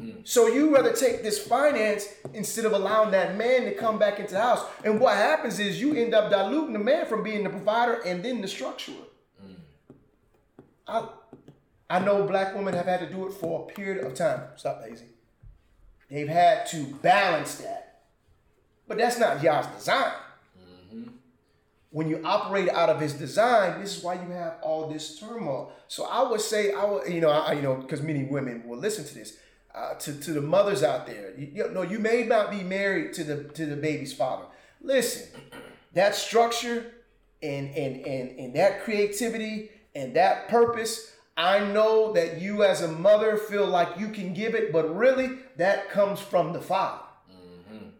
[0.00, 0.20] Mm-hmm.
[0.24, 4.34] So you rather take this finance instead of allowing that man to come back into
[4.34, 4.64] the house.
[4.84, 8.24] And what happens is you end up diluting the man from being the provider and
[8.24, 8.94] then the structurer.
[9.44, 9.56] Mm.
[10.86, 11.08] I,
[11.90, 14.42] I know black women have had to do it for a period of time.
[14.56, 15.06] Stop, lazy.
[16.10, 18.02] They've had to balance that.
[18.86, 20.12] But that's not Yah's design
[21.90, 25.72] when you operate out of his design, this is why you have all this turmoil.
[25.88, 28.78] So I would say, I would, you know, I, you know, because many women will
[28.78, 29.38] listen to this.
[29.74, 33.12] Uh, to, to the mothers out there, you, you know, you may not be married
[33.12, 34.46] to the to the baby's father.
[34.80, 35.28] Listen,
[35.92, 36.94] that structure
[37.42, 41.12] and and and and that creativity and that purpose.
[41.36, 45.38] I know that you as a mother feel like you can give it, but really
[45.58, 47.02] that comes from the father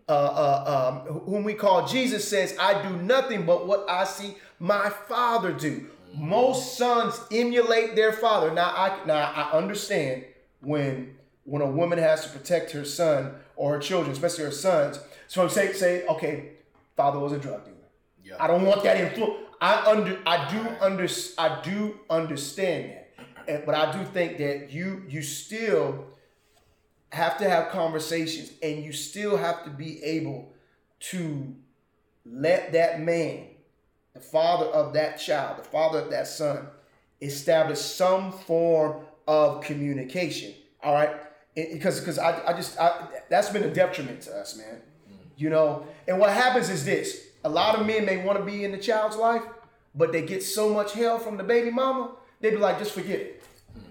[0.08, 4.36] uh, uh, um, whom we call Jesus, says, I do nothing but what I see
[4.58, 5.86] my father do.
[6.14, 8.52] Most sons emulate their father.
[8.52, 10.24] Now I now I understand
[10.60, 14.98] when when a woman has to protect her son or her children, especially her sons.
[15.26, 16.52] So I'm saying, say, okay,
[16.96, 17.76] father was a drug dealer.
[18.24, 18.36] Yeah.
[18.40, 19.44] I don't want that influence.
[19.60, 23.04] I under I do under I do understand that.
[23.46, 26.06] And, but I do think that you you still
[27.10, 30.52] have to have conversations and you still have to be able
[31.00, 31.54] to
[32.24, 33.46] let that man,
[34.14, 36.66] the father of that child, the father of that son,
[37.20, 40.54] establish some form of communication.
[40.82, 41.16] All right.
[41.54, 44.76] Because because I, I just I, that's been a detriment to us, man.
[45.10, 45.14] Mm.
[45.36, 48.64] You know, and what happens is this: a lot of men may want to be
[48.64, 49.42] in the child's life,
[49.92, 53.18] but they get so much hell from the baby mama, they be like, just forget
[53.18, 53.42] it.
[53.76, 53.82] Mm.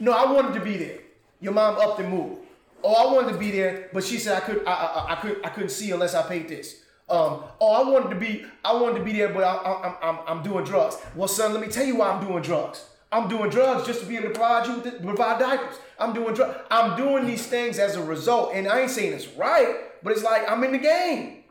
[0.00, 0.98] No, I wanted to be there.
[1.40, 2.45] Your mom upped and moved.
[2.84, 5.40] Oh, I wanted to be there, but she said I could I, I, I could
[5.44, 6.82] I couldn't see unless I paid this.
[7.08, 9.96] Um, oh, I wanted to be, I wanted to be there, but I, I, I'm,
[10.02, 10.96] I'm, I'm doing drugs.
[11.14, 12.84] Well, son, let me tell you why I'm doing drugs.
[13.12, 15.76] I'm doing drugs just to be able to provide you with the, provide diapers.
[16.00, 16.58] I'm doing drugs.
[16.68, 20.24] I'm doing these things as a result, and I ain't saying it's right, but it's
[20.24, 21.44] like I'm in the game.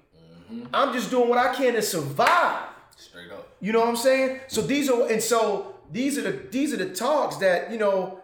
[0.74, 2.68] I'm just doing what I can to survive.
[2.98, 3.48] Straight up.
[3.62, 4.42] You know what I'm saying?
[4.48, 8.20] So these are and so these are the these are the talks that you know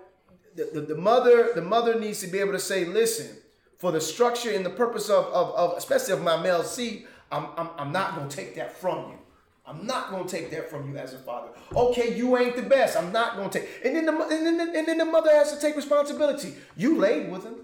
[0.55, 3.37] the, the, the mother the mother needs to be able to say, listen,
[3.77, 7.47] for the structure and the purpose of of, of especially of my male seed, I'm,
[7.57, 9.17] I'm I'm not gonna take that from you.
[9.65, 11.49] I'm not gonna take that from you as a father.
[11.75, 12.97] Okay, you ain't the best.
[12.97, 13.69] I'm not gonna take.
[13.85, 16.55] And then the and then the, and then the mother has to take responsibility.
[16.75, 17.55] You laid with him,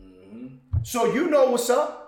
[0.00, 0.46] mm-hmm.
[0.82, 2.00] so you know what's up.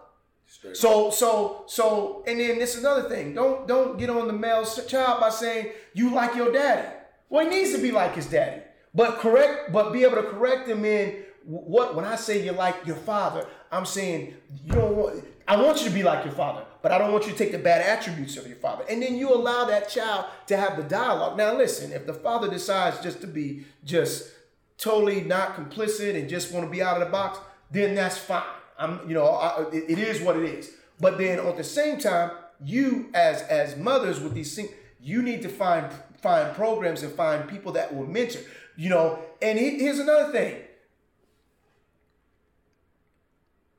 [0.46, 0.76] Straight.
[0.76, 3.34] So so so and then this is another thing.
[3.34, 6.88] Don't don't get on the male child by saying you like your daddy.
[7.28, 8.62] Well, he needs to be like his daddy,
[8.96, 12.86] but correct, but be able to correct them in what when I say you're like
[12.86, 15.24] your father, I'm saying you don't want.
[15.46, 17.52] I want you to be like your father, but I don't want you to take
[17.52, 18.84] the bad attributes of your father.
[18.90, 21.36] And then you allow that child to have the dialogue.
[21.36, 24.28] Now, listen, if the father decides just to be just
[24.76, 27.38] totally not complicit and just want to be out of the box,
[27.70, 28.42] then that's fine.
[28.76, 30.72] I'm, you know, I, it, it is what it is.
[30.98, 32.32] But then at the same time,
[32.64, 34.70] you as as mothers with these things,
[35.00, 38.40] you need to find find programs and find people that will mentor.
[38.76, 40.62] You know, and he, here's another thing: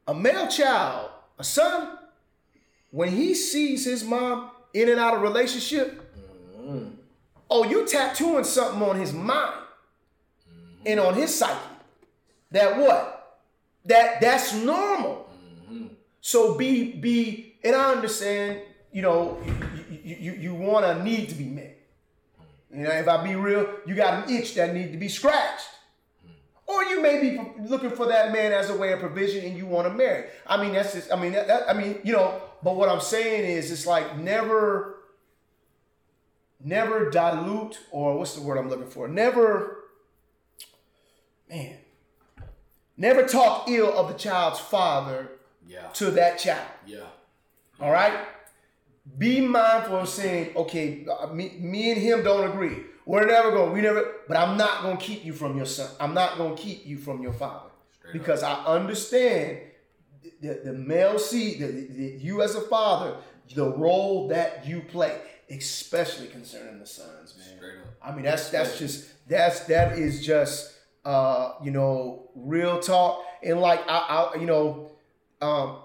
[0.08, 1.98] a male child, a son,
[2.92, 6.02] when he sees his mom in and out of relationship,
[6.60, 6.90] mm-hmm.
[7.50, 9.54] oh, you tattooing something on his mind
[10.50, 10.88] mm-hmm.
[10.88, 11.60] and on his psyche.
[12.52, 13.40] That what?
[13.86, 15.30] That that's normal.
[15.70, 15.88] Mm-hmm.
[16.22, 18.62] So be be, and I understand.
[18.94, 19.38] You know,
[19.92, 21.57] you you, you want a need to be.
[22.78, 25.66] You know, if I be real, you got an itch that need to be scratched.
[26.68, 29.66] Or you may be looking for that man as a way of provision and you
[29.66, 30.26] want to marry.
[30.46, 33.02] I mean, that's just, I mean, that, that- I mean, you know, but what I'm
[33.02, 34.98] saying is it's like never,
[36.64, 39.08] never dilute, or what's the word I'm looking for?
[39.08, 39.78] Never,
[41.50, 41.78] man,
[42.96, 45.30] never talk ill of the child's father
[45.68, 45.88] Yeah.
[45.94, 46.68] to that child.
[46.86, 47.06] Yeah.
[47.80, 48.14] All right.
[49.18, 52.84] Be mindful of saying, okay, uh, me, me and him don't agree.
[53.06, 53.72] We're never going.
[53.74, 54.16] We never.
[54.28, 55.90] But I'm not going to keep you from your son.
[56.00, 57.70] I'm not going to keep you from your father
[58.00, 59.60] Straight because I understand
[60.42, 63.16] the, the male seed, the, the, you as a father,
[63.56, 65.20] the role that you play,
[65.50, 67.58] especially concerning the sons, man.
[67.58, 67.94] Straight up.
[68.04, 70.74] I mean, that's that's just that's that is just
[71.06, 73.24] uh, you know real talk.
[73.42, 74.92] And like I, I you know,
[75.42, 75.78] um,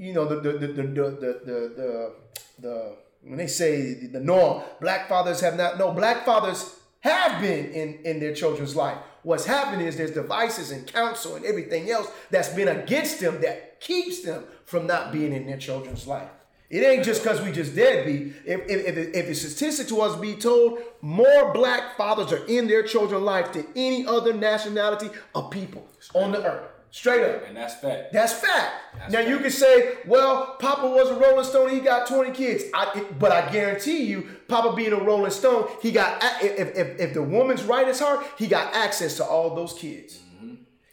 [0.00, 2.12] you know the the the the the the, the,
[2.58, 5.78] the when they say the norm, black fathers have not.
[5.78, 8.96] No, black fathers have been in in their children's life.
[9.22, 13.78] What's happening is there's devices and counsel and everything else that's been against them that
[13.80, 16.30] keeps them from not being in their children's life.
[16.70, 18.32] It ain't just because we just deadbeat.
[18.46, 22.84] If, if, if, if the statistics was be told, more black fathers are in their
[22.84, 26.69] children's life than any other nationality of people on the earth.
[26.92, 27.46] Straight up.
[27.46, 28.12] And that's fact.
[28.12, 28.72] That's fact.
[28.98, 32.64] That's now you can say, well, Papa was a Rolling Stone, he got 20 kids.
[32.74, 36.98] I, it- but I guarantee you, Papa being a Rolling Stone, he got if, if,
[37.00, 40.20] if the woman's right as her, he got access to all those kids.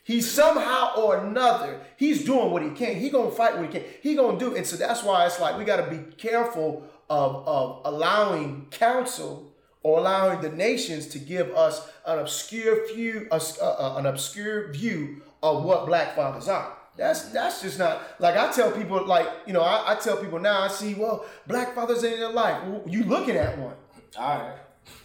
[0.03, 2.95] He somehow or another, he's doing what he can.
[2.95, 3.83] He gonna fight what he can.
[4.01, 7.81] He gonna do, and so that's why it's like we gotta be careful of of
[7.83, 9.53] allowing counsel
[9.83, 15.21] or allowing the nations to give us an obscure view, uh, uh, an obscure view
[15.43, 16.73] of what black fathers are.
[16.95, 17.33] That's mm-hmm.
[17.33, 20.61] that's just not like I tell people like you know I, I tell people now
[20.61, 22.63] I see well black fathers in their life.
[22.65, 23.75] Well, you looking at one.
[24.17, 24.57] All right.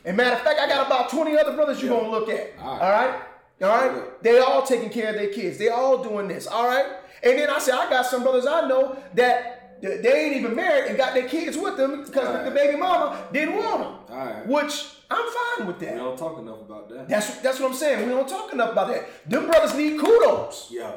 [0.04, 2.52] And matter of fact, I got about 20 other brothers you're gonna look at.
[2.60, 3.10] All All right.
[3.10, 3.22] right.
[3.62, 4.22] All right.
[4.22, 5.59] They all taking care of their kids.
[5.59, 6.46] They all doing this.
[6.46, 6.86] All right.
[7.22, 10.88] And then I said, I got some brothers I know that they ain't even married
[10.88, 14.16] and got their kids with them because All the baby mama didn't want them.
[14.16, 14.46] All right.
[14.46, 15.93] Which I'm fine with that.
[15.94, 17.09] We don't talk enough about that.
[17.09, 18.06] That's that's what I'm saying.
[18.06, 19.28] We don't talk enough about that.
[19.28, 20.68] Them brothers need kudos.
[20.70, 20.93] yeah.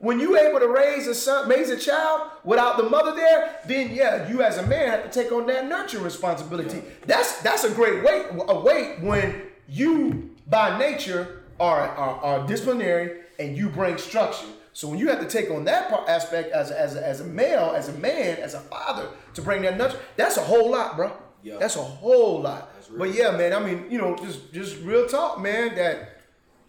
[0.00, 3.92] When you able to raise a son, raise a child without the mother there, then
[3.92, 6.82] yeah, you as a man have to take on that nurturing responsibility.
[7.04, 13.22] That's that's a great weight a weight when you by nature are, are are disciplinary
[13.40, 14.46] and you bring structure.
[14.72, 17.20] So when you have to take on that part aspect as a, as a, as
[17.20, 20.70] a male, as a man, as a father to bring that nurture, that's a whole
[20.70, 21.10] lot, bro.
[21.42, 21.56] Yeah.
[21.58, 22.70] That's a whole lot.
[22.88, 22.98] That's real.
[22.98, 25.74] But yeah, man, I mean, you know, just just real talk, man.
[25.76, 26.20] That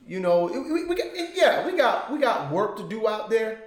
[0.07, 3.61] you know, we, we got yeah, we got we got work to do out there,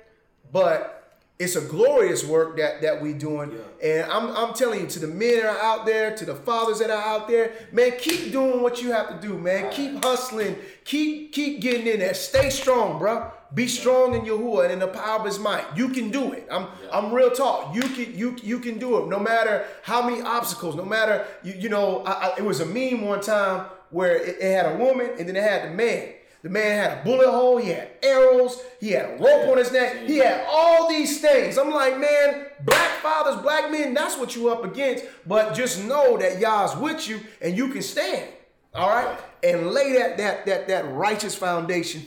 [0.53, 0.99] but
[1.39, 3.51] It's a glorious work that that we doing,
[3.83, 6.79] and I'm I'm telling you to the men that are out there, to the fathers
[6.79, 9.67] that are out there, man, keep doing what you have to do, man.
[9.71, 12.15] Keep hustling, keep keep getting in there.
[12.15, 13.33] Stay strong, bro.
[13.55, 15.65] Be strong in Yahuwah and in the power of His might.
[15.77, 16.49] You can do it.
[16.51, 17.75] I'm I'm real talk.
[17.75, 19.09] You can you you can do it.
[19.09, 22.03] No matter how many obstacles, no matter you you know.
[22.05, 25.29] I, I, it was a meme one time where it, it had a woman and
[25.29, 26.15] then it had the man.
[26.43, 29.71] The man had a bullet hole, he had arrows, he had a rope on his
[29.71, 30.23] neck, he mm-hmm.
[30.23, 31.57] had all these things.
[31.57, 35.05] I'm like, man, black fathers, black men, that's what you up against.
[35.25, 38.29] But just know that Yah's with you and you can stand.
[38.75, 39.17] All right?
[39.45, 42.07] And lay that that that that righteous foundation,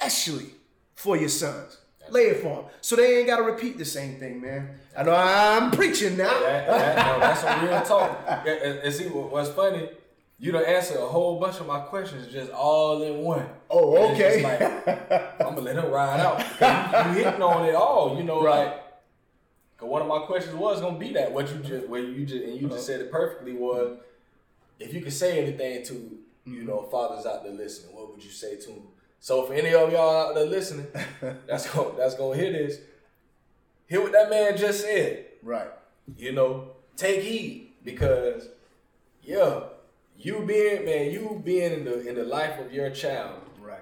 [0.00, 0.50] especially
[0.94, 1.78] for your sons.
[2.10, 2.64] Lay it for them.
[2.80, 4.70] So they ain't gotta repeat the same thing, man.
[4.96, 6.28] I know I'm preaching now.
[6.40, 8.46] That, that, no, that's some real talk.
[8.84, 9.88] And, see, what's funny,
[10.38, 13.46] you don't answer a whole bunch of my questions just all in one.
[13.68, 14.84] Oh, And it's just okay.
[14.88, 16.40] like, I'm gonna let him ride out.
[17.14, 18.66] You, you hitting on it all, you know, Right.
[18.66, 18.84] like.
[19.76, 22.44] Cause one of my questions was gonna be that what you just, where you just,
[22.44, 22.80] and you just uh-huh.
[22.82, 23.98] said it perfectly was,
[24.78, 28.30] if you could say anything to, you know, fathers out there listening, what would you
[28.30, 28.82] say to them?
[29.22, 30.86] So for any of y'all out there listening,
[31.46, 32.78] that's gonna, that's gonna hear this.
[33.86, 35.68] Hear what that man just said Right.
[36.16, 38.48] you know, take heed because
[39.22, 39.60] yeah,
[40.18, 43.80] you being man, you being in the in the life of your child, Right.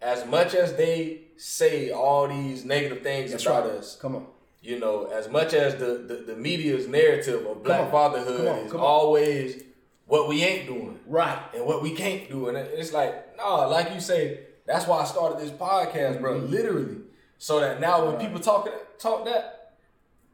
[0.00, 3.78] as much as they say all these negative things That's about right.
[3.78, 4.26] us, Come on.
[4.60, 8.58] you know, as much as the, the, the media's narrative of black fatherhood Come on.
[8.66, 8.80] is on.
[8.80, 9.62] always
[10.06, 11.38] what we ain't doing Right.
[11.54, 12.48] and what we can't do.
[12.48, 16.40] And it's like, nah, like you say, that's why I started this podcast, bro.
[16.40, 16.52] Mm-hmm.
[16.52, 16.96] Literally.
[17.38, 19.74] So that now when people talk talk that,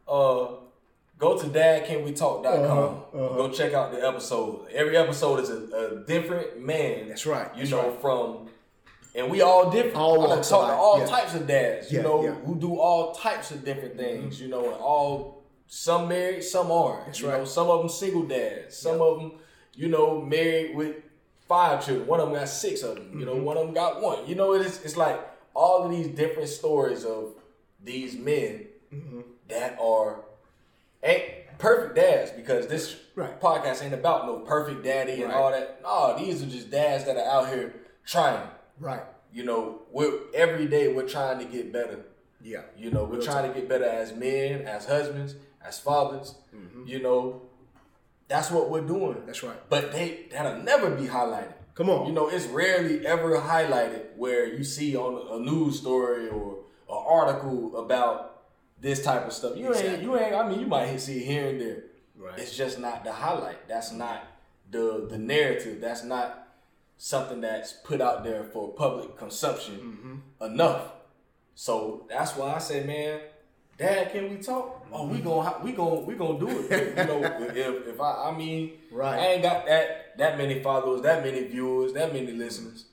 [0.06, 0.48] uh
[1.18, 2.44] go to dadcanwetalk.com.
[2.44, 3.34] Uh-huh, uh-huh.
[3.36, 4.68] Go check out the episode.
[4.72, 7.08] Every episode is a, a different man.
[7.08, 8.00] That's right, You that's know, right.
[8.00, 8.48] from
[9.14, 9.96] and we all different.
[9.96, 11.06] All I talk to all yeah.
[11.06, 12.30] types of dads, you Yeah, know, yeah.
[12.30, 12.46] Mm-hmm.
[12.46, 17.06] who do all types of different things, you know, and all some married, some aren't.
[17.06, 17.38] That's you right.
[17.38, 19.32] know, some of them single dads, some of them,
[19.74, 20.96] you know, married with
[21.48, 22.06] five children.
[22.06, 23.18] One of them got six of them.
[23.18, 23.44] You know, Mm-hmm.
[23.44, 24.26] one of them got one.
[24.26, 25.18] You know, it's it's like
[25.54, 27.34] all of these different stories of
[27.82, 29.20] these men Mm-hmm.
[29.48, 30.20] that are
[31.02, 31.24] ain't
[31.58, 33.38] perfect dads because this Right.
[33.40, 35.34] podcast ain't about no perfect daddy and Right.
[35.34, 35.82] all that.
[35.82, 37.74] No, these are just dads that are out here
[38.06, 38.48] trying.
[38.78, 39.02] Right.
[39.32, 42.04] You know, we're every day we're trying to get better.
[42.40, 42.62] Yeah.
[42.76, 46.34] You know, we're Real trying to get better as men, as husbands, as fathers.
[46.86, 47.42] You know,
[48.28, 49.22] that's what we're doing.
[49.26, 49.58] That's right.
[49.68, 51.54] But they that'll never be highlighted.
[51.74, 52.06] Come on.
[52.06, 56.58] You know, it's rarely ever highlighted where you see on a news story or
[56.90, 58.42] an article about
[58.80, 59.56] this type of stuff.
[59.56, 61.82] You ain't you ain't I mean you might see it here and there.
[62.16, 62.38] Right.
[62.38, 63.68] It's just not the highlight.
[63.68, 64.24] That's not
[64.70, 65.80] the the narrative.
[65.80, 66.48] That's not
[66.96, 69.74] something that's put out there for public consumption
[70.40, 70.44] Mm-hmm.
[70.52, 70.92] enough.
[71.54, 73.20] So that's why I say, man,
[73.78, 74.77] Dad, can we talk?
[74.92, 76.70] Oh, we gonna we gonna we gonna do it.
[76.98, 77.22] you know,
[77.54, 79.18] if if I I mean, Right.
[79.18, 82.84] I ain't got that that many followers, that many viewers, that many listeners.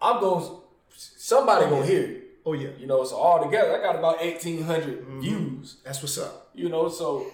[0.00, 0.56] I'm going to
[0.94, 2.22] somebody gonna hear it.
[2.44, 2.70] Oh yeah.
[2.78, 5.20] You know, so all together, I got about eighteen Mm-hmm.
[5.20, 5.76] views.
[5.84, 6.50] That's what's up.
[6.54, 7.26] You know, so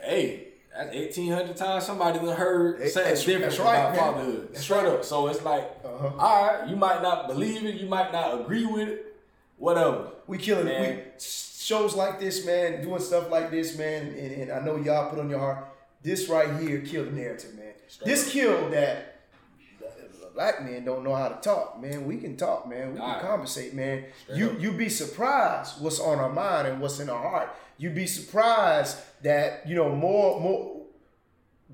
[0.00, 3.98] hey, that's eighteen hundred times somebody done heard something that's- different that's right, about man.
[4.14, 4.48] fatherhood.
[4.52, 4.92] That's Straight right.
[4.94, 5.04] up.
[5.04, 6.10] So it's like, Uh-huh.
[6.18, 9.14] all right, you might not believe it, you might not agree with it,
[9.58, 10.08] whatever.
[10.26, 11.14] We killing it.
[11.62, 15.20] Shows like this, man, doing stuff like this, man, and, and I know y'all put
[15.20, 15.68] on your heart.
[16.02, 17.74] This right here killed the narrative, man.
[17.86, 18.32] Straight this up.
[18.32, 19.20] killed that
[20.34, 22.04] black men don't know how to talk, man.
[22.04, 22.94] We can talk, man.
[22.94, 23.22] We can Alright.
[23.22, 24.06] conversate, man.
[24.24, 24.60] Straight you up.
[24.60, 27.54] you be surprised what's on our mind and what's in our heart.
[27.78, 30.82] You'd be surprised that you know more more.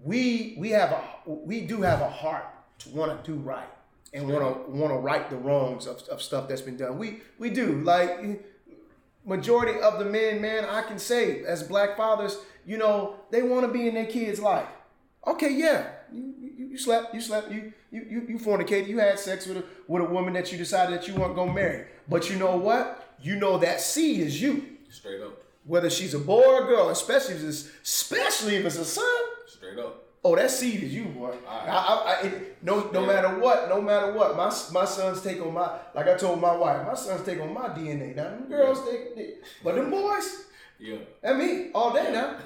[0.02, 2.44] We we have a we do have a heart
[2.81, 3.69] to want to do right
[4.12, 6.98] and want to want to right the wrongs of, of stuff that's been done.
[6.98, 8.20] We we do like
[9.28, 13.66] majority of the men, man, I can say as black fathers, you know, they want
[13.66, 14.68] to be in their kids' life.
[15.26, 19.18] Okay, yeah, you, you, you slept, you slept, you you you you fornicated, you had
[19.18, 21.86] sex with a with a woman that you decided that you weren't gonna marry.
[22.09, 23.16] But you know what?
[23.20, 25.42] You know that seed is you, Straight up.
[25.64, 29.05] whether she's a boy or a girl, especially if it's especially if it's a son.
[29.46, 30.05] Straight up.
[30.24, 31.28] Oh, that seed is you, boy.
[31.47, 31.69] Alright.
[31.69, 35.40] I, I, I, it, no, no matter what, no matter what, my my sons take
[35.40, 38.16] on my like I told my wife, my sons take on my DNA.
[38.16, 40.47] Now, them girls take, they, but them boys,
[40.81, 40.97] Yeah.
[41.23, 42.36] and me all day now.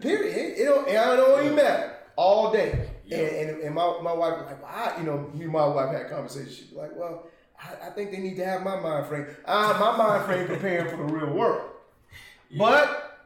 [0.00, 0.36] Period.
[0.36, 1.96] It, it don't, it don't even matter.
[2.16, 2.88] All day.
[3.04, 3.18] Yeah.
[3.18, 5.90] And, and and my, my wife like, well, I, you know, me and my wife
[5.92, 6.52] had a conversation.
[6.52, 7.26] She was like, well,
[7.58, 9.26] I, I think they need to have my mind frame.
[9.46, 11.70] Ah, my mind frame preparing for the real world.
[12.56, 13.18] But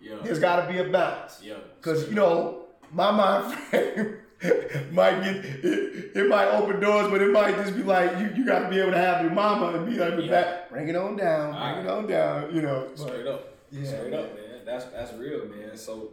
[0.00, 0.16] Yeah.
[0.22, 1.40] there's got to be a balance.
[1.42, 1.54] Yeah.
[1.80, 4.16] Because, you know, my mind frame
[4.92, 8.44] might get it, it might open doors, but it might just be like you, you
[8.46, 10.30] got to be able to have your mama and be like, Yeah.
[10.30, 12.88] back, bring it on down, bring All it on down, you know.
[12.88, 13.52] but- Straight up.
[13.70, 14.20] Yeah, Straight man.
[14.20, 14.60] up, man.
[14.64, 15.76] That's that's real, man.
[15.76, 16.10] So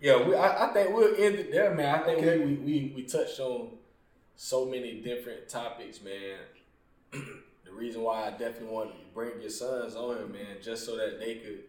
[0.00, 1.94] yeah, we, I, I think we'll end it there, man.
[1.94, 2.38] I think Okay.
[2.38, 3.68] we, we, we we touched on
[4.36, 6.38] so many different topics, man.
[7.12, 10.96] the reason why I definitely want to bring your sons on here, man, just so
[10.96, 11.60] that they could,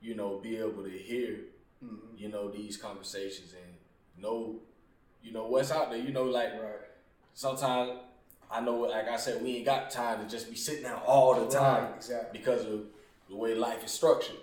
[0.00, 1.40] you know, be able to hear,
[1.84, 1.98] Mhm.
[2.16, 3.67] you know, these conversations and
[4.20, 4.56] know,
[5.22, 5.98] you know, what's out there.
[5.98, 6.80] You know, like Right.
[7.34, 7.92] sometimes
[8.50, 11.34] I know, like I said, we ain't got time to just be sitting down all
[11.34, 12.38] the time Right, exactly.
[12.38, 12.86] because of
[13.28, 14.36] the way life is structured.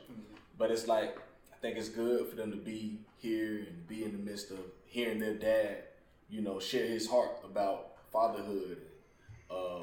[0.57, 1.17] But it's like
[1.51, 4.59] I think it's good for them to be here and be in the midst of
[4.85, 5.85] hearing their dad,
[6.29, 8.81] you know, share his heart about fatherhood,
[9.49, 9.79] uh,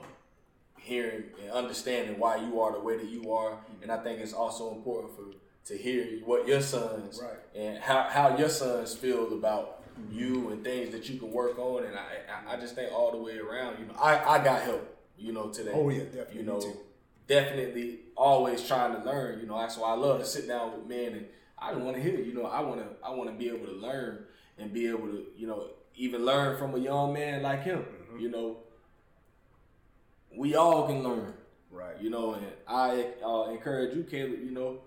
[0.78, 3.58] hearing and understanding why you are the way that you are.
[3.82, 5.24] And I think it's also important for
[5.66, 7.38] to hear what your sons Right.
[7.54, 11.84] and how, how your sons feel about you and things that you can work on.
[11.84, 14.96] And I, I just think all the way around, you know, I, I got help,
[15.18, 15.72] you know, today.
[15.74, 16.36] Oh, yeah, definitely.
[16.36, 16.76] You know,
[17.26, 19.40] definitely always trying to learn.
[19.40, 21.26] You know, that's why I love to sit down with men and
[21.58, 22.20] I don't want to hear.
[22.20, 24.24] You know, I want to I want to be able to learn
[24.58, 27.80] and be able to you know even learn from a young man like him.
[27.80, 28.18] Mm-hmm.
[28.18, 28.56] You know,
[30.34, 31.34] we all can learn.
[31.70, 32.00] Right.
[32.00, 34.40] You know, and I uh, encourage you, Caleb.
[34.44, 34.78] You know,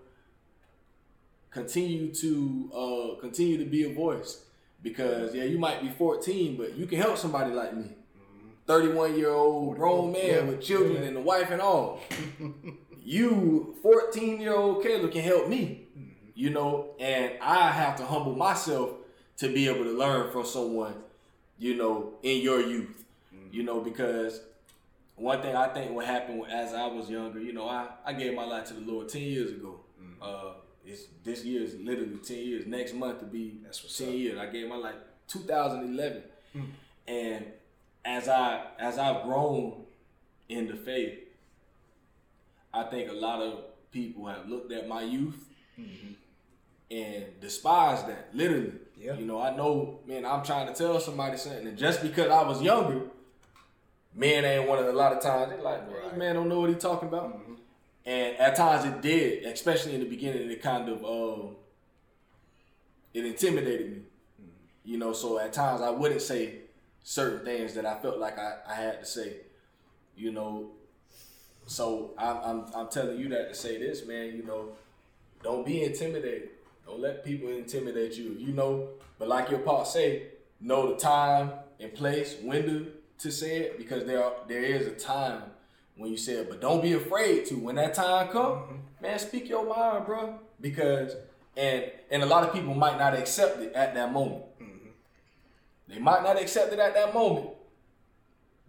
[1.50, 4.44] continue to uh, continue to be a voice
[4.86, 7.86] because yeah, you might be 14, but you can help somebody like me.
[8.68, 10.42] 31 year old grown man Yeah.
[10.44, 12.00] with children and a wife and all.
[13.04, 15.82] you, 14 year old Caleb, can help me.
[16.36, 18.92] You know, and I have to humble myself
[19.38, 20.96] to be able to learn from someone,
[21.58, 23.04] you know, in your youth.
[23.52, 24.42] You know, because
[25.16, 28.34] one thing I think what happened as I was younger, you know, I, I gave
[28.36, 29.80] my life to the Lord 10 years ago.
[30.22, 30.54] Uh,
[30.86, 32.68] it's this year is literally 10 years.
[32.68, 34.14] Next month to be 10 up.
[34.14, 34.40] years.
[34.40, 34.96] I gave my life
[35.28, 36.24] 2011.
[36.54, 36.62] Hmm.
[37.08, 37.46] And
[38.04, 39.84] as I as I've grown
[40.50, 41.20] in the faith,
[42.74, 45.48] I think a lot of people have looked at my youth
[45.80, 46.14] mm-hmm.
[46.92, 48.30] and despised that.
[48.34, 48.74] Literally.
[48.98, 49.18] Yeah.
[49.18, 52.44] You know, I know, man, I'm trying to tell somebody something, and just because I
[52.44, 53.02] was younger,
[54.14, 56.62] men ain't one of a lot of times they're like, man, this man don't know
[56.62, 57.34] what he talking about.
[57.34, 57.45] Mm-hmm.
[58.06, 61.56] And at times it did, especially in the beginning, it kind of um,
[63.14, 64.02] it intimidated me.
[64.84, 66.60] You know, so at times I wouldn't say
[67.04, 69.38] certain things that I felt like I, I had to say.
[70.16, 70.70] You know,
[71.66, 74.36] so I'm, I'm I'm telling you that to say this, man.
[74.36, 74.70] You know,
[75.44, 76.50] don't be intimidated.
[76.86, 78.36] Don't let people intimidate you.
[78.38, 80.28] You know, but like your pa say,
[80.62, 84.88] know the time and place, when to, to say it, because there are, there is
[84.88, 85.42] a time
[85.96, 86.50] when you said.
[86.50, 87.56] But don't be afraid to.
[87.56, 90.40] When that time come, man, speak your mind, bro.
[90.62, 91.16] Because
[91.58, 94.44] and and a lot of people might not accept it at that moment.
[95.88, 97.50] They might not accept it at that moment,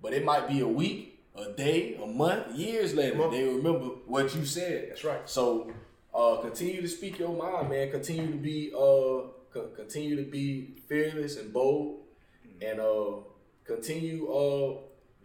[0.02, 3.30] but it might be a week, a day, a month, years later.
[3.30, 4.90] They remember what you said.
[4.90, 5.28] That's right.
[5.28, 5.72] So
[6.14, 7.90] uh, continue to speak your mind, man.
[7.90, 12.00] Continue to be uh, co- continue to be fearless and bold,
[12.60, 13.12] and uh,
[13.64, 14.76] continue uh,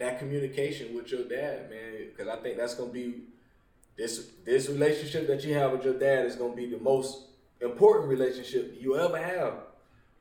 [0.02, 2.08] that communication with your dad, man.
[2.10, 3.22] Because I think that's gonna be
[3.98, 7.28] this this relationship that you have with your dad is gonna be the most
[7.62, 9.54] important relationship you ever have.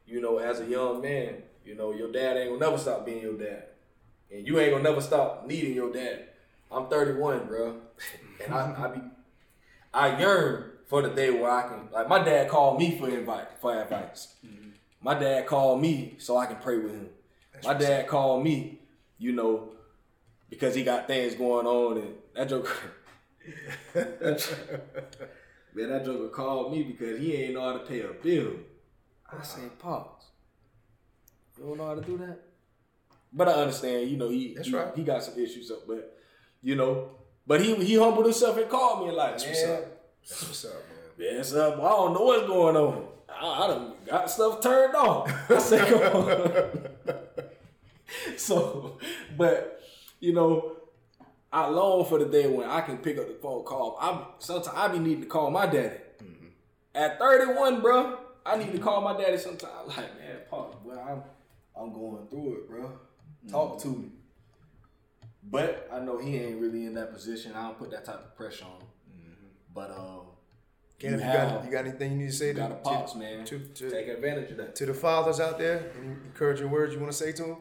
[0.07, 3.23] You know, as a young man, you know your dad ain't gonna never stop being
[3.23, 3.65] your dad,
[4.33, 6.27] and you ain't gonna never stop needing your dad.
[6.71, 7.81] I'm 31, bro,
[8.45, 9.01] and I, I be
[9.93, 13.49] I yearn for the day where I can like my dad called me for invite
[13.61, 14.35] for advice.
[14.45, 14.71] Mm-hmm.
[15.01, 17.09] My dad called me so I can pray with him.
[17.65, 18.80] my dad called me,
[19.21, 19.69] you know,
[20.49, 22.69] because he got things going on and that joke.
[25.73, 28.55] Man, that joker called me because he ain't know how to pay a bill.
[29.31, 30.27] I said, pause.
[31.57, 32.41] You don't know how to do that?
[33.33, 34.93] But I understand, you know, he That's he, right.
[34.97, 36.19] he got some issues up, but
[36.63, 37.11] you know,
[37.47, 40.13] but he he humbled himself and called me and like, That's man, what's up.
[40.29, 40.73] That's what's up,
[41.19, 41.39] man.
[41.61, 41.75] Up.
[41.79, 43.07] I don't know what's going on.
[43.29, 45.51] I, I done got stuff turned off.
[45.51, 46.81] I said, come on.
[48.37, 48.99] so,
[49.37, 49.81] but
[50.21, 50.77] you know,
[51.53, 53.97] I long for the day when I can pick up the phone call.
[54.01, 55.97] I sometimes I be needing to call my daddy.
[56.95, 59.89] At 31, bro, I need to call my daddy sometimes.
[59.89, 61.23] Like, man, Pop, well, I'm
[61.83, 62.93] I'm going through it, bro.
[63.49, 64.09] Talk to me.
[65.43, 67.53] But I know he ain't really in that position.
[67.55, 68.87] I don't put that type of pressure on him.
[69.73, 70.21] But um,
[70.99, 72.75] Caleb, you, have- got, you got anything you need to say you to, got a
[72.75, 73.45] pops, to, man.
[73.47, 74.75] to, to, Take advantage of that.
[74.77, 75.91] to the fathers out there?
[75.99, 77.57] Any encouraging words you want to say to them?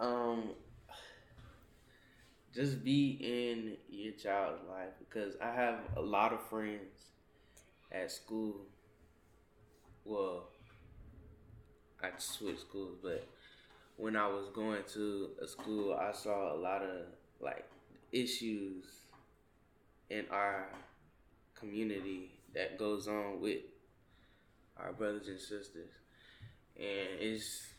[0.00, 0.52] Um,
[2.54, 7.12] just be in your child's life because I have a lot of friends
[7.92, 8.62] at school.
[10.06, 10.48] Well,
[12.02, 13.28] I switched schools, but
[13.96, 17.02] when I was going to a school, I saw a lot of
[17.38, 17.66] like
[18.10, 18.86] issues
[20.08, 20.68] in our
[21.54, 23.60] community that goes on with
[24.78, 25.90] our brothers and sisters.
[26.76, 27.69] And it's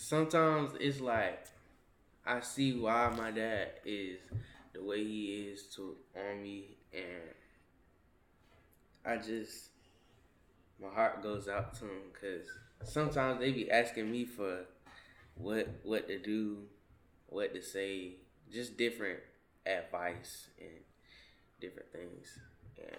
[0.00, 1.44] sometimes it's like
[2.26, 4.18] I see why my dad is
[4.72, 7.34] the way he is to on me and
[9.04, 9.68] I just
[10.80, 12.46] my heart goes out to him because
[12.84, 14.64] sometimes they be asking me for
[15.34, 16.58] what what to do,
[17.28, 18.14] what to say,
[18.52, 19.20] just different
[19.66, 20.70] advice and
[21.60, 22.38] different things.
[22.78, 22.96] And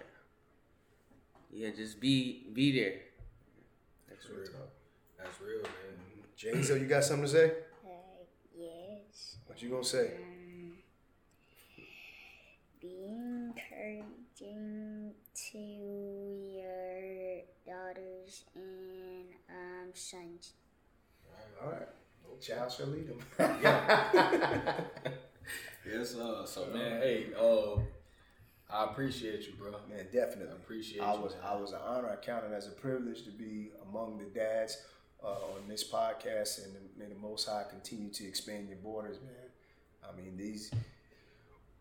[1.50, 3.00] yeah, just be be there.
[4.08, 4.68] That's real.
[5.18, 6.21] That's real, man.
[6.42, 7.52] Jay, so you got something to say?
[7.84, 9.36] Uh, yes.
[9.46, 10.14] What you gonna say?
[10.20, 10.72] Um,
[12.80, 15.12] be encouraging
[15.52, 20.54] to your daughters and um, sons.
[21.62, 21.86] All right.
[22.28, 23.20] No child shall lead them.
[23.62, 24.80] Yeah.
[25.88, 27.76] yes, uh, so man, hey, uh,
[28.68, 29.70] I appreciate you, bro.
[29.88, 30.56] Man, I definitely.
[30.56, 31.20] appreciate I you.
[31.20, 31.42] was man.
[31.46, 32.10] I was an honor.
[32.10, 34.78] I count it as a privilege to be among the dads
[35.24, 40.08] uh, on this podcast, and may the Most High continue to expand your borders, man.
[40.08, 40.70] I mean, these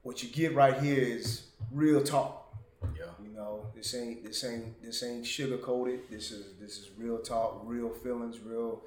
[0.03, 2.53] what you get right here is real talk.
[2.97, 3.05] Yeah.
[3.23, 6.01] You know, this ain't this ain't this ain't sugar coated.
[6.09, 8.81] This is this is real talk, real feelings, real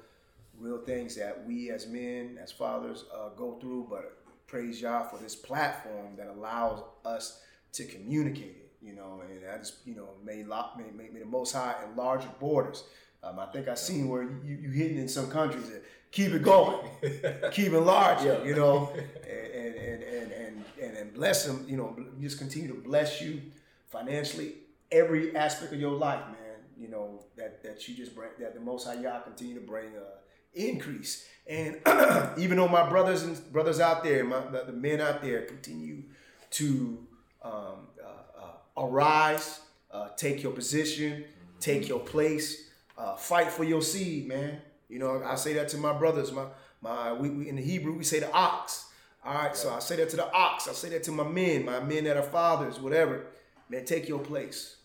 [0.57, 3.87] real things that we as men, as fathers, uh, go through.
[3.89, 4.17] But
[4.47, 7.41] praise Yah for this platform that allows us
[7.73, 8.71] to communicate it.
[8.81, 11.75] You know, and I just you know may lock may, may, may the Most High
[11.89, 12.83] enlarge your borders.
[13.25, 16.43] Um, I think I seen where you you hitting in some countries that keep it
[16.43, 16.87] going,
[17.51, 18.27] keep enlarging.
[18.27, 18.43] Yeah.
[18.43, 18.93] You know,
[19.27, 21.65] and and and and and, and, bless them.
[21.67, 23.41] You know, just continue to bless you
[23.87, 24.53] financially,
[24.91, 26.59] every aspect of your life, man.
[26.77, 29.87] You know that that you just bring that the Most High Yah continue to bring
[29.95, 30.19] uh,
[30.53, 31.27] increase.
[31.47, 31.77] And
[32.37, 36.03] even though my brothers and brothers out there, my the, men out there, continue
[36.51, 37.05] to
[37.41, 39.61] um, uh, uh, arise,
[39.91, 41.25] uh, take your position,
[41.59, 42.64] take your place,
[42.97, 44.61] uh, fight for your seed, man.
[44.89, 46.31] You know, I say that to my brothers.
[46.31, 46.45] My
[46.81, 48.87] my we, we in the Hebrew we say the ox.
[49.23, 50.67] All right, so I say that to the ox.
[50.67, 53.25] I say that to my men, my men that are fathers, whatever.
[53.69, 54.77] Man, take your place.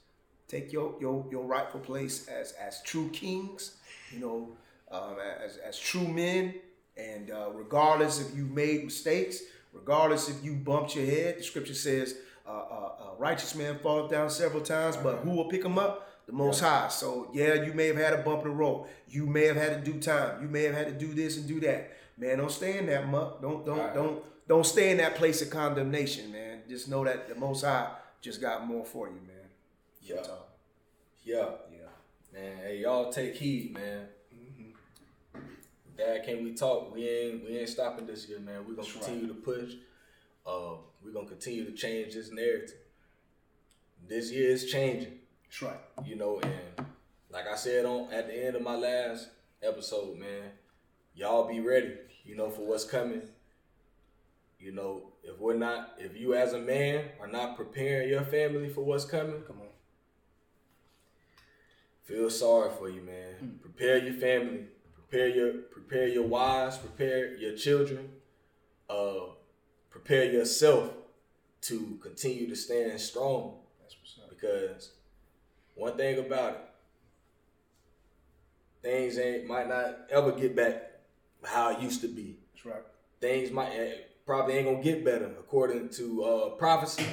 [0.49, 3.77] Take your your your rightful place as as true kings.
[4.13, 4.57] You know,
[4.91, 6.55] um, as as true men.
[6.97, 9.41] And uh, regardless if you made mistakes,
[9.73, 12.17] regardless if you bumped your head, the scripture says,
[12.47, 16.10] uh, uh, uh, "Righteous man falleth down several times, but who will pick him up?
[16.31, 18.87] The Most High." So yeah, you may have had a bump in the road.
[19.09, 20.41] You may have had to do time.
[20.43, 21.91] You may have had to do this and do that.
[22.17, 23.43] Man, don't stay in that muck.
[23.43, 23.95] Don't don't Right.
[23.95, 26.63] don't don't stay in that place of condemnation, man.
[26.69, 27.91] Just know that the Most High
[28.21, 29.49] just got more for you, man.
[30.03, 30.23] Yeah.
[31.25, 31.49] Yeah.
[31.73, 31.79] Yeah.
[32.33, 34.07] Man, hey, y'all take heed, man.
[35.97, 36.95] Dad, can we talk?
[36.95, 38.61] We ain't we ain't stopping this year, man.
[38.67, 39.73] We're gonna That's continue to push.
[40.47, 42.77] Uh, we're gonna continue to change this narrative.
[44.09, 45.19] This year is changing,
[45.51, 45.81] That's right.
[46.07, 46.87] you know, and
[47.33, 49.29] like I said on at the end of my last
[49.63, 50.53] episode, man,
[51.15, 51.95] y'all be ready,
[52.25, 53.23] you know, for what's coming.
[54.61, 58.69] You know, if we're not, if you as a man are not preparing your family
[58.69, 59.69] for what's coming, Come on.
[62.05, 63.59] feel sorry for you, man.
[63.61, 64.67] Prepare your family.
[64.95, 66.77] Prepare your prepare your wives.
[66.79, 68.11] Prepare your children.
[68.89, 69.31] Uh,
[69.89, 70.93] prepare yourself
[71.63, 73.55] to continue to stand strong.
[73.81, 74.31] That's what's up.
[74.31, 74.91] Because
[75.81, 76.61] one thing about it,
[78.83, 80.91] things ain't might not ever get back
[81.43, 82.37] how it used to be.
[82.53, 82.83] That's right.
[83.19, 83.95] Things might eh,
[84.27, 87.07] probably ain't gonna get better according to uh, prophecy.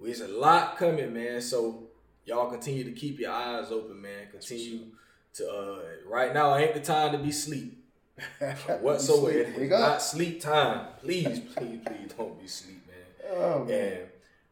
[0.00, 1.40] There's a lot coming, man.
[1.40, 1.88] So
[2.24, 4.28] y'all continue to keep your eyes open, man.
[4.30, 4.86] Continue
[5.34, 7.84] to uh, right now ain't the time to be sleep
[8.80, 9.66] whatsoever.
[9.66, 10.86] Not sleep time.
[11.00, 13.36] Please, please, please don't be sleep, man.
[13.36, 13.92] Oh, man.
[13.92, 14.08] And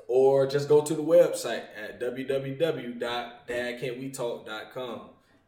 [0.09, 5.01] or just go to the website at www.dadcanwetalk.com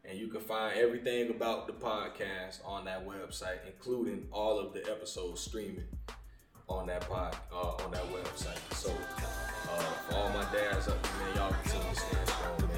[0.09, 4.79] and you can find everything about the podcast on that website, including all of the
[4.89, 5.85] episodes streaming
[6.67, 8.59] on that pod uh, on that website.
[8.75, 12.68] So uh, for all my dads up man, y'all continue to stay